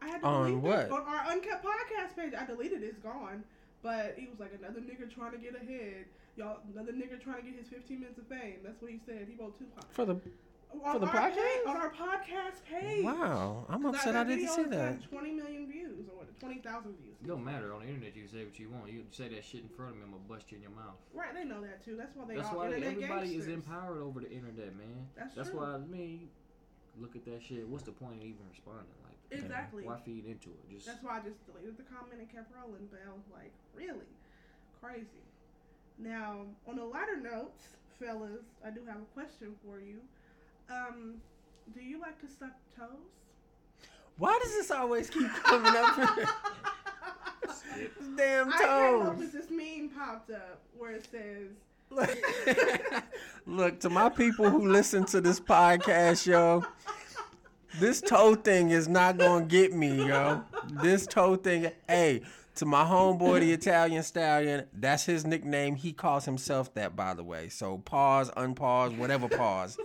I 0.00 0.06
had 0.06 0.20
to 0.20 0.26
On 0.26 0.46
delete 0.46 0.62
what? 0.62 0.78
It. 0.86 0.92
On 0.92 1.00
our 1.02 1.32
Uncut 1.32 1.64
podcast 1.64 2.14
page. 2.14 2.32
I 2.38 2.46
deleted 2.46 2.84
it. 2.84 2.94
It's 2.94 2.98
gone. 3.00 3.42
But 3.82 4.14
he 4.16 4.28
was 4.28 4.38
like 4.38 4.52
another 4.56 4.78
nigger 4.78 5.12
trying 5.12 5.32
to 5.32 5.38
get 5.38 5.56
ahead. 5.56 6.06
Y'all, 6.36 6.58
another 6.72 6.92
nigger 6.92 7.20
trying 7.20 7.42
to 7.42 7.42
get 7.42 7.58
his 7.58 7.66
15 7.66 7.98
minutes 7.98 8.18
of 8.18 8.28
fame. 8.28 8.58
That's 8.62 8.80
what 8.80 8.92
he 8.92 9.00
said. 9.04 9.26
He 9.28 9.34
wrote 9.34 9.58
two. 9.58 9.66
For 9.90 10.04
the 10.04 10.14
on 10.84 11.00
the 11.00 11.06
our 11.06 11.12
podcast? 11.12 11.34
Page, 11.34 11.66
on 11.66 11.76
our 11.76 11.92
podcast 11.92 12.64
page. 12.68 13.04
wow, 13.04 13.66
I'm 13.68 13.84
upset 13.86 14.16
I 14.16 14.24
didn't 14.24 14.48
see 14.48 14.64
that. 14.64 15.02
20 15.10 15.32
million 15.32 15.66
views 15.70 16.06
or 16.08 16.18
what, 16.18 16.40
20,000 16.40 16.82
views. 16.96 17.14
It 17.22 17.26
don't 17.28 17.44
matter 17.44 17.72
on 17.74 17.82
the 17.82 17.88
internet. 17.88 18.16
You 18.16 18.22
can 18.22 18.32
say 18.32 18.44
what 18.44 18.58
you 18.58 18.68
want. 18.70 18.90
You 18.92 19.04
say 19.10 19.28
that 19.28 19.44
shit 19.44 19.62
in 19.62 19.68
front 19.68 19.92
of 19.92 19.96
me, 19.98 20.02
I'm 20.04 20.12
gonna 20.12 20.22
bust 20.28 20.50
you 20.50 20.56
in 20.56 20.62
your 20.62 20.72
mouth. 20.72 20.96
Right, 21.14 21.34
they 21.34 21.44
know 21.44 21.60
that 21.60 21.84
too. 21.84 21.96
That's 21.96 22.14
why 22.16 22.24
they 22.26 22.36
That's 22.36 22.48
all 22.48 22.58
why 22.58 22.66
internet 22.66 22.94
everybody 22.94 23.36
is 23.36 23.48
empowered 23.48 24.02
over 24.02 24.20
the 24.20 24.30
internet, 24.30 24.76
man. 24.76 25.06
That's 25.16 25.34
That's 25.34 25.50
true. 25.50 25.60
why 25.60 25.74
I 25.74 25.78
mean, 25.78 26.28
look 27.00 27.16
at 27.16 27.24
that 27.26 27.42
shit. 27.42 27.66
What's 27.68 27.84
the 27.84 27.92
point 27.92 28.16
of 28.16 28.22
even 28.22 28.44
responding? 28.50 28.86
Like, 29.04 29.12
Exactly. 29.30 29.84
why 29.84 29.98
feed 30.04 30.26
into 30.26 30.50
it? 30.50 30.70
Just 30.74 30.86
That's 30.86 31.02
why 31.02 31.18
I 31.18 31.20
just 31.20 31.40
deleted 31.46 31.76
the 31.78 31.84
comment 31.84 32.20
and 32.20 32.30
kept 32.30 32.52
rolling. 32.54 32.88
But 32.90 33.00
I 33.06 33.12
was 33.12 33.24
like, 33.32 33.52
really? 33.74 34.08
Crazy. 34.80 35.24
Now, 35.98 36.46
on 36.66 36.78
a 36.78 36.84
lighter 36.84 37.16
note, 37.16 37.54
fellas, 37.98 38.44
I 38.66 38.70
do 38.70 38.80
have 38.86 38.96
a 38.96 39.08
question 39.14 39.54
for 39.64 39.80
you. 39.80 40.00
Um, 40.72 41.14
do 41.74 41.82
you 41.82 42.00
like 42.00 42.18
to 42.20 42.26
suck 42.26 42.52
toes? 42.76 42.88
Why 44.16 44.38
does 44.42 44.52
this 44.52 44.70
always 44.70 45.10
keep 45.10 45.28
coming 45.42 45.72
up? 45.74 45.96
Damn 48.16 48.50
toes. 48.52 48.60
I 48.60 48.88
came 48.98 49.06
up 49.06 49.18
with 49.18 49.32
this 49.32 49.50
meme 49.50 49.90
popped 49.90 50.30
up 50.30 50.60
where 50.76 50.92
it 50.92 51.06
says, 51.10 51.48
Look, 53.46 53.80
to 53.80 53.90
my 53.90 54.08
people 54.08 54.48
who 54.48 54.68
listen 54.68 55.04
to 55.06 55.20
this 55.20 55.40
podcast, 55.40 56.26
yo, 56.26 56.64
this 57.78 58.00
toe 58.00 58.34
thing 58.34 58.70
is 58.70 58.88
not 58.88 59.18
gonna 59.18 59.44
get 59.44 59.74
me, 59.74 60.06
yo. 60.06 60.42
This 60.82 61.06
toe 61.06 61.36
thing, 61.36 61.70
hey, 61.88 62.22
to 62.56 62.66
my 62.66 62.84
homeboy, 62.84 63.40
the 63.40 63.52
Italian 63.52 64.02
Stallion, 64.02 64.66
that's 64.72 65.04
his 65.04 65.26
nickname. 65.26 65.74
He 65.74 65.92
calls 65.92 66.24
himself 66.24 66.72
that, 66.74 66.94
by 66.94 67.14
the 67.14 67.24
way. 67.24 67.48
So 67.48 67.78
pause, 67.78 68.30
unpause, 68.30 68.96
whatever 68.96 69.28
pause. 69.28 69.78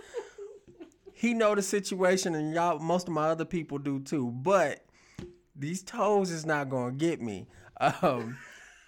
He 1.18 1.34
know 1.34 1.54
the 1.56 1.62
situation, 1.62 2.36
and 2.36 2.54
y'all, 2.54 2.78
most 2.78 3.08
of 3.08 3.12
my 3.14 3.28
other 3.28 3.44
people 3.44 3.78
do 3.78 3.98
too. 3.98 4.30
But 4.30 4.84
these 5.56 5.82
toes 5.82 6.30
is 6.30 6.46
not 6.46 6.68
gonna 6.68 6.92
get 6.92 7.20
me. 7.20 7.48
Um, 7.80 8.38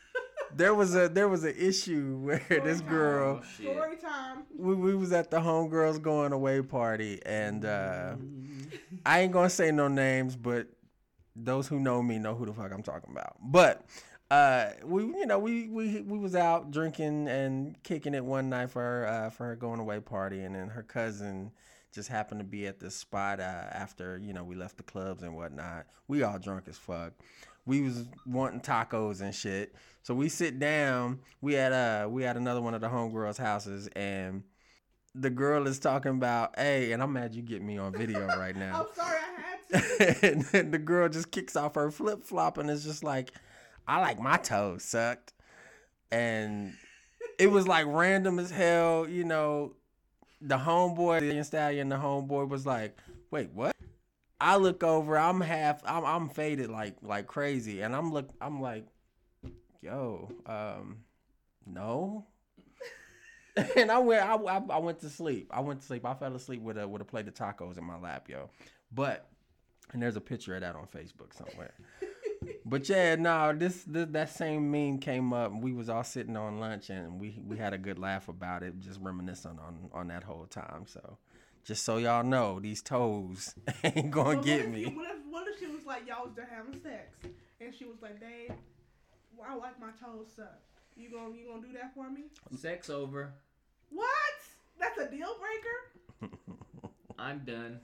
there 0.55 0.73
was 0.75 0.95
a 0.95 1.09
there 1.09 1.29
was 1.29 1.43
an 1.43 1.55
issue 1.59 2.19
where 2.23 2.41
this 2.49 2.81
girl 2.83 3.41
Oh, 3.43 3.47
shit. 3.57 3.73
Story 3.75 3.97
time. 3.97 4.45
we, 4.57 4.75
we 4.75 4.95
was 4.95 5.13
at 5.13 5.31
the 5.33 5.41
homegirls 5.41 6.01
going 6.01 6.33
away 6.33 6.63
party 6.63 7.21
and 7.27 7.65
uh 7.65 8.15
I 9.05 9.21
ain't 9.21 9.33
gonna 9.33 9.51
say 9.51 9.73
no 9.73 9.89
names, 9.89 10.37
but 10.37 10.69
those 11.35 11.67
who 11.67 11.81
know 11.81 12.03
me 12.03 12.19
know 12.19 12.35
who 12.35 12.47
the 12.47 12.53
fuck 12.53 12.73
I'm 12.73 12.83
talking 12.83 13.11
about. 13.11 13.37
But 13.43 13.85
uh 14.31 14.71
we 14.85 15.03
you 15.03 15.27
know 15.27 15.39
we 15.41 15.69
we 15.69 16.01
we 16.03 16.19
was 16.19 16.37
out 16.37 16.71
drinking 16.71 17.27
and 17.29 17.81
kicking 17.83 18.15
it 18.15 18.25
one 18.25 18.49
night 18.51 18.71
for 18.71 18.81
her 18.81 19.07
uh 19.09 19.31
for 19.31 19.47
her 19.47 19.57
going 19.57 19.81
away 19.81 19.99
party 19.99 20.43
and 20.43 20.55
then 20.55 20.69
her 20.69 20.83
cousin 20.85 21.51
just 21.93 22.09
happened 22.09 22.41
to 22.41 22.45
be 22.45 22.67
at 22.67 22.79
this 22.79 22.95
spot 22.95 23.41
uh, 23.41 23.43
after 23.73 24.19
you 24.23 24.33
know 24.33 24.45
we 24.45 24.55
left 24.55 24.77
the 24.77 24.83
clubs 24.83 25.23
and 25.23 25.35
whatnot. 25.35 25.87
We 26.09 26.23
all 26.23 26.39
drunk 26.39 26.65
as 26.69 26.79
fuck. 26.79 27.13
We 27.67 27.83
was 27.83 28.07
wanting 28.27 28.61
tacos 28.61 29.21
and 29.21 29.35
shit. 29.35 29.75
So 30.03 30.15
we 30.15 30.29
sit 30.29 30.59
down. 30.59 31.21
We 31.41 31.55
had 31.55 31.73
uh 31.73 32.09
we 32.09 32.23
had 32.23 32.37
another 32.37 32.61
one 32.61 32.75
of 32.75 32.81
the 32.81 32.89
homegirls' 32.89 33.39
houses 33.39 33.89
and 33.95 34.43
the 35.15 35.31
girl 35.31 35.67
is 35.67 35.79
talking 35.79 36.13
about, 36.13 36.57
hey, 36.59 36.93
and 36.93 37.03
I'm 37.03 37.13
mad 37.13 37.35
you 37.35 37.43
get 37.43 37.63
me 37.63 37.79
on 37.79 37.93
video 37.93 38.27
right 38.39 38.55
now. 38.55 38.87
I'm 38.87 38.95
sorry 38.95 39.19
I 39.19 39.41
had 39.41 40.43
to. 40.53 40.57
and 40.59 40.73
the 40.73 40.79
girl 40.79 41.09
just 41.09 41.31
kicks 41.31 41.57
off 41.57 41.75
her 41.75 41.91
flip 41.91 42.25
flop 42.25 42.59
and 42.59 42.71
is 42.71 42.85
just 42.85 43.03
like, 43.03 43.33
I 43.87 44.01
like 44.01 44.21
my 44.21 44.37
toes 44.37 44.85
sucked. 44.85 45.33
And 46.13 46.75
it 47.39 47.51
was 47.51 47.67
like 47.67 47.87
random 47.89 48.39
as 48.39 48.51
hell, 48.51 49.09
you 49.09 49.25
know. 49.25 49.75
The 50.41 50.57
homeboy, 50.57 51.21
the 51.21 51.45
stallion, 51.45 51.89
the 51.89 51.97
homeboy 51.97 52.49
was 52.49 52.65
like, 52.65 52.97
wait, 53.31 53.51
what? 53.53 53.77
I 54.41 54.57
look 54.57 54.83
over, 54.83 55.19
I'm 55.19 55.41
half, 55.41 55.83
I'm, 55.85 56.05
I'm 56.05 56.29
faded 56.31 56.71
like 56.71 56.97
like 57.03 57.27
crazy, 57.27 57.83
and 57.83 57.95
I'm 57.95 58.11
look, 58.11 58.31
I'm 58.41 58.61
like, 58.63 58.87
yo, 59.83 60.31
um, 60.47 60.99
no. 61.67 62.27
and 63.77 63.91
I 63.91 63.99
went, 63.99 64.23
I, 64.25 64.35
I, 64.35 64.63
I 64.71 64.79
went 64.79 65.01
to 65.01 65.11
sleep. 65.11 65.51
I 65.53 65.61
went 65.61 65.81
to 65.81 65.87
sleep. 65.87 66.07
I 66.07 66.15
fell 66.15 66.35
asleep 66.35 66.63
with 66.63 66.79
a 66.79 66.89
with 66.89 67.03
a 67.03 67.05
plate 67.05 67.29
of 67.29 67.35
tacos 67.35 67.77
in 67.77 67.85
my 67.85 67.99
lap, 67.99 68.29
yo. 68.29 68.49
But 68.93 69.27
and 69.93 70.03
there's 70.03 70.17
a 70.17 70.21
picture 70.21 70.55
of 70.55 70.61
that 70.63 70.75
on 70.75 70.87
Facebook 70.87 71.35
somewhere. 71.35 71.75
But 72.65 72.89
yeah, 72.89 73.17
no, 73.17 73.53
this, 73.55 73.83
this 73.85 74.07
that 74.11 74.31
same 74.31 74.71
meme 74.71 74.99
came 74.99 75.33
up. 75.33 75.53
and 75.53 75.63
We 75.63 75.73
was 75.73 75.89
all 75.89 76.05
sitting 76.05 76.37
on 76.37 76.59
lunch 76.61 76.91
and 76.91 77.21
we 77.21 77.41
we 77.47 77.57
had 77.57 77.73
a 77.75 77.79
good 77.79 77.99
laugh 77.99 78.29
about 78.29 78.63
it, 78.63 78.81
just 78.81 79.01
reminiscing 79.01 79.59
on 79.59 79.91
on 79.93 80.09
that 80.09 80.25
whole 80.25 80.47
time. 80.47 80.85
So 80.87 81.19
just 81.65 81.85
so 81.85 81.99
y'all 81.99 82.25
know, 82.25 82.59
these 82.61 82.83
toes 82.83 83.55
ain't 83.85 84.11
gonna 84.11 84.37
But 84.37 84.45
get 84.45 84.69
what 84.69 84.79
if, 84.79 84.87
me. 84.87 84.95
What 84.97 85.11
if, 85.11 85.17
what 85.31 85.49
if 85.49 85.59
she 85.59 85.67
was 85.67 85.85
like, 85.87 86.07
y'all 86.09 86.25
was 86.25 86.35
there 86.35 86.49
having 86.51 86.81
sex, 86.83 87.17
and 87.61 87.75
she 87.75 87.85
was 87.85 87.97
like, 88.03 88.21
babe, 88.21 88.53
well, 89.37 89.49
I 89.51 89.55
like 89.57 89.79
my 89.81 89.91
toes 90.03 90.29
sucked. 90.35 90.63
You 90.97 91.11
gonna 91.11 91.35
you 91.37 91.47
gonna 91.49 91.67
do 91.67 91.73
that 91.75 91.95
for 91.95 92.11
me? 92.11 92.25
Sex 92.57 92.91
over. 92.91 93.33
What? 93.91 94.09
That's 94.79 94.99
a 94.99 95.11
deal 95.11 95.37
breaker. 95.39 96.33
I'm 97.19 97.41
done. 97.41 97.81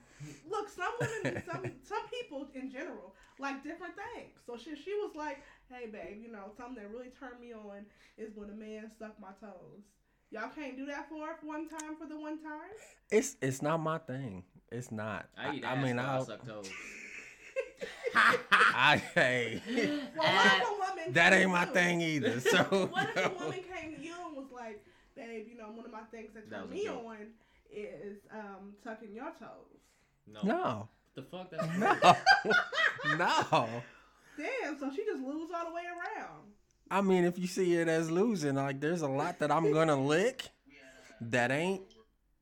Look, 0.49 0.69
some 0.69 0.93
women, 1.01 1.43
some 1.51 1.63
some 1.83 2.09
people 2.09 2.47
in 2.55 2.71
general 2.71 3.15
like 3.39 3.63
different 3.63 3.95
things. 3.97 4.33
So 4.47 4.57
she 4.57 4.75
she 4.77 4.95
was 4.95 5.13
like, 5.15 5.39
hey 5.71 5.87
babe, 5.87 6.19
you 6.23 6.31
know 6.33 6.51
something 6.57 6.77
that 6.83 6.91
really 6.91 7.11
turned 7.19 7.41
me 7.41 7.53
on 7.53 7.85
is 8.17 8.35
when 8.35 8.51
a 8.51 8.55
man 8.55 8.91
suck 8.99 9.19
my 9.21 9.33
toes. 9.41 9.83
Y'all 10.31 10.51
can't 10.55 10.77
do 10.77 10.87
that 10.87 11.09
for 11.09 11.27
for 11.41 11.47
one 11.47 11.69
time 11.69 11.97
for 11.99 12.07
the 12.07 12.19
one 12.19 12.43
time. 12.43 12.71
It's 13.11 13.37
it's 13.43 13.63
not 13.63 13.79
my 13.79 13.99
thing. 13.99 14.45
It's 14.73 14.91
not. 14.91 15.29
I 15.37 15.55
eat 15.57 15.65
I, 15.65 15.75
ass 15.75 15.85
mean, 15.85 15.97
while 15.97 16.07
I 16.07 16.15
I'll, 16.15 16.25
suck 16.25 16.47
toes. 16.47 16.69
I 18.15 19.03
hey, 19.15 19.63
Well, 20.17 20.35
what 20.35 20.47
if 20.47 20.63
a 20.63 20.73
woman 20.73 21.13
that 21.13 21.33
ain't 21.33 21.51
my 21.51 21.67
you? 21.67 21.73
thing 21.73 22.01
either. 22.01 22.41
So 22.41 22.63
What 22.91 23.09
if 23.11 23.17
a 23.27 23.35
woman 23.35 23.61
came 23.75 23.95
to 23.95 24.01
you 24.01 24.15
and 24.27 24.37
was 24.37 24.51
like, 24.53 24.85
babe, 25.15 25.47
you 25.51 25.57
know, 25.59 25.67
one 25.67 25.85
of 25.85 25.93
my 25.93 26.03
things 26.11 26.31
that 26.35 26.49
That 26.51 26.61
turn 26.61 26.71
was 26.71 26.79
a 26.81 26.83
me 26.83 26.89
on 26.89 27.17
is 27.71 28.19
um, 28.33 28.75
tucking 28.83 29.15
your 29.15 29.31
toes. 29.39 29.81
No. 30.27 30.43
no, 30.43 30.89
The 31.15 31.23
fuck? 31.23 31.51
That's 31.51 31.67
no, 31.79 33.17
no. 33.17 33.69
Damn, 34.37 34.79
so 34.79 34.91
she 34.91 35.05
just 35.05 35.23
lose 35.23 35.51
all 35.55 35.67
the 35.69 35.75
way 35.75 35.83
around. 35.87 36.43
I 36.91 37.01
mean, 37.01 37.25
if 37.25 37.39
you 37.39 37.47
see 37.47 37.75
it 37.75 37.89
as 37.89 38.11
losing, 38.11 38.55
like 38.57 38.81
there's 38.81 39.03
a 39.03 39.09
lot 39.09 39.39
that 39.41 39.51
I'm 39.51 39.73
gonna 39.73 40.01
lick 40.01 40.45
that 41.21 41.51
ain't 41.51 41.83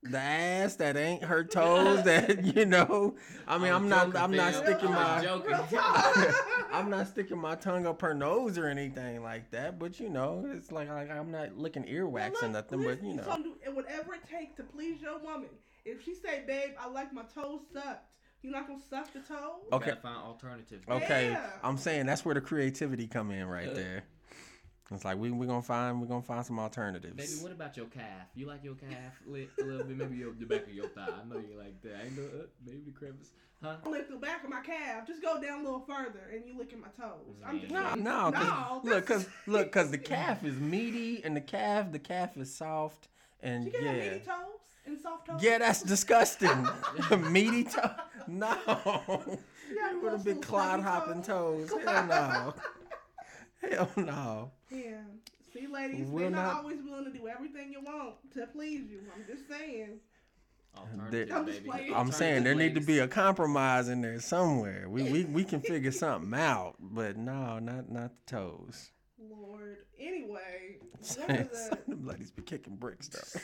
the 0.03 0.19
ass, 0.19 0.77
that 0.77 0.97
ain't 0.99 1.25
her 1.25 1.45
toes, 1.45 2.03
that 2.05 2.45
you 2.57 2.67
know. 2.67 3.15
I 3.47 3.57
mean, 3.59 3.73
I 3.73 3.77
I'm 3.77 3.83
was 3.85 3.91
not, 3.91 4.07
joking, 4.07 4.21
I'm 4.21 4.37
not 4.37 4.55
sticking 4.55 4.89
I 4.89 5.17
my, 5.17 5.23
joking. 5.25 5.55
I'm 6.73 6.91
not 6.91 7.09
sticking 7.09 7.39
my 7.39 7.55
tongue 7.55 7.87
up 7.87 8.03
her 8.03 8.13
nose 8.13 8.59
or 8.59 8.67
anything 8.67 9.23
like 9.23 9.51
that. 9.53 9.79
But 9.79 9.99
you 10.01 10.11
know, 10.11 10.45
it's 10.55 10.71
like, 10.73 10.89
like 10.91 11.11
I'm 11.11 11.31
not 11.31 11.57
licking 11.57 11.85
earwax 11.85 12.43
or 12.43 12.49
Look, 12.49 12.53
nothing. 12.53 12.83
But 12.83 13.03
you 13.03 13.15
know, 13.15 13.23
so 13.25 13.43
do- 13.43 13.73
whatever 13.73 14.15
it 14.15 14.29
takes 14.29 14.57
to 14.57 14.65
please 14.65 15.01
your 15.01 15.19
woman. 15.21 15.49
If 15.85 16.05
she 16.05 16.15
say, 16.15 16.45
babe, 16.47 16.71
I 16.79 16.89
like 16.89 17.13
my 17.13 17.23
toes 17.23 17.61
sucked, 17.73 18.11
you're 18.43 18.53
not 18.53 18.67
gonna 18.67 18.81
suck 18.91 19.13
the 19.13 19.21
toes? 19.21 19.69
Okay. 19.73 19.91
Gotta 19.91 20.01
find 20.01 20.17
alternatives. 20.19 20.85
okay, 20.89 21.31
Yeah. 21.31 21.47
I'm 21.63 21.77
saying 21.77 22.07
that's 22.07 22.25
where 22.25 22.35
the 22.35 22.41
creativity 22.41 23.07
come 23.07 23.31
in 23.31 23.47
right 23.47 23.75
there. 23.75 24.05
It's 24.91 25.05
like 25.05 25.17
we 25.19 25.31
we 25.31 25.47
gonna 25.47 25.63
find 25.63 26.01
we 26.01 26.07
gonna 26.07 26.23
find 26.23 26.45
some 26.45 26.59
alternatives. 26.59 27.17
Baby, 27.17 27.43
what 27.43 27.53
about 27.53 27.75
your 27.77 27.87
calf? 27.87 28.29
You 28.35 28.47
like 28.47 28.63
your 28.63 28.75
calf 28.75 29.15
lit 29.27 29.49
a 29.59 29.65
little 29.65 29.85
bit? 29.87 29.97
Maybe 29.97 30.17
your, 30.17 30.33
the 30.35 30.45
back 30.45 30.67
of 30.67 30.75
your 30.75 30.89
thigh. 30.89 31.09
I 31.09 31.25
know 31.27 31.41
you 31.41 31.57
like 31.59 31.81
that. 31.83 31.95
I 32.05 32.09
know, 32.11 32.23
uh, 32.23 32.47
maybe 32.65 32.83
the 32.87 32.93
crevice. 32.93 33.31
Huh? 33.63 33.77
I 33.85 33.89
lick 33.89 34.11
the 34.11 34.17
back 34.17 34.45
of 34.45 34.51
my 34.51 34.61
calf. 34.61 35.07
Just 35.07 35.23
go 35.23 35.41
down 35.41 35.61
a 35.61 35.65
little 35.65 35.81
further, 35.81 36.31
and 36.35 36.47
you 36.47 36.57
licking 36.59 36.81
my 36.81 36.89
toes. 36.89 37.35
I'm 37.45 37.61
just 37.61 37.73
No, 37.73 37.89
saying. 37.93 38.05
no, 38.05 38.31
cause, 38.33 38.47
No, 38.47 38.81
look, 38.85 39.07
cause 39.07 39.27
look, 39.47 39.73
cause 39.73 39.91
the 39.91 39.99
calf 40.13 40.45
is 40.45 40.59
meaty, 40.61 41.25
and 41.25 41.35
the 41.35 41.41
calf, 41.41 41.91
the 41.91 41.99
calf 41.99 42.37
is 42.37 42.55
soft, 42.55 43.09
and 43.43 43.65
You 43.65 43.71
can 43.73 43.85
yeah, 43.85 43.93
meaty 43.93 44.19
toes 44.21 44.64
and 44.87 45.01
soft 45.01 45.27
toes. 45.27 45.41
yeah, 45.43 45.59
that's 45.59 45.83
disgusting. 45.83 46.67
meaty 47.31 47.65
toe, 47.65 47.91
no, 48.29 48.57
Yeah, 49.75 49.91
you 49.93 50.01
would 50.03 50.13
have 50.13 50.25
been 50.25 50.37
little 50.37 50.43
clod 50.43 50.81
hopping 50.81 51.23
toes. 51.23 51.71
toes. 51.71 51.81
Hell 51.85 52.07
no, 52.09 52.55
hell 53.71 53.91
no. 53.97 54.51
Yeah. 54.71 55.01
See, 55.53 55.67
ladies, 55.67 56.07
We're 56.09 56.23
they're 56.23 56.31
not, 56.31 56.47
not- 56.55 56.57
always 56.65 56.79
willing 56.85 57.05
to 57.05 57.11
do 57.19 57.29
everything 57.29 57.73
you 57.73 57.81
want 57.81 58.15
to 58.35 58.47
please 58.49 58.91
you. 58.91 59.01
I'm 59.15 59.25
just 59.27 59.49
saying. 59.49 59.99
Alternatives, 60.77 61.31
I'm 61.33 61.47
just 61.47 61.65
playing. 61.65 61.95
I'm 61.95 62.11
saying 62.11 62.43
there 62.43 62.57
need 62.57 62.75
to 62.75 62.81
be 62.81 62.99
a 62.99 63.07
compromise 63.07 63.89
in 63.89 64.01
there 64.03 64.19
somewhere. 64.21 64.89
We 64.89 65.05
we 65.05 65.25
we 65.27 65.45
can 65.45 65.61
figure 65.61 65.93
something 65.93 66.35
out, 66.39 66.75
but 66.81 67.17
no, 67.17 67.61
not 67.61 67.89
not 67.93 68.11
the 68.27 68.37
toes. 68.37 68.91
Lord. 69.31 69.77
Anyway, 70.01 70.79
one 71.17 71.31
of 71.31 71.51
the 71.51 71.79
Them 71.87 72.05
ladies 72.07 72.33
be 72.33 72.43
kicking 72.43 72.75
bricks 72.75 73.07
though. 73.09 73.41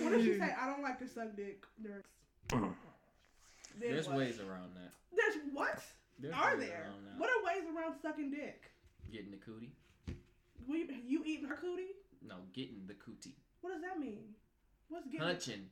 What 0.00 0.10
did 0.12 0.24
she 0.24 0.38
say? 0.38 0.54
I 0.60 0.66
don't 0.66 0.82
like 0.82 0.98
to 1.00 1.08
suck 1.08 1.36
dick. 1.36 1.64
There's, 2.50 2.60
There's 3.80 4.08
what? 4.08 4.16
ways 4.18 4.38
around 4.40 4.74
that. 4.76 4.92
There's 5.16 5.36
what? 5.52 5.82
There's 6.18 6.34
are 6.34 6.56
there? 6.56 6.86
What 7.16 7.28
are 7.28 7.44
ways 7.44 7.64
around 7.76 7.96
sucking 8.00 8.30
dick? 8.30 8.70
Getting 9.12 9.30
the 9.32 9.36
cootie? 9.36 9.72
We, 10.68 10.86
you 11.06 11.22
eating 11.24 11.48
her 11.48 11.56
cootie? 11.56 11.92
No, 12.26 12.36
getting 12.52 12.82
the 12.86 12.94
cootie. 12.94 13.34
What 13.60 13.72
does 13.72 13.82
that 13.82 13.98
mean? 13.98 14.34
What's 14.88 15.06
getting? 15.06 15.20
Punching. 15.20 15.66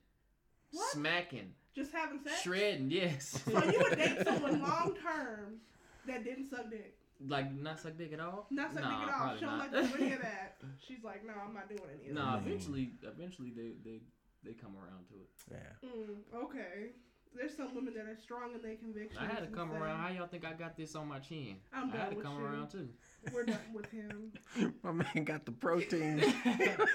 What? 0.73 0.91
Smacking. 0.93 1.53
Just 1.75 1.93
having 1.93 2.21
sex? 2.23 2.43
Shredding, 2.43 2.91
yes. 2.91 3.41
So 3.45 3.65
you 3.65 3.79
would 3.79 3.97
date 3.97 4.19
someone 4.25 4.61
long 4.61 4.95
term 5.03 5.61
that 6.07 6.25
didn't 6.25 6.51
suck 6.51 6.71
dick? 6.71 6.97
Like, 7.27 7.53
not 7.55 7.81
suck 7.81 7.97
dick 7.97 8.13
at 8.13 8.21
all? 8.21 8.47
Not 8.51 8.73
suck 8.75 8.83
Nah, 8.83 8.91
dick 9.01 9.09
at 9.09 9.15
all. 9.15 9.21
probably 9.21 9.39
She 9.39 9.45
don't 9.45 9.59
not. 9.59 9.73
like 9.73 9.91
to 9.91 9.99
do 9.99 10.05
any 10.05 10.13
of 10.15 10.21
that. 10.29 10.57
She's 10.87 11.05
like, 11.05 11.27
no, 11.27 11.33
I'm 11.47 11.55
not 11.55 11.69
doing 11.69 11.81
any 12.01 12.09
of 12.11 12.15
Nah, 12.15 12.37
that. 12.37 12.47
eventually, 12.47 12.93
eventually 13.03 13.51
they, 13.51 13.73
they, 13.85 14.01
they 14.45 14.53
come 14.55 14.75
around 14.77 15.07
to 15.09 15.15
it. 15.15 15.31
Yeah. 15.51 15.89
Mm, 15.89 16.45
okay. 16.45 16.91
There's 17.35 17.57
some 17.57 17.75
women 17.75 17.95
that 17.95 18.05
are 18.07 18.17
strong 18.23 18.55
in 18.55 18.61
their 18.61 18.77
convictions. 18.77 19.19
I 19.19 19.25
had 19.25 19.41
to 19.41 19.47
come 19.47 19.71
say, 19.71 19.77
around. 19.79 19.99
How 20.01 20.09
y'all 20.11 20.27
think 20.27 20.45
I 20.45 20.53
got 20.53 20.77
this 20.77 20.95
on 20.95 21.09
my 21.09 21.19
chin? 21.19 21.57
I'm 21.73 21.89
I 21.91 21.97
had 21.97 21.99
done 21.99 22.11
to 22.11 22.17
with 22.17 22.25
come 22.27 22.39
you. 22.39 22.45
around 22.45 22.69
too. 22.71 22.89
We're 23.33 23.45
done 23.45 23.59
with 23.73 23.87
him. 23.91 24.33
My 24.83 24.93
man 24.93 25.25
got 25.25 25.47
the 25.47 25.53
protein. 25.53 26.23
oh 26.23 26.87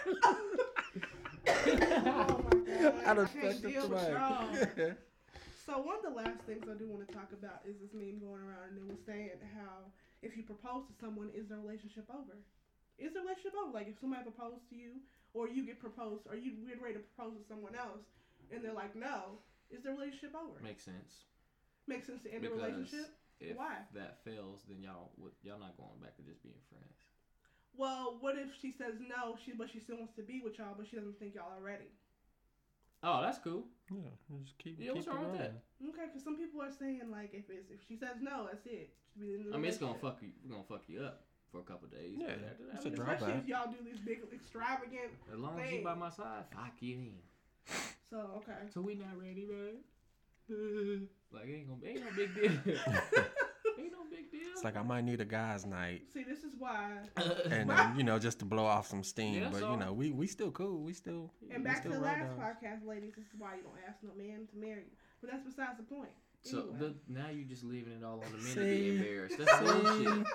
my 1.48 2.60
god. 2.60 2.94
I 3.06 3.12
I 3.12 3.26
can't 3.26 3.62
deal 3.62 3.88
with 3.90 4.10
y'all. 4.10 4.94
So 5.66 5.80
one 5.80 5.98
of 5.98 6.04
the 6.04 6.16
last 6.16 6.40
things 6.46 6.64
I 6.70 6.78
do 6.78 6.88
want 6.88 7.08
to 7.08 7.14
talk 7.14 7.32
about 7.34 7.60
is 7.68 7.76
this 7.82 7.94
meme 7.94 8.20
going 8.20 8.40
around, 8.42 8.70
and 8.72 8.78
it 8.78 8.88
was 8.88 9.00
saying 9.06 9.32
how 9.56 9.92
if 10.22 10.36
you 10.36 10.44
propose 10.44 10.86
to 10.88 10.94
someone, 11.00 11.30
is 11.34 11.48
the 11.50 11.58
relationship 11.58 12.06
over? 12.10 12.38
Is 12.98 13.14
the 13.14 13.22
relationship 13.22 13.54
over? 13.58 13.74
Like 13.74 13.88
if 13.88 14.00
somebody 14.00 14.24
proposed 14.24 14.66
to 14.70 14.76
you, 14.76 15.02
or 15.34 15.48
you 15.48 15.66
get 15.66 15.80
proposed, 15.80 16.26
or 16.26 16.36
you 16.36 16.58
get 16.66 16.82
ready 16.82 16.96
to 16.98 17.04
propose 17.14 17.38
to 17.38 17.44
someone 17.46 17.76
else, 17.76 18.02
and 18.50 18.64
they're 18.64 18.74
like, 18.74 18.96
no, 18.96 19.38
is 19.70 19.84
the 19.84 19.92
relationship 19.92 20.34
over? 20.34 20.58
Makes 20.64 20.84
sense. 20.84 21.30
Makes 21.86 22.08
sense 22.08 22.24
to 22.24 22.34
end 22.34 22.44
the 22.44 22.50
relationship. 22.50 23.14
if 23.40 23.56
Why? 23.56 23.86
that 23.94 24.24
fails, 24.26 24.66
then 24.68 24.82
y'all 24.82 25.12
would 25.18 25.32
y'all 25.44 25.60
not 25.60 25.78
going 25.78 26.02
back 26.02 26.18
to 26.18 26.24
just 26.24 26.42
being 26.42 26.58
friends. 26.70 26.98
Well, 27.78 28.18
what 28.20 28.36
if 28.36 28.50
she 28.60 28.74
says 28.74 28.98
no, 28.98 29.38
she 29.46 29.54
but 29.54 29.70
she 29.70 29.80
still 29.80 29.98
wants 29.98 30.16
to 30.16 30.24
be 30.24 30.42
with 30.44 30.58
y'all, 30.58 30.74
but 30.76 30.88
she 30.90 30.98
doesn't 30.98 31.20
think 31.20 31.36
y'all 31.36 31.54
are 31.54 31.64
ready? 31.64 31.94
Oh, 33.04 33.22
that's 33.22 33.38
cool. 33.38 33.66
Yeah, 33.92 34.10
just 34.44 34.58
keep. 34.58 34.78
Yeah, 34.80 34.94
keep 34.94 35.06
it 35.06 35.10
wrong 35.14 35.32
with 35.32 35.40
that? 35.40 35.54
Rolling. 35.82 35.94
Okay, 35.94 36.06
because 36.08 36.24
some 36.24 36.38
people 36.38 36.62
are 36.62 36.72
saying 36.72 37.02
like 37.12 37.34
if 37.34 37.50
it's 37.50 37.70
if 37.72 37.80
she 37.88 37.96
says 37.96 38.18
no, 38.22 38.46
that's 38.52 38.66
it. 38.66 38.90
Should 39.14 39.22
be 39.22 39.38
the 39.38 39.50
the 39.50 39.56
I 39.56 39.58
mean, 39.58 39.70
it's 39.70 39.78
gonna 39.78 39.98
fuck 40.02 40.18
you. 40.22 40.30
It's 40.42 40.50
gonna 40.52 40.64
fuck 40.68 40.84
you 40.88 41.02
up 41.04 41.22
for 41.52 41.60
a 41.60 41.64
couple 41.64 41.88
days. 41.88 42.16
Yeah, 42.18 42.28
but 42.28 42.50
after 42.52 42.64
that, 42.66 42.76
it's 42.76 42.86
I 42.86 42.88
a 42.88 42.92
mean, 42.92 42.96
drawback. 42.96 43.16
Especially 43.22 43.40
if 43.42 43.48
y'all 43.48 43.72
do 43.72 43.78
these 43.84 44.00
big 44.00 44.20
extravagant. 44.34 45.12
As 45.32 45.40
long 45.40 45.60
as 45.60 45.72
you 45.72 45.84
by 45.84 45.96
my 45.96 46.10
side, 46.10 46.44
fuck 46.52 46.74
you 46.80 46.96
then. 46.98 47.76
So 48.10 48.42
okay. 48.44 48.68
So 48.74 48.82
we 48.82 48.96
not 48.96 49.18
ready, 49.20 49.46
man. 49.46 49.78
like 51.32 51.44
ain't 51.48 51.68
gonna 51.68 51.82
ain't 51.86 52.00
no 52.04 52.12
big 52.16 52.34
deal. 52.36 52.52
ain't 53.78 53.92
no 53.92 54.04
big 54.10 54.32
deal. 54.32 54.50
It's 54.54 54.64
like 54.64 54.78
I 54.78 54.82
might 54.82 55.04
need 55.04 55.20
a 55.20 55.26
guys' 55.26 55.66
night, 55.66 56.04
See, 56.14 56.24
this 56.24 56.40
is 56.44 56.54
why. 56.58 56.98
and 57.52 57.70
um, 57.70 57.98
you 57.98 58.04
know, 58.04 58.18
just 58.18 58.40
to 58.40 58.46
blow 58.46 58.66
off 58.66 58.88
some 58.88 59.04
steam. 59.04 59.42
Yeah, 59.42 59.50
but 59.52 59.60
so- 59.60 59.72
you 59.72 59.78
know, 59.78 59.92
we 59.94 60.12
we 60.12 60.26
still 60.28 60.52
cool. 60.52 60.82
We 60.84 60.94
still. 60.94 61.32
And 61.52 61.64
we 61.64 61.70
back 61.70 61.84
to 61.84 61.90
the 61.90 62.00
last 62.00 62.38
downs. 62.38 62.40
podcast, 62.40 62.88
ladies. 62.88 63.14
This 63.18 63.26
is 63.26 63.34
why 63.38 63.56
you 63.56 63.64
don't 63.64 63.76
ask 63.88 63.98
no 64.04 64.12
man 64.18 64.48
to 64.52 64.58
marry 64.58 64.84
you. 64.84 64.98
But 65.22 65.32
that's 65.32 65.44
besides 65.44 65.78
the 65.78 65.84
point. 65.84 66.10
So 66.44 66.60
Anyway, 66.60 66.78
the, 66.80 67.14
now 67.14 67.30
you're 67.30 67.48
just 67.48 67.64
leaving 67.64 67.94
it 67.94 68.04
all 68.04 68.24
on 68.24 68.32
the 68.32 68.38
men 68.38 68.56
to 68.56 68.62
be 68.62 68.90
embarrassed. 68.96 69.38
That's 69.38 69.60
bullshit. 69.60 70.26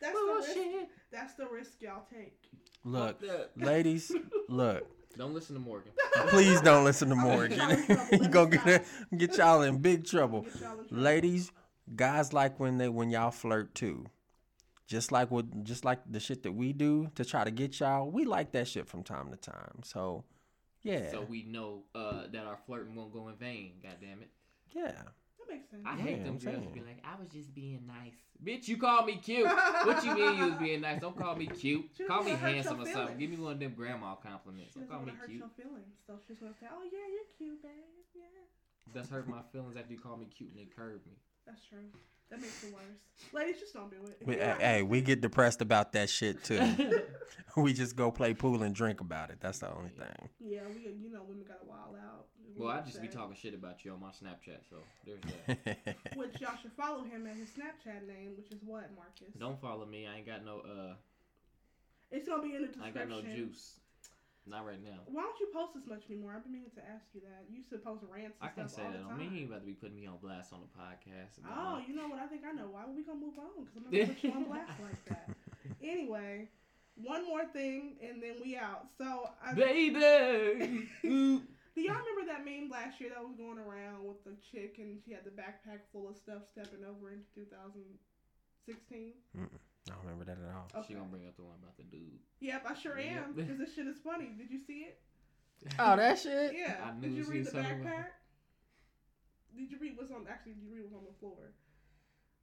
that's 0.00 0.14
the 0.14 0.34
risk. 0.34 0.88
That's 1.10 1.34
the 1.34 1.46
risk 1.48 1.82
y'all 1.82 2.02
take. 2.12 2.38
Look, 2.84 3.22
ladies, 3.56 4.12
look. 4.48 4.86
Don't 5.18 5.34
listen 5.34 5.54
to 5.56 5.60
Morgan. 5.60 5.92
Please 6.28 6.60
don't 6.62 6.84
listen 6.84 7.10
to 7.10 7.14
Morgan. 7.16 7.58
y'all 7.58 7.70
in 7.70 7.84
trouble. 7.86 8.06
you 8.12 8.18
Let 8.18 8.30
gonna 8.30 8.50
me 8.50 8.58
get 8.64 8.84
get 9.18 9.36
y'all 9.36 9.62
in 9.62 9.78
big 9.78 10.06
trouble. 10.06 10.46
In 10.52 10.58
trouble. 10.58 10.84
Ladies, 10.90 11.52
guys 11.94 12.32
like 12.32 12.58
when 12.58 12.78
they 12.78 12.88
when 12.88 13.10
y'all 13.10 13.30
flirt 13.30 13.74
too. 13.74 14.06
Just 14.86 15.12
like 15.12 15.30
what 15.30 15.64
just 15.64 15.84
like 15.84 16.00
the 16.10 16.18
shit 16.18 16.42
that 16.44 16.52
we 16.52 16.72
do 16.72 17.08
to 17.14 17.24
try 17.24 17.44
to 17.44 17.50
get 17.50 17.78
y'all, 17.80 18.10
we 18.10 18.24
like 18.24 18.52
that 18.52 18.68
shit 18.68 18.88
from 18.88 19.02
time 19.02 19.30
to 19.30 19.36
time. 19.36 19.80
So 19.84 20.24
yeah. 20.82 21.10
So 21.10 21.22
we 21.28 21.42
know 21.44 21.82
uh, 21.94 22.24
that 22.32 22.44
our 22.46 22.58
flirting 22.66 22.94
won't 22.94 23.12
go 23.12 23.28
in 23.28 23.36
vain. 23.36 23.72
God 23.82 23.96
damn 24.00 24.22
it. 24.22 24.30
yeah. 24.74 24.92
That 24.92 25.48
makes 25.58 25.68
sense. 25.70 25.82
I 25.84 25.96
Yeah, 25.96 26.02
hate 26.02 26.24
them 26.24 26.34
I'm 26.34 26.38
girls 26.38 26.56
who 26.56 26.62
saying. 26.62 26.72
be 26.74 26.80
like, 26.80 27.02
I 27.04 27.18
was 27.20 27.28
just 27.28 27.54
being 27.54 27.82
nice. 27.86 28.14
Bitch, 28.42 28.68
you 28.68 28.76
called 28.76 29.06
me 29.06 29.16
cute. 29.22 29.46
what 29.84 30.04
you 30.04 30.14
mean 30.14 30.38
you 30.38 30.44
was 30.46 30.54
being 30.54 30.80
nice? 30.80 31.00
Don't 31.00 31.16
call 31.18 31.34
me 31.36 31.46
cute. 31.46 31.84
She 31.96 32.04
Call 32.04 32.22
me 32.22 32.30
handsome 32.32 32.80
or 32.80 32.86
something. 32.86 33.18
Give 33.18 33.30
me 33.30 33.36
one 33.36 33.52
of 33.54 33.58
them 33.60 33.74
grandma 33.76 34.14
compliments. 34.16 34.72
She 34.74 34.80
Don't 34.80 34.88
call 34.88 34.98
want 34.98 35.06
me 35.06 35.12
to 35.12 35.18
hurt 35.18 35.28
cute. 35.28 35.38
your 35.40 35.50
feelings, 35.56 35.94
so 36.06 36.14
she's 36.26 36.38
gonna 36.38 36.54
say, 36.58 36.66
"Oh 36.70 36.82
yeah, 36.84 37.06
you're 37.10 37.28
cute, 37.36 37.62
babe. 37.62 37.70
Yeah, 38.14 38.22
That's 38.94 39.08
hurt 39.10 39.28
my 39.28 39.42
feelings 39.52 39.76
after 39.76 39.92
you 39.92 39.98
call 40.00 40.16
me 40.16 40.26
cute 40.26 40.50
and 40.50 40.58
then 40.58 40.66
curve 40.74 41.00
me. 41.06 41.12
that's 41.46 41.62
true. 41.68 41.90
That 42.32 42.40
makes 42.40 42.64
it 42.64 42.72
worse." 42.72 42.82
Ladies, 43.32 43.60
just 43.60 43.74
don't 43.74 43.90
do 43.90 43.98
it. 44.06 44.16
If 44.22 44.26
We, 44.26 44.36
you're 44.36 44.54
hey, 44.54 44.82
we 44.82 45.00
get 45.02 45.20
depressed 45.20 45.60
about 45.60 45.92
that 45.92 46.08
shit 46.10 46.42
too. 46.42 46.60
we 47.56 47.72
just 47.74 47.94
go 47.94 48.10
play 48.10 48.32
pool 48.34 48.62
and 48.62 48.74
drink 48.74 49.00
about 49.02 49.28
it. 49.30 49.36
That's 49.38 49.58
the 49.60 49.70
only 49.72 49.90
thing. 49.90 50.28
yeah, 50.40 50.60
we, 50.74 50.90
you 51.00 51.12
know, 51.12 51.22
women 51.28 51.44
got 51.46 51.58
a 51.62 51.68
wild 51.68 51.94
out. 51.94 52.26
Well, 52.56 52.70
I 52.70 52.80
just 52.80 53.00
be 53.00 53.08
talking 53.08 53.36
shit 53.36 53.54
about 53.54 53.84
you 53.84 53.92
on 53.92 54.00
my 54.00 54.08
Snapchat, 54.08 54.68
so 54.68 54.76
there's 55.06 55.20
that. 55.46 55.96
Which 56.16 56.40
y'all 56.40 56.56
should 56.60 56.72
follow 56.72 57.04
him 57.04 57.26
at 57.26 57.36
his 57.36 57.50
Snapchat 57.50 58.06
name, 58.06 58.32
which 58.36 58.50
is 58.50 58.58
what, 58.64 58.90
Marcus? 58.96 59.34
Don't 59.38 59.60
follow 59.60 59.86
me. 59.86 60.06
I 60.06 60.16
ain't 60.18 60.26
got 60.26 60.44
no 60.44 60.58
uh 60.60 60.94
It's 62.10 62.28
gonna 62.28 62.42
be 62.42 62.54
in 62.54 62.62
the 62.62 62.68
I 62.68 62.90
description. 62.90 63.00
ain't 63.00 63.10
got 63.10 63.28
no 63.30 63.34
juice. 63.34 63.80
Not 64.46 64.66
right 64.66 64.82
now. 64.82 65.06
Why 65.06 65.22
don't 65.22 65.38
you 65.38 65.46
post 65.54 65.78
as 65.78 65.86
much 65.86 66.02
anymore? 66.10 66.34
I've 66.34 66.42
been 66.42 66.52
meaning 66.52 66.74
to 66.74 66.82
ask 66.82 67.06
you 67.14 67.22
that. 67.22 67.46
You 67.48 67.62
used 67.62 67.70
to 67.70 67.78
post 67.78 68.02
rants 68.10 68.34
and 68.42 68.50
I 68.50 68.50
can 68.50 68.66
stuff 68.66 68.82
say 68.82 68.86
all 68.86 68.90
that 68.90 68.98
the 68.98 69.04
on 69.06 69.10
time. 69.14 69.22
me. 69.22 69.30
He 69.30 69.38
ain't 69.46 69.50
about 69.54 69.62
to 69.62 69.70
be 69.70 69.78
putting 69.78 69.94
me 69.94 70.06
on 70.10 70.18
blast 70.18 70.52
on 70.52 70.60
the 70.66 70.72
podcast. 70.74 71.38
Oh, 71.46 71.78
you 71.86 71.94
know 71.94 72.08
what? 72.10 72.18
I 72.18 72.26
think 72.26 72.42
I 72.42 72.50
know 72.50 72.66
why. 72.66 72.82
are 72.82 72.90
We 72.90 73.06
gonna 73.06 73.22
move 73.22 73.38
on 73.38 73.62
because 73.62 73.78
I'm 73.78 73.86
not 73.86 73.92
gonna 73.94 74.06
put 74.18 74.24
you 74.24 74.32
on 74.34 74.44
blast 74.50 74.74
like 74.82 75.04
that. 75.06 75.30
Anyway, 75.82 76.46
one 76.94 77.26
more 77.26 77.44
thing 77.46 77.94
and 78.02 78.22
then 78.22 78.34
we 78.42 78.56
out. 78.56 78.86
So, 78.98 79.30
I, 79.44 79.54
Baby! 79.54 80.86
Do 81.02 81.80
y'all 81.80 81.96
remember 81.96 82.26
that 82.28 82.44
meme 82.44 82.68
last 82.70 83.00
year 83.00 83.10
that 83.10 83.22
was 83.22 83.34
going 83.38 83.58
around 83.58 84.04
with 84.04 84.22
the 84.24 84.34
chick 84.52 84.76
and 84.78 85.00
she 85.04 85.12
had 85.12 85.24
the 85.24 85.30
backpack 85.30 85.80
full 85.90 86.08
of 86.08 86.16
stuff 86.16 86.42
stepping 86.52 86.84
over 86.84 87.10
into 87.10 87.24
2016? 87.34 89.12
I 89.88 89.94
don't 89.94 90.02
remember 90.04 90.24
that 90.26 90.38
at 90.38 90.54
all. 90.54 90.84
She 90.86 90.94
gonna 90.94 91.06
bring 91.06 91.26
up 91.26 91.36
the 91.36 91.42
one 91.42 91.56
about 91.62 91.76
the 91.76 91.82
dude. 91.84 92.18
Yep, 92.40 92.64
I 92.68 92.74
sure 92.74 92.98
Yeah. 92.98 93.24
am 93.24 93.32
because 93.34 93.58
this 93.58 93.74
shit 93.74 93.86
is 93.86 93.96
funny. 94.02 94.30
Did 94.38 94.50
you 94.50 94.60
see 94.64 94.84
it? 94.86 95.00
Oh, 95.78 95.96
that 95.96 96.18
shit. 96.18 96.54
Yeah. 96.56 96.76
I 96.84 97.00
Did 97.00 97.12
you 97.12 97.24
read 97.24 97.46
the 97.46 97.50
talking 97.52 97.80
about- 97.82 97.92
backpack? 97.94 98.06
Did 99.56 99.70
you 99.70 99.78
read 99.80 99.96
what's 99.96 100.10
on? 100.10 100.26
Actually, 100.28 100.52
did 100.54 100.62
you 100.64 100.74
read 100.74 100.82
what's 100.84 100.94
on 100.94 101.04
the 101.04 101.12
floor? 101.18 101.52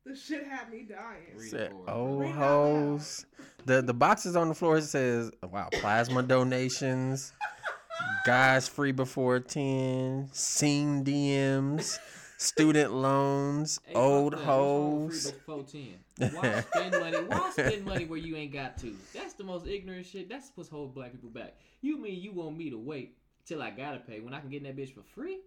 The 0.06 0.16
shit 0.16 0.46
had 0.48 0.70
me 0.72 0.84
dying. 0.84 1.36
Read 1.36 1.50
Said 1.50 1.62
it 1.62 1.72
for 1.72 1.86
her. 1.86 1.92
old 1.92 2.20
Read 2.22 2.30
it 2.30 2.34
out 2.36 2.40
loud. 2.40 2.90
hoes. 2.90 3.26
The 3.66 3.82
the 3.82 3.94
boxes 3.94 4.36
on 4.36 4.48
the 4.50 4.56
floor 4.56 4.78
it 4.78 4.84
says 4.84 5.32
wow 5.44 5.70
plasma 5.74 6.24
donations, 6.24 7.34
guys 8.26 8.68
free 8.68 8.92
before 8.92 9.40
ten, 9.40 10.30
seen 10.32 11.04
DMs, 11.04 12.00
student 12.40 12.94
loans, 12.94 13.80
Hey, 13.86 13.94
old 13.96 14.34
that. 14.34 14.38
What's 14.38 14.48
wrong 14.48 15.06
with 15.06 15.12
hoes. 15.14 15.24
free 15.24 15.40
before 15.40 15.64
10? 15.64 16.32
Why 16.36 16.62
spend 16.74 16.92
money? 17.00 17.18
Why 17.28 17.50
spend 17.52 17.86
money 17.86 18.06
where 18.06 18.18
you 18.20 18.36
ain't 18.38 18.54
got 18.54 18.78
to? 18.80 18.96
That's 19.14 19.34
the 19.34 19.44
most 19.44 19.68
ignorant 19.68 20.06
shit. 20.06 20.30
That's 20.30 20.48
supposed 20.48 20.70
to 20.70 20.76
hold 20.78 20.96
black 20.96 21.12
people 21.12 21.30
back. 21.30 21.56
You 21.82 21.98
mean 22.02 22.20
you 22.22 22.32
want 22.32 22.58
me 22.58 22.70
to 22.70 22.78
wait 22.78 23.18
till 23.46 23.62
I 23.62 23.70
gotta 23.72 24.00
pay 24.00 24.22
when 24.22 24.34
I 24.34 24.40
can 24.40 24.50
get 24.50 24.58
in 24.58 24.64
that 24.64 24.78
bitch 24.78 24.94
for 24.94 25.04
free? 25.04 25.40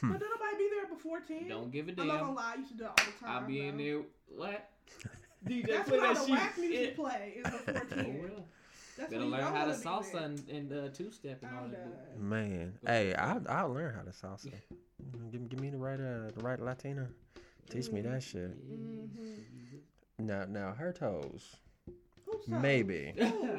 Hmm. 0.00 0.12
But 0.12 0.20
don't 0.20 0.30
nobody 0.30 0.56
be 0.58 0.70
there 0.74 0.86
before 0.94 1.20
10? 1.20 1.48
Don't 1.48 1.70
give 1.72 1.88
a 1.88 1.92
I'm 2.00 2.06
not 2.06 2.20
gonna 2.20 2.26
damn. 2.26 2.34
lie, 2.36 2.52
I 2.54 2.58
used 2.58 2.70
to 2.72 2.76
do 2.76 2.84
it 2.84 2.88
all 2.90 2.94
the 2.96 3.24
time. 3.26 3.42
I'll 3.42 3.46
be 3.48 3.66
in 3.66 3.76
though. 3.76 3.82
there. 3.84 4.02
What? 4.36 4.68
DJ, 5.46 5.66
That's 5.68 5.88
play 5.88 5.98
when 5.98 6.06
that 6.08 6.14
the 6.14 6.20
shit. 6.26 6.30
whack 6.30 6.58
music 6.58 6.88
Yeah. 6.90 6.94
play 7.04 7.34
is 7.36 7.44
before 7.44 7.84
10. 7.90 7.98
Oh, 8.06 8.22
well. 8.22 8.44
That's 8.96 9.10
Better 9.12 9.22
when 9.24 9.30
learn 9.32 9.54
how 9.54 9.64
to 9.66 9.72
to 9.72 9.78
salsa 9.78 10.12
there. 10.12 10.22
and, 10.24 10.48
and 10.48 10.72
uh, 10.72 10.88
two 10.88 11.10
step 11.12 11.42
and 11.42 11.52
all 11.54 11.64
I'm 11.64 11.70
that. 11.70 11.84
done. 11.84 11.92
bull- 12.18 12.22
Man, 12.28 12.72
hey, 12.86 13.14
I'll 13.14 13.42
I'll 13.48 13.72
learn 13.72 13.94
how 13.94 14.02
to 14.02 14.10
salsa. 14.10 14.52
Give, 15.30 15.48
give 15.48 15.60
me 15.60 15.70
the 15.70 15.76
right 15.78 16.00
uh 16.00 16.30
the 16.34 16.40
right 16.42 16.58
Latina. 16.60 17.08
Teach 17.70 17.90
me 17.92 18.00
that 18.02 18.22
shit. 18.22 18.50
Mhm. 18.70 19.38
Now 20.18 20.44
now 20.48 20.72
her 20.72 20.92
toes. 20.92 21.56
Maybe. 22.48 23.12
Who? 23.18 23.24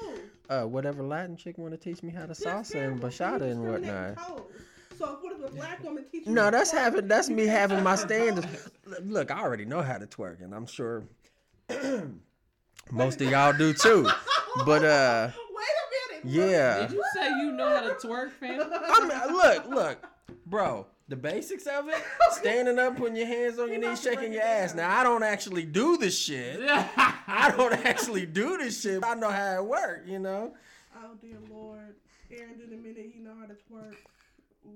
Who? 0.00 0.14
Uh, 0.48 0.64
whatever 0.64 1.02
Latin 1.02 1.36
chick 1.36 1.56
want 1.58 1.72
to 1.72 1.78
teach 1.78 2.02
me 2.02 2.10
how 2.12 2.22
to 2.22 2.28
That's 2.28 2.44
salsa 2.44 2.86
and 2.86 3.00
bachata 3.00 3.42
and 3.42 3.64
whatnot. 3.64 4.18
So 4.98 5.18
what 5.22 5.32
if 5.38 5.44
a 5.44 5.54
black 5.54 5.82
woman 5.84 6.04
teaches 6.10 6.26
you 6.28 6.34
No, 6.34 6.50
that's 6.50 6.72
twerk? 6.72 6.78
having 6.78 7.08
that's 7.08 7.28
me 7.30 7.46
having 7.46 7.82
my 7.82 7.94
standards. 7.94 8.46
Look, 9.04 9.30
I 9.30 9.40
already 9.40 9.64
know 9.64 9.80
how 9.82 9.96
to 9.98 10.06
twerk, 10.06 10.42
and 10.42 10.54
I'm 10.54 10.66
sure 10.66 11.04
most 12.90 13.20
of 13.22 13.30
y'all 13.30 13.52
do 13.56 13.72
too. 13.72 14.08
But 14.64 14.84
uh, 14.84 15.30
Wait 15.54 15.64
a 15.64 16.22
minute. 16.24 16.50
yeah. 16.50 16.80
Did 16.86 16.92
you 16.92 17.04
say 17.14 17.28
you 17.28 17.52
know 17.52 17.68
how 17.68 17.80
to 17.80 17.94
twerk, 18.06 18.32
fam? 18.32 18.60
I 18.72 19.00
mean, 19.00 19.36
look, 19.36 19.68
look, 19.68 20.06
bro. 20.46 20.86
The 21.08 21.16
basics 21.16 21.66
of 21.66 21.88
it: 21.88 21.96
standing 22.30 22.78
up, 22.78 22.96
putting 22.96 23.16
your 23.16 23.26
hands 23.26 23.58
on 23.58 23.68
your 23.68 23.78
knees, 23.80 24.00
shaking 24.00 24.32
your 24.32 24.42
ass. 24.42 24.76
Now, 24.76 24.96
I 24.96 25.02
don't 25.02 25.24
actually 25.24 25.64
do 25.64 25.96
this 25.96 26.16
shit. 26.16 26.60
I 26.68 27.52
don't 27.56 27.72
actually 27.84 28.26
do 28.26 28.56
this 28.58 28.80
shit. 28.80 29.04
I 29.04 29.14
know 29.14 29.30
how 29.30 29.56
it 29.56 29.64
works, 29.66 30.08
you 30.08 30.20
know. 30.20 30.54
Oh 30.96 31.14
dear 31.20 31.36
Lord, 31.50 31.96
Aaron 32.30 32.60
in 32.64 32.72
a 32.72 32.76
minute. 32.76 33.10
He 33.12 33.18
know 33.20 33.34
how 33.40 33.46
to 33.46 33.54
twerk. 33.54 33.96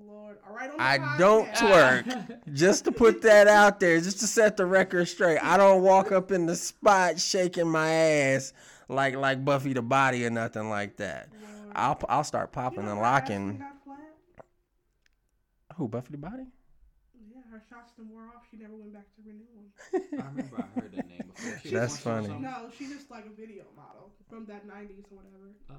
Lord, 0.05 0.37
all 0.45 0.53
right 0.53 0.69
on 0.71 0.77
the 0.77 0.83
I 0.83 1.17
don't 1.17 1.47
twerk. 1.53 2.53
Just 2.53 2.83
to 2.83 2.91
put 2.91 3.21
that 3.21 3.47
out 3.47 3.79
there, 3.79 4.01
just 4.01 4.19
to 4.19 4.27
set 4.27 4.57
the 4.57 4.65
record 4.65 5.07
straight. 5.07 5.37
I 5.41 5.55
don't 5.55 5.83
walk 5.83 6.11
up 6.11 6.31
in 6.33 6.47
the 6.47 6.55
spot 6.57 7.17
shaking 7.17 7.69
my 7.69 7.89
ass 7.89 8.51
like 8.87 9.15
like 9.15 9.43
Buffy 9.45 9.73
the 9.73 9.81
Body 9.81 10.25
or 10.25 10.29
nothing 10.29 10.69
like 10.69 10.97
that. 10.97 11.29
Lord. 11.31 11.71
I'll 11.75 11.99
I'll 12.09 12.23
start 12.23 12.49
You 12.51 12.53
popping 12.61 12.85
know 12.85 12.91
and 12.91 13.01
locking. 13.01 13.57
got? 13.57 13.71
Who 15.77 15.87
Buffy 15.87 16.11
the 16.11 16.17
Body? 16.17 16.45
Yeah, 17.29 17.41
her 17.51 17.61
shots 17.69 17.91
done 17.97 18.09
wore 18.09 18.23
off. 18.23 18.43
She 18.49 18.57
never 18.57 18.75
went 18.75 18.93
back 18.93 19.05
to 19.15 19.21
renew 19.25 19.43
them. 19.55 20.01
I 20.23 20.27
remember 20.29 20.57
I 20.57 20.79
heard 20.79 20.93
that 20.95 21.09
name 21.09 21.23
before. 21.35 21.59
She 21.63 21.69
That's 21.69 21.97
funny. 21.97 22.27
something. 22.27 22.43
No, 22.43 22.69
she's 22.77 22.89
just 22.93 23.11
like 23.11 23.25
a 23.25 23.29
video 23.29 23.65
model 23.75 24.11
from 24.29 24.45
that 24.45 24.65
'90s 24.67 25.11
or 25.11 25.17
whatever. 25.17 25.51
Uh, 25.69 25.73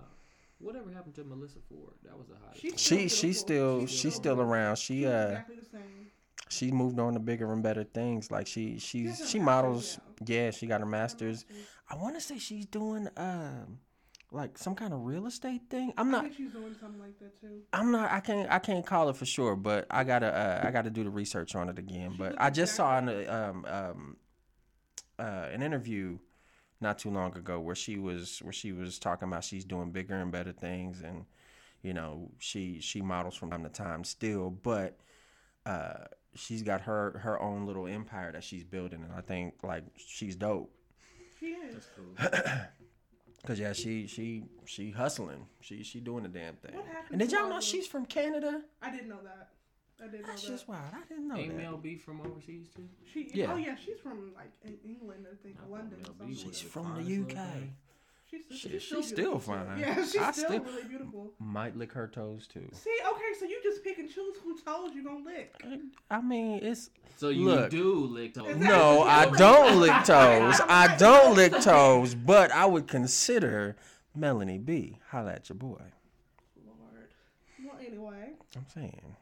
whatever 0.59 0.90
happened 0.92 1.14
to 1.14 1.24
Melissa 1.24 1.59
Ford? 1.68 1.94
That 2.04 2.18
was 2.18 2.28
a 2.28 2.34
hot. 2.34 2.57
She's 2.57 2.78
She 2.78 3.09
still 3.09 3.09
she's 3.09 3.40
still 3.40 3.86
she's 3.86 4.14
still 4.14 4.40
around. 4.40 4.76
She 4.76 4.98
She's 4.98 5.07
uh 5.07 5.28
exactly 5.30 5.57
the 5.57 5.64
same. 5.64 6.07
she 6.50 6.70
moved 6.70 6.98
on 6.98 7.14
to 7.14 7.20
bigger 7.20 7.50
and 7.52 7.62
better 7.62 7.84
things. 7.84 8.30
Like 8.30 8.46
she 8.46 8.78
she's 8.78 9.20
has 9.20 9.30
she 9.30 9.38
models. 9.38 9.98
masters 9.98 10.28
Yeah, 10.28 10.50
she 10.50 10.66
got 10.66 10.80
her 10.80 10.86
Her 10.86 10.90
masters. 10.90 11.46
I 11.89 11.97
want 11.97 12.14
to 12.16 12.20
say 12.20 12.39
she's 12.39 12.66
doing 12.66 13.09
um 13.16 13.78
like 14.32 14.59
some 14.59 14.74
kind 14.74 14.93
of 14.93 15.05
real 15.05 15.26
estate 15.26 15.62
thing. 15.70 15.93
I'm 15.97 16.09
I 16.09 16.12
not 16.12 16.22
think 16.24 16.37
she's 16.37 16.51
doing 16.53 16.74
something 16.80 17.01
like 17.01 17.18
that 17.20 17.41
too. 17.41 17.61
I'm 17.72 17.91
not. 17.93 18.11
I 18.11 18.20
can't. 18.20 18.51
I 18.51 18.59
can't 18.59 18.84
call 18.84 19.09
it 19.09 19.16
for 19.16 19.26
sure, 19.26 19.57
but 19.57 19.87
I 19.91 20.05
gotta. 20.05 20.26
Uh, 20.26 20.66
I 20.66 20.70
gotta 20.70 20.91
do 20.91 21.05
the 21.05 21.11
research 21.11 21.55
on 21.55 21.68
it 21.68 21.78
again. 21.78 22.12
She 22.12 22.18
But 22.18 22.34
I 22.39 22.51
just 22.51 22.74
saw 22.74 22.99
an 22.99 23.28
um 23.28 23.64
um 23.66 24.16
uh, 25.18 25.49
an 25.53 25.62
interview 25.62 26.18
not 26.80 26.99
too 26.99 27.11
long 27.11 27.37
ago 27.37 27.61
where 27.61 27.74
she 27.74 27.99
was 27.99 28.41
where 28.43 28.53
she 28.53 28.72
was 28.72 28.99
talking 28.99 29.28
about 29.28 29.45
she's 29.45 29.64
doing 29.64 29.93
bigger 29.93 30.14
and 30.16 30.32
better 30.32 30.53
things, 30.53 31.03
and 31.03 31.24
you 31.82 31.95
know 31.95 32.30
she 32.39 32.80
she 32.80 33.01
models 33.03 33.37
from 33.37 33.51
time 33.51 33.62
to 33.62 33.68
time 33.70 34.03
still, 34.05 34.51
but 34.51 34.99
uh, 35.64 36.05
she's 36.34 36.62
got 36.62 36.82
her 36.82 37.18
her 37.22 37.41
own 37.41 37.64
little 37.66 37.87
empire 37.87 38.32
that 38.32 38.45
she's 38.45 38.64
building, 38.64 39.03
and 39.03 39.12
I 39.12 39.20
think 39.20 39.55
like 39.62 39.84
she's 39.97 40.37
dope. 40.37 40.72
She 41.70 41.76
is. 41.76 41.86
That's 42.18 42.32
cool. 42.42 42.60
Cause 43.46 43.60
yeah, 43.60 43.72
she 43.72 44.06
she 44.08 44.42
she 44.64 44.90
hustling. 44.90 45.46
She 45.60 45.84
she 45.84 46.00
doing 46.00 46.24
the 46.24 46.28
damn 46.28 46.56
thing. 46.56 46.74
What 46.74 46.86
happened 46.86 47.10
And 47.12 47.20
did 47.20 47.30
y'all 47.30 47.48
know 47.48 47.54
those- 47.56 47.64
she's 47.64 47.86
from 47.86 48.04
Canada? 48.06 48.62
I 48.82 48.90
didn't 48.90 49.08
know 49.08 49.20
that. 49.22 49.50
I 50.02 50.08
didn't 50.08 50.22
know 50.22 50.26
That's 50.28 50.42
that. 50.42 50.48
just 50.50 50.68
wild. 50.68 50.82
I 50.92 51.06
didn't 51.08 51.28
know 51.28 51.36
Ain't 51.36 51.56
that. 51.56 51.62
Mel 51.62 51.76
B 51.78 51.96
from 51.96 52.20
overseas 52.20 52.68
too? 52.74 52.88
She, 53.10 53.30
Yeah. 53.32 53.52
Oh 53.52 53.56
yeah, 53.56 53.76
she's 53.76 53.98
from 54.00 54.32
like 54.34 54.50
in 54.64 54.76
England, 54.84 55.26
I 55.32 55.36
think, 55.42 55.56
I 55.64 55.68
London. 55.70 56.00
Or 56.02 56.06
something. 56.06 56.34
She's 56.34 56.60
from 56.60 56.94
the 56.96 57.00
little 57.02 57.24
UK. 57.38 57.46
Thing. 58.31 58.41
She's, 58.49 58.59
Shit, 58.59 58.70
she's, 58.72 58.83
she's 58.83 59.07
still, 59.09 59.39
still 59.39 59.39
fine. 59.39 59.79
Yeah, 59.79 59.95
she's 59.97 60.16
I 60.16 60.31
still, 60.33 60.45
still- 60.49 60.61
really 60.64 60.85
beautiful. 60.85 61.33
Might 61.39 61.77
lick 61.77 61.93
her 61.93 62.09
toes 62.09 62.47
too. 62.47 62.68
See, 62.72 62.97
okay, 63.07 63.33
so 63.39 63.45
you 63.47 63.61
just 63.62 63.83
pick 63.85 63.99
and 63.99 64.09
choose 64.09 64.37
who 64.43 64.59
toes 64.59 64.91
you 64.95 65.05
gonna 65.05 65.24
lick. 65.24 65.55
I 66.11 66.20
mean, 66.20 66.61
it's 66.62 66.91
So 67.16 67.29
you 67.31 67.45
Look. 67.47 67.70
do 67.70 68.07
lick 68.07 68.35
toes. 68.35 68.49
Is 68.49 68.59
that- 68.59 68.68
no, 68.68 69.03
I 69.03 69.27
don't 69.31 69.81
lick 69.81 70.05
toes. 70.05 70.61
I 70.68 70.97
don't 70.97 71.35
lick 71.37 71.53
toes, 71.61 72.14
but 72.14 72.51
I 72.51 72.66
would 72.66 72.87
consider 72.89 73.77
Melanie 74.14 74.59
B. 74.59 74.99
Holla 75.11 75.33
at 75.35 75.49
your 75.49 75.57
boy. 75.57 75.83
Lord. 76.66 77.09
Well, 77.64 77.79
anyway, 77.87 78.31
I'm 78.57 78.66
saying. 78.74 79.16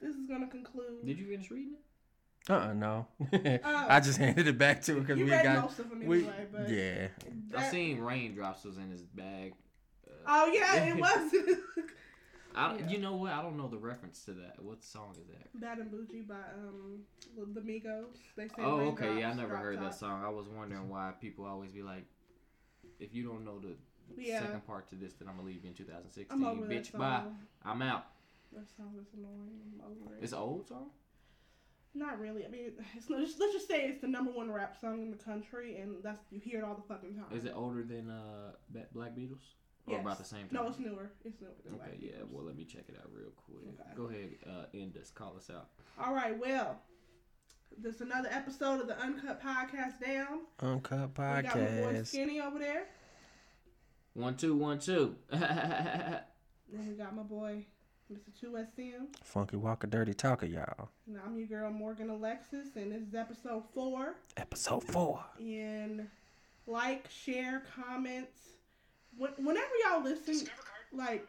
this 0.00 0.14
is 0.14 0.26
gonna 0.28 0.48
conclude. 0.48 1.04
Did 1.06 1.18
you 1.18 1.26
finish 1.26 1.50
reading 1.50 1.74
it? 1.74 1.80
Uh 2.48 2.52
uh 2.54 2.72
no. 2.72 3.06
I 3.88 4.00
just 4.00 4.18
handed 4.18 4.46
it 4.48 4.56
back 4.58 4.82
to 4.82 4.92
him 4.92 5.00
because 5.00 5.18
You 5.18 5.26
we 5.26 5.30
read 5.32 5.42
got. 5.42 5.62
most 5.62 5.78
of 5.78 5.90
them 5.90 6.06
we, 6.06 6.18
anyway, 6.18 6.46
but 6.52 6.68
yeah. 6.70 7.08
I 7.56 7.62
seen 7.70 8.00
raindrops 8.00 8.64
was 8.64 8.78
in 8.78 8.90
his 8.90 9.02
bag. 9.02 9.54
Oh 10.26 10.46
yeah, 10.52 10.84
it 10.84 10.96
was. 11.00 11.34
I, 12.54 12.74
Yeah. 12.78 12.88
You 12.88 12.98
know 12.98 13.14
what? 13.14 13.32
I 13.32 13.42
don't 13.42 13.56
know 13.56 13.68
the 13.68 13.76
reference 13.78 14.24
to 14.24 14.32
that. 14.32 14.62
What 14.62 14.82
song 14.82 15.12
is 15.12 15.26
that? 15.28 15.60
Bad 15.60 15.78
and 15.78 15.90
Bougie 15.90 16.22
by 16.22 16.34
um 16.56 17.00
the 17.54 17.60
Migos. 17.60 18.16
They 18.36 18.48
say 18.48 18.54
Oh, 18.58 18.80
okay. 18.92 19.20
Yeah, 19.20 19.30
I 19.30 19.34
never 19.34 19.50
drop 19.50 19.62
heard 19.62 19.80
that 19.80 19.94
song. 19.94 20.24
I 20.24 20.28
was 20.28 20.48
wondering 20.48 20.88
why 20.88 21.12
people 21.20 21.44
always 21.44 21.70
be 21.70 21.82
like, 21.82 22.04
if 22.98 23.14
you 23.14 23.24
don't 23.28 23.44
know 23.44 23.58
the 23.60 23.76
Yeah, 24.16 24.40
second 24.40 24.66
part 24.66 24.88
to 24.88 24.96
this, 24.96 25.12
then 25.14 25.28
I'm 25.28 25.36
gonna 25.36 25.46
leave 25.46 25.62
you 25.62 25.68
in 25.68 25.74
2016. 25.74 26.26
I'm 26.30 26.44
over 26.44 26.66
that 26.66 26.74
Bitch, 26.82 26.90
song. 26.92 27.00
bye. 27.00 27.22
I'm 27.64 27.82
out. 27.82 28.06
That 28.52 28.68
song 28.76 28.94
is 29.00 29.06
annoying. 29.16 29.60
I'm 29.74 29.80
over 30.02 30.14
it. 30.16 30.22
It's 30.22 30.32
an 30.32 30.38
old 30.38 30.66
song. 30.66 30.86
Not 31.94 32.20
really. 32.20 32.44
I 32.44 32.48
mean, 32.48 32.72
it's 32.96 33.08
not, 33.10 33.20
just, 33.20 33.40
let's 33.40 33.52
just 33.52 33.66
say 33.68 33.86
it's 33.88 34.00
the 34.00 34.08
number 34.08 34.30
one 34.30 34.50
rap 34.50 34.76
song 34.80 35.02
in 35.02 35.10
the 35.10 35.16
country, 35.16 35.78
and 35.78 35.96
that's 36.02 36.20
you 36.30 36.40
hear 36.40 36.60
it 36.60 36.64
all 36.64 36.74
the 36.74 36.82
fucking 36.82 37.14
time. 37.14 37.24
Is 37.36 37.44
it 37.44 37.52
older 37.54 37.82
than 37.82 38.10
uh 38.10 38.52
Black 38.92 39.14
Beatles? 39.16 39.42
Or 39.86 39.92
Yes. 39.94 40.02
about 40.02 40.18
the 40.18 40.24
same 40.24 40.40
time? 40.40 40.50
No, 40.52 40.68
it's 40.68 40.78
newer. 40.78 41.10
It's 41.24 41.40
newer. 41.40 41.50
Than 41.64 41.74
Okay, 41.74 41.84
Black 41.84 41.98
yeah. 42.00 42.10
Beatles. 42.10 42.30
Well, 42.30 42.44
let 42.44 42.56
me 42.56 42.64
check 42.66 42.84
it 42.88 42.96
out 43.00 43.10
real 43.12 43.30
quick. 43.36 43.58
Okay. 43.80 43.90
Go 43.96 44.04
ahead, 44.04 44.30
uh, 44.46 44.64
end 44.78 44.96
us. 44.98 45.10
Call 45.10 45.34
us 45.36 45.48
out. 45.50 45.68
All 45.98 46.12
right. 46.14 46.38
Well, 46.38 46.78
this 47.78 47.94
is 47.96 48.00
another 48.02 48.28
episode 48.30 48.80
of 48.82 48.86
the 48.86 48.98
Uncut 49.00 49.42
Podcast. 49.42 50.00
Down. 50.04 50.40
Uncut 50.60 51.08
We 51.08 51.14
got 51.42 51.44
my 51.44 51.52
boy 51.52 51.94
podcast. 51.94 52.06
Skinny 52.08 52.40
over 52.40 52.58
there. 52.58 52.84
One 54.14 54.36
two 54.36 54.54
one 54.56 54.78
two. 54.78 55.16
Then 56.70 56.86
we 56.86 56.94
got 56.96 57.16
my 57.16 57.22
boy 57.22 57.64
Mr. 58.12 58.30
2SM. 58.42 59.06
Funky 59.22 59.56
Walker 59.56 59.86
Dirty 59.86 60.14
Talker, 60.14 60.46
y'all. 60.46 60.88
And 61.06 61.18
I'm 61.24 61.36
your 61.36 61.46
girl 61.46 61.70
Morgan 61.70 62.08
Alexis, 62.08 62.68
and 62.76 62.90
this 62.90 63.02
is 63.02 63.14
episode 63.14 63.64
four. 63.74 64.14
Episode 64.38 64.82
four. 64.82 65.22
And 65.38 66.08
like, 66.66 67.06
share, 67.10 67.62
comments. 67.76 68.38
When, 69.16 69.32
whenever 69.36 69.68
y'all 69.84 70.02
listen, 70.02 70.48
like, 70.92 71.26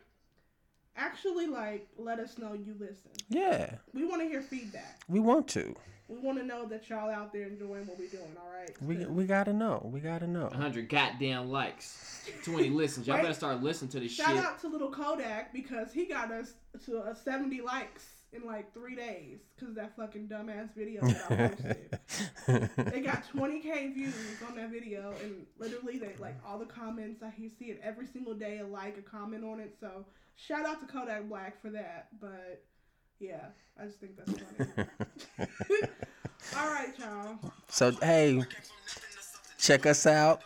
actually, 1.00 1.48
like, 1.48 1.88
let 1.98 2.20
us 2.20 2.38
know 2.38 2.54
you 2.54 2.76
listen. 2.80 3.12
Yeah, 3.30 3.76
We 3.94 4.06
want 4.06 4.22
to 4.22 4.28
hear 4.28 4.42
feedback. 4.42 5.02
we 5.08 5.20
want 5.20 5.48
to. 5.50 5.76
We 6.08 6.18
want 6.18 6.40
to 6.40 6.44
know 6.44 6.66
that 6.66 6.90
y'all 6.90 7.10
out 7.12 7.32
there 7.32 7.44
enjoying 7.44 7.86
what 7.86 8.00
we're 8.00 8.08
doing. 8.10 8.36
All 8.36 8.52
right. 8.52 8.72
We 8.82 9.06
we 9.06 9.26
gotta 9.26 9.54
know. 9.54 9.88
We 9.94 10.00
gotta 10.00 10.26
know. 10.26 10.46
100 10.48 10.90
goddamn 10.90 11.50
likes. 11.50 12.28
20 12.46 12.70
listens. 12.72 13.06
Y'all 13.06 13.18
Wait. 13.18 13.22
better 13.22 13.34
start 13.36 13.62
listening 13.62 13.92
to 13.92 14.00
this 14.00 14.12
Shout 14.14 14.26
shit. 14.28 14.38
Shout 14.38 14.46
out 14.46 14.60
to 14.62 14.70
little 14.70 14.90
Kodak 14.90 15.54
because 15.54 15.94
he 15.94 16.06
got 16.06 16.32
us 16.32 16.54
to 16.86 17.04
a 17.04 17.16
70 17.16 17.62
likes 17.62 18.08
in 18.34 18.44
like 18.44 18.74
three 18.74 18.96
days 18.96 19.40
because 19.56 19.76
that 19.76 19.96
fucking 19.96 20.28
dumbass 20.28 20.74
video 20.76 21.02
that 21.02 21.26
I 21.30 21.48
posted. 22.48 22.80
they 22.92 23.02
got 23.02 23.24
20k 23.36 23.94
views 23.94 24.16
on 24.48 24.56
that 24.56 24.70
video 24.72 25.14
and 25.24 25.46
literally 25.60 26.00
they 26.00 26.14
like 26.20 26.36
all 26.46 26.58
the 26.58 26.66
comments 26.66 27.22
I 27.24 27.30
hear 27.30 27.50
see 27.58 27.66
it 27.66 27.80
every 27.84 28.08
single 28.08 28.34
day 28.34 28.60
a 28.60 28.66
like 28.66 28.98
a 28.98 29.02
comment 29.02 29.44
on 29.44 29.60
it 29.60 29.76
so 29.80 30.06
shout 30.48 30.66
out 30.66 30.80
to 30.80 30.92
Kodak 30.92 31.28
Black 31.28 31.62
for 31.62 31.70
that 31.72 32.08
but 32.20 32.64
yeah 33.20 33.48
I 33.80 33.86
just 33.86 34.00
think 34.00 34.14
that's 34.18 34.32
funny 34.32 34.90
all 36.58 36.72
right 36.72 36.94
y'all 37.00 37.40
so 37.70 37.92
hey, 38.02 38.44
check 39.58 39.86
us 39.86 40.06
out 40.06 40.42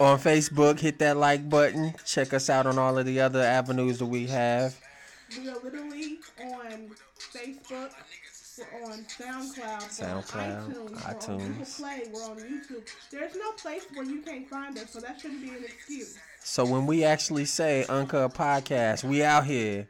on 0.00 0.18
Facebook. 0.18 0.80
Hit 0.80 0.98
that 1.00 1.16
like 1.16 1.48
button. 1.48 1.94
Check 2.04 2.32
us 2.32 2.48
out 2.50 2.66
on 2.66 2.78
all 2.78 2.98
of 2.98 3.06
the 3.06 3.20
other 3.20 3.42
avenues 3.42 3.98
that 3.98 4.06
we 4.06 4.26
have. 4.26 4.74
we 5.38 5.48
are 5.48 5.58
literally 5.62 6.18
on 6.40 6.90
Facebook 7.32 7.92
we're 8.58 8.90
on 8.90 9.04
SoundCloud, 9.04 10.00
we're 10.00 10.08
on 10.08 10.22
SoundCloud, 10.22 10.90
iTunes, 11.02 11.28
we're 11.28 11.34
on 11.34 11.38
Google. 11.38 11.66
Play, 11.76 12.02
we're 12.10 12.24
on 12.24 12.36
YouTube. 12.38 12.88
There's 13.10 13.34
no 13.34 13.52
place 13.52 13.86
where 13.92 14.06
you 14.06 14.22
can't 14.22 14.48
find 14.48 14.78
us, 14.78 14.92
so 14.92 15.00
that 15.00 15.20
shouldn't 15.20 15.42
be 15.42 15.50
an 15.50 15.64
excuse. 15.64 16.16
So 16.46 16.64
when 16.64 16.86
we 16.86 17.02
actually 17.02 17.44
say 17.44 17.84
Uncut 17.88 18.32
Podcast, 18.32 19.02
we 19.02 19.24
out 19.24 19.46
here. 19.46 19.88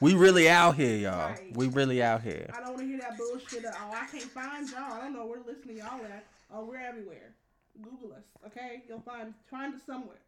We 0.00 0.14
really 0.14 0.48
out 0.48 0.76
here, 0.76 0.96
y'all. 0.96 1.30
Right. 1.30 1.56
We 1.56 1.66
really 1.66 2.00
out 2.00 2.22
here. 2.22 2.48
I 2.54 2.60
don't 2.60 2.74
want 2.74 2.78
to 2.78 2.86
hear 2.86 3.00
that 3.00 3.18
bullshit 3.18 3.64
of, 3.64 3.74
oh, 3.74 3.90
I 3.92 4.06
can't 4.06 4.30
find 4.30 4.70
y'all. 4.70 4.92
I 4.92 5.00
don't 5.00 5.14
know 5.14 5.26
where 5.26 5.40
to 5.40 5.44
listen 5.44 5.66
to 5.66 5.74
y'all 5.74 6.04
at. 6.04 6.24
Oh, 6.54 6.64
we're 6.64 6.78
everywhere. 6.78 7.34
Google 7.82 8.12
us, 8.12 8.22
okay? 8.46 8.84
You'll 8.88 9.00
find 9.00 9.34
find 9.50 9.74
us 9.74 9.80
somewhere. 9.84 10.20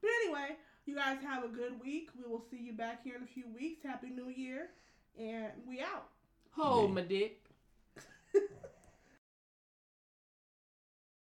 But 0.00 0.10
anyway, 0.22 0.56
you 0.86 0.96
guys 0.96 1.18
have 1.22 1.44
a 1.44 1.48
good 1.48 1.78
week. 1.84 2.08
We 2.16 2.24
will 2.28 2.42
see 2.50 2.58
you 2.58 2.72
back 2.72 3.04
here 3.04 3.16
in 3.16 3.22
a 3.22 3.26
few 3.26 3.44
weeks. 3.54 3.82
Happy 3.84 4.08
New 4.08 4.30
Year, 4.30 4.70
and 5.20 5.52
we 5.68 5.82
out. 5.82 6.06
Hold 6.52 6.94
my 6.94 7.02
dick. 7.02 7.44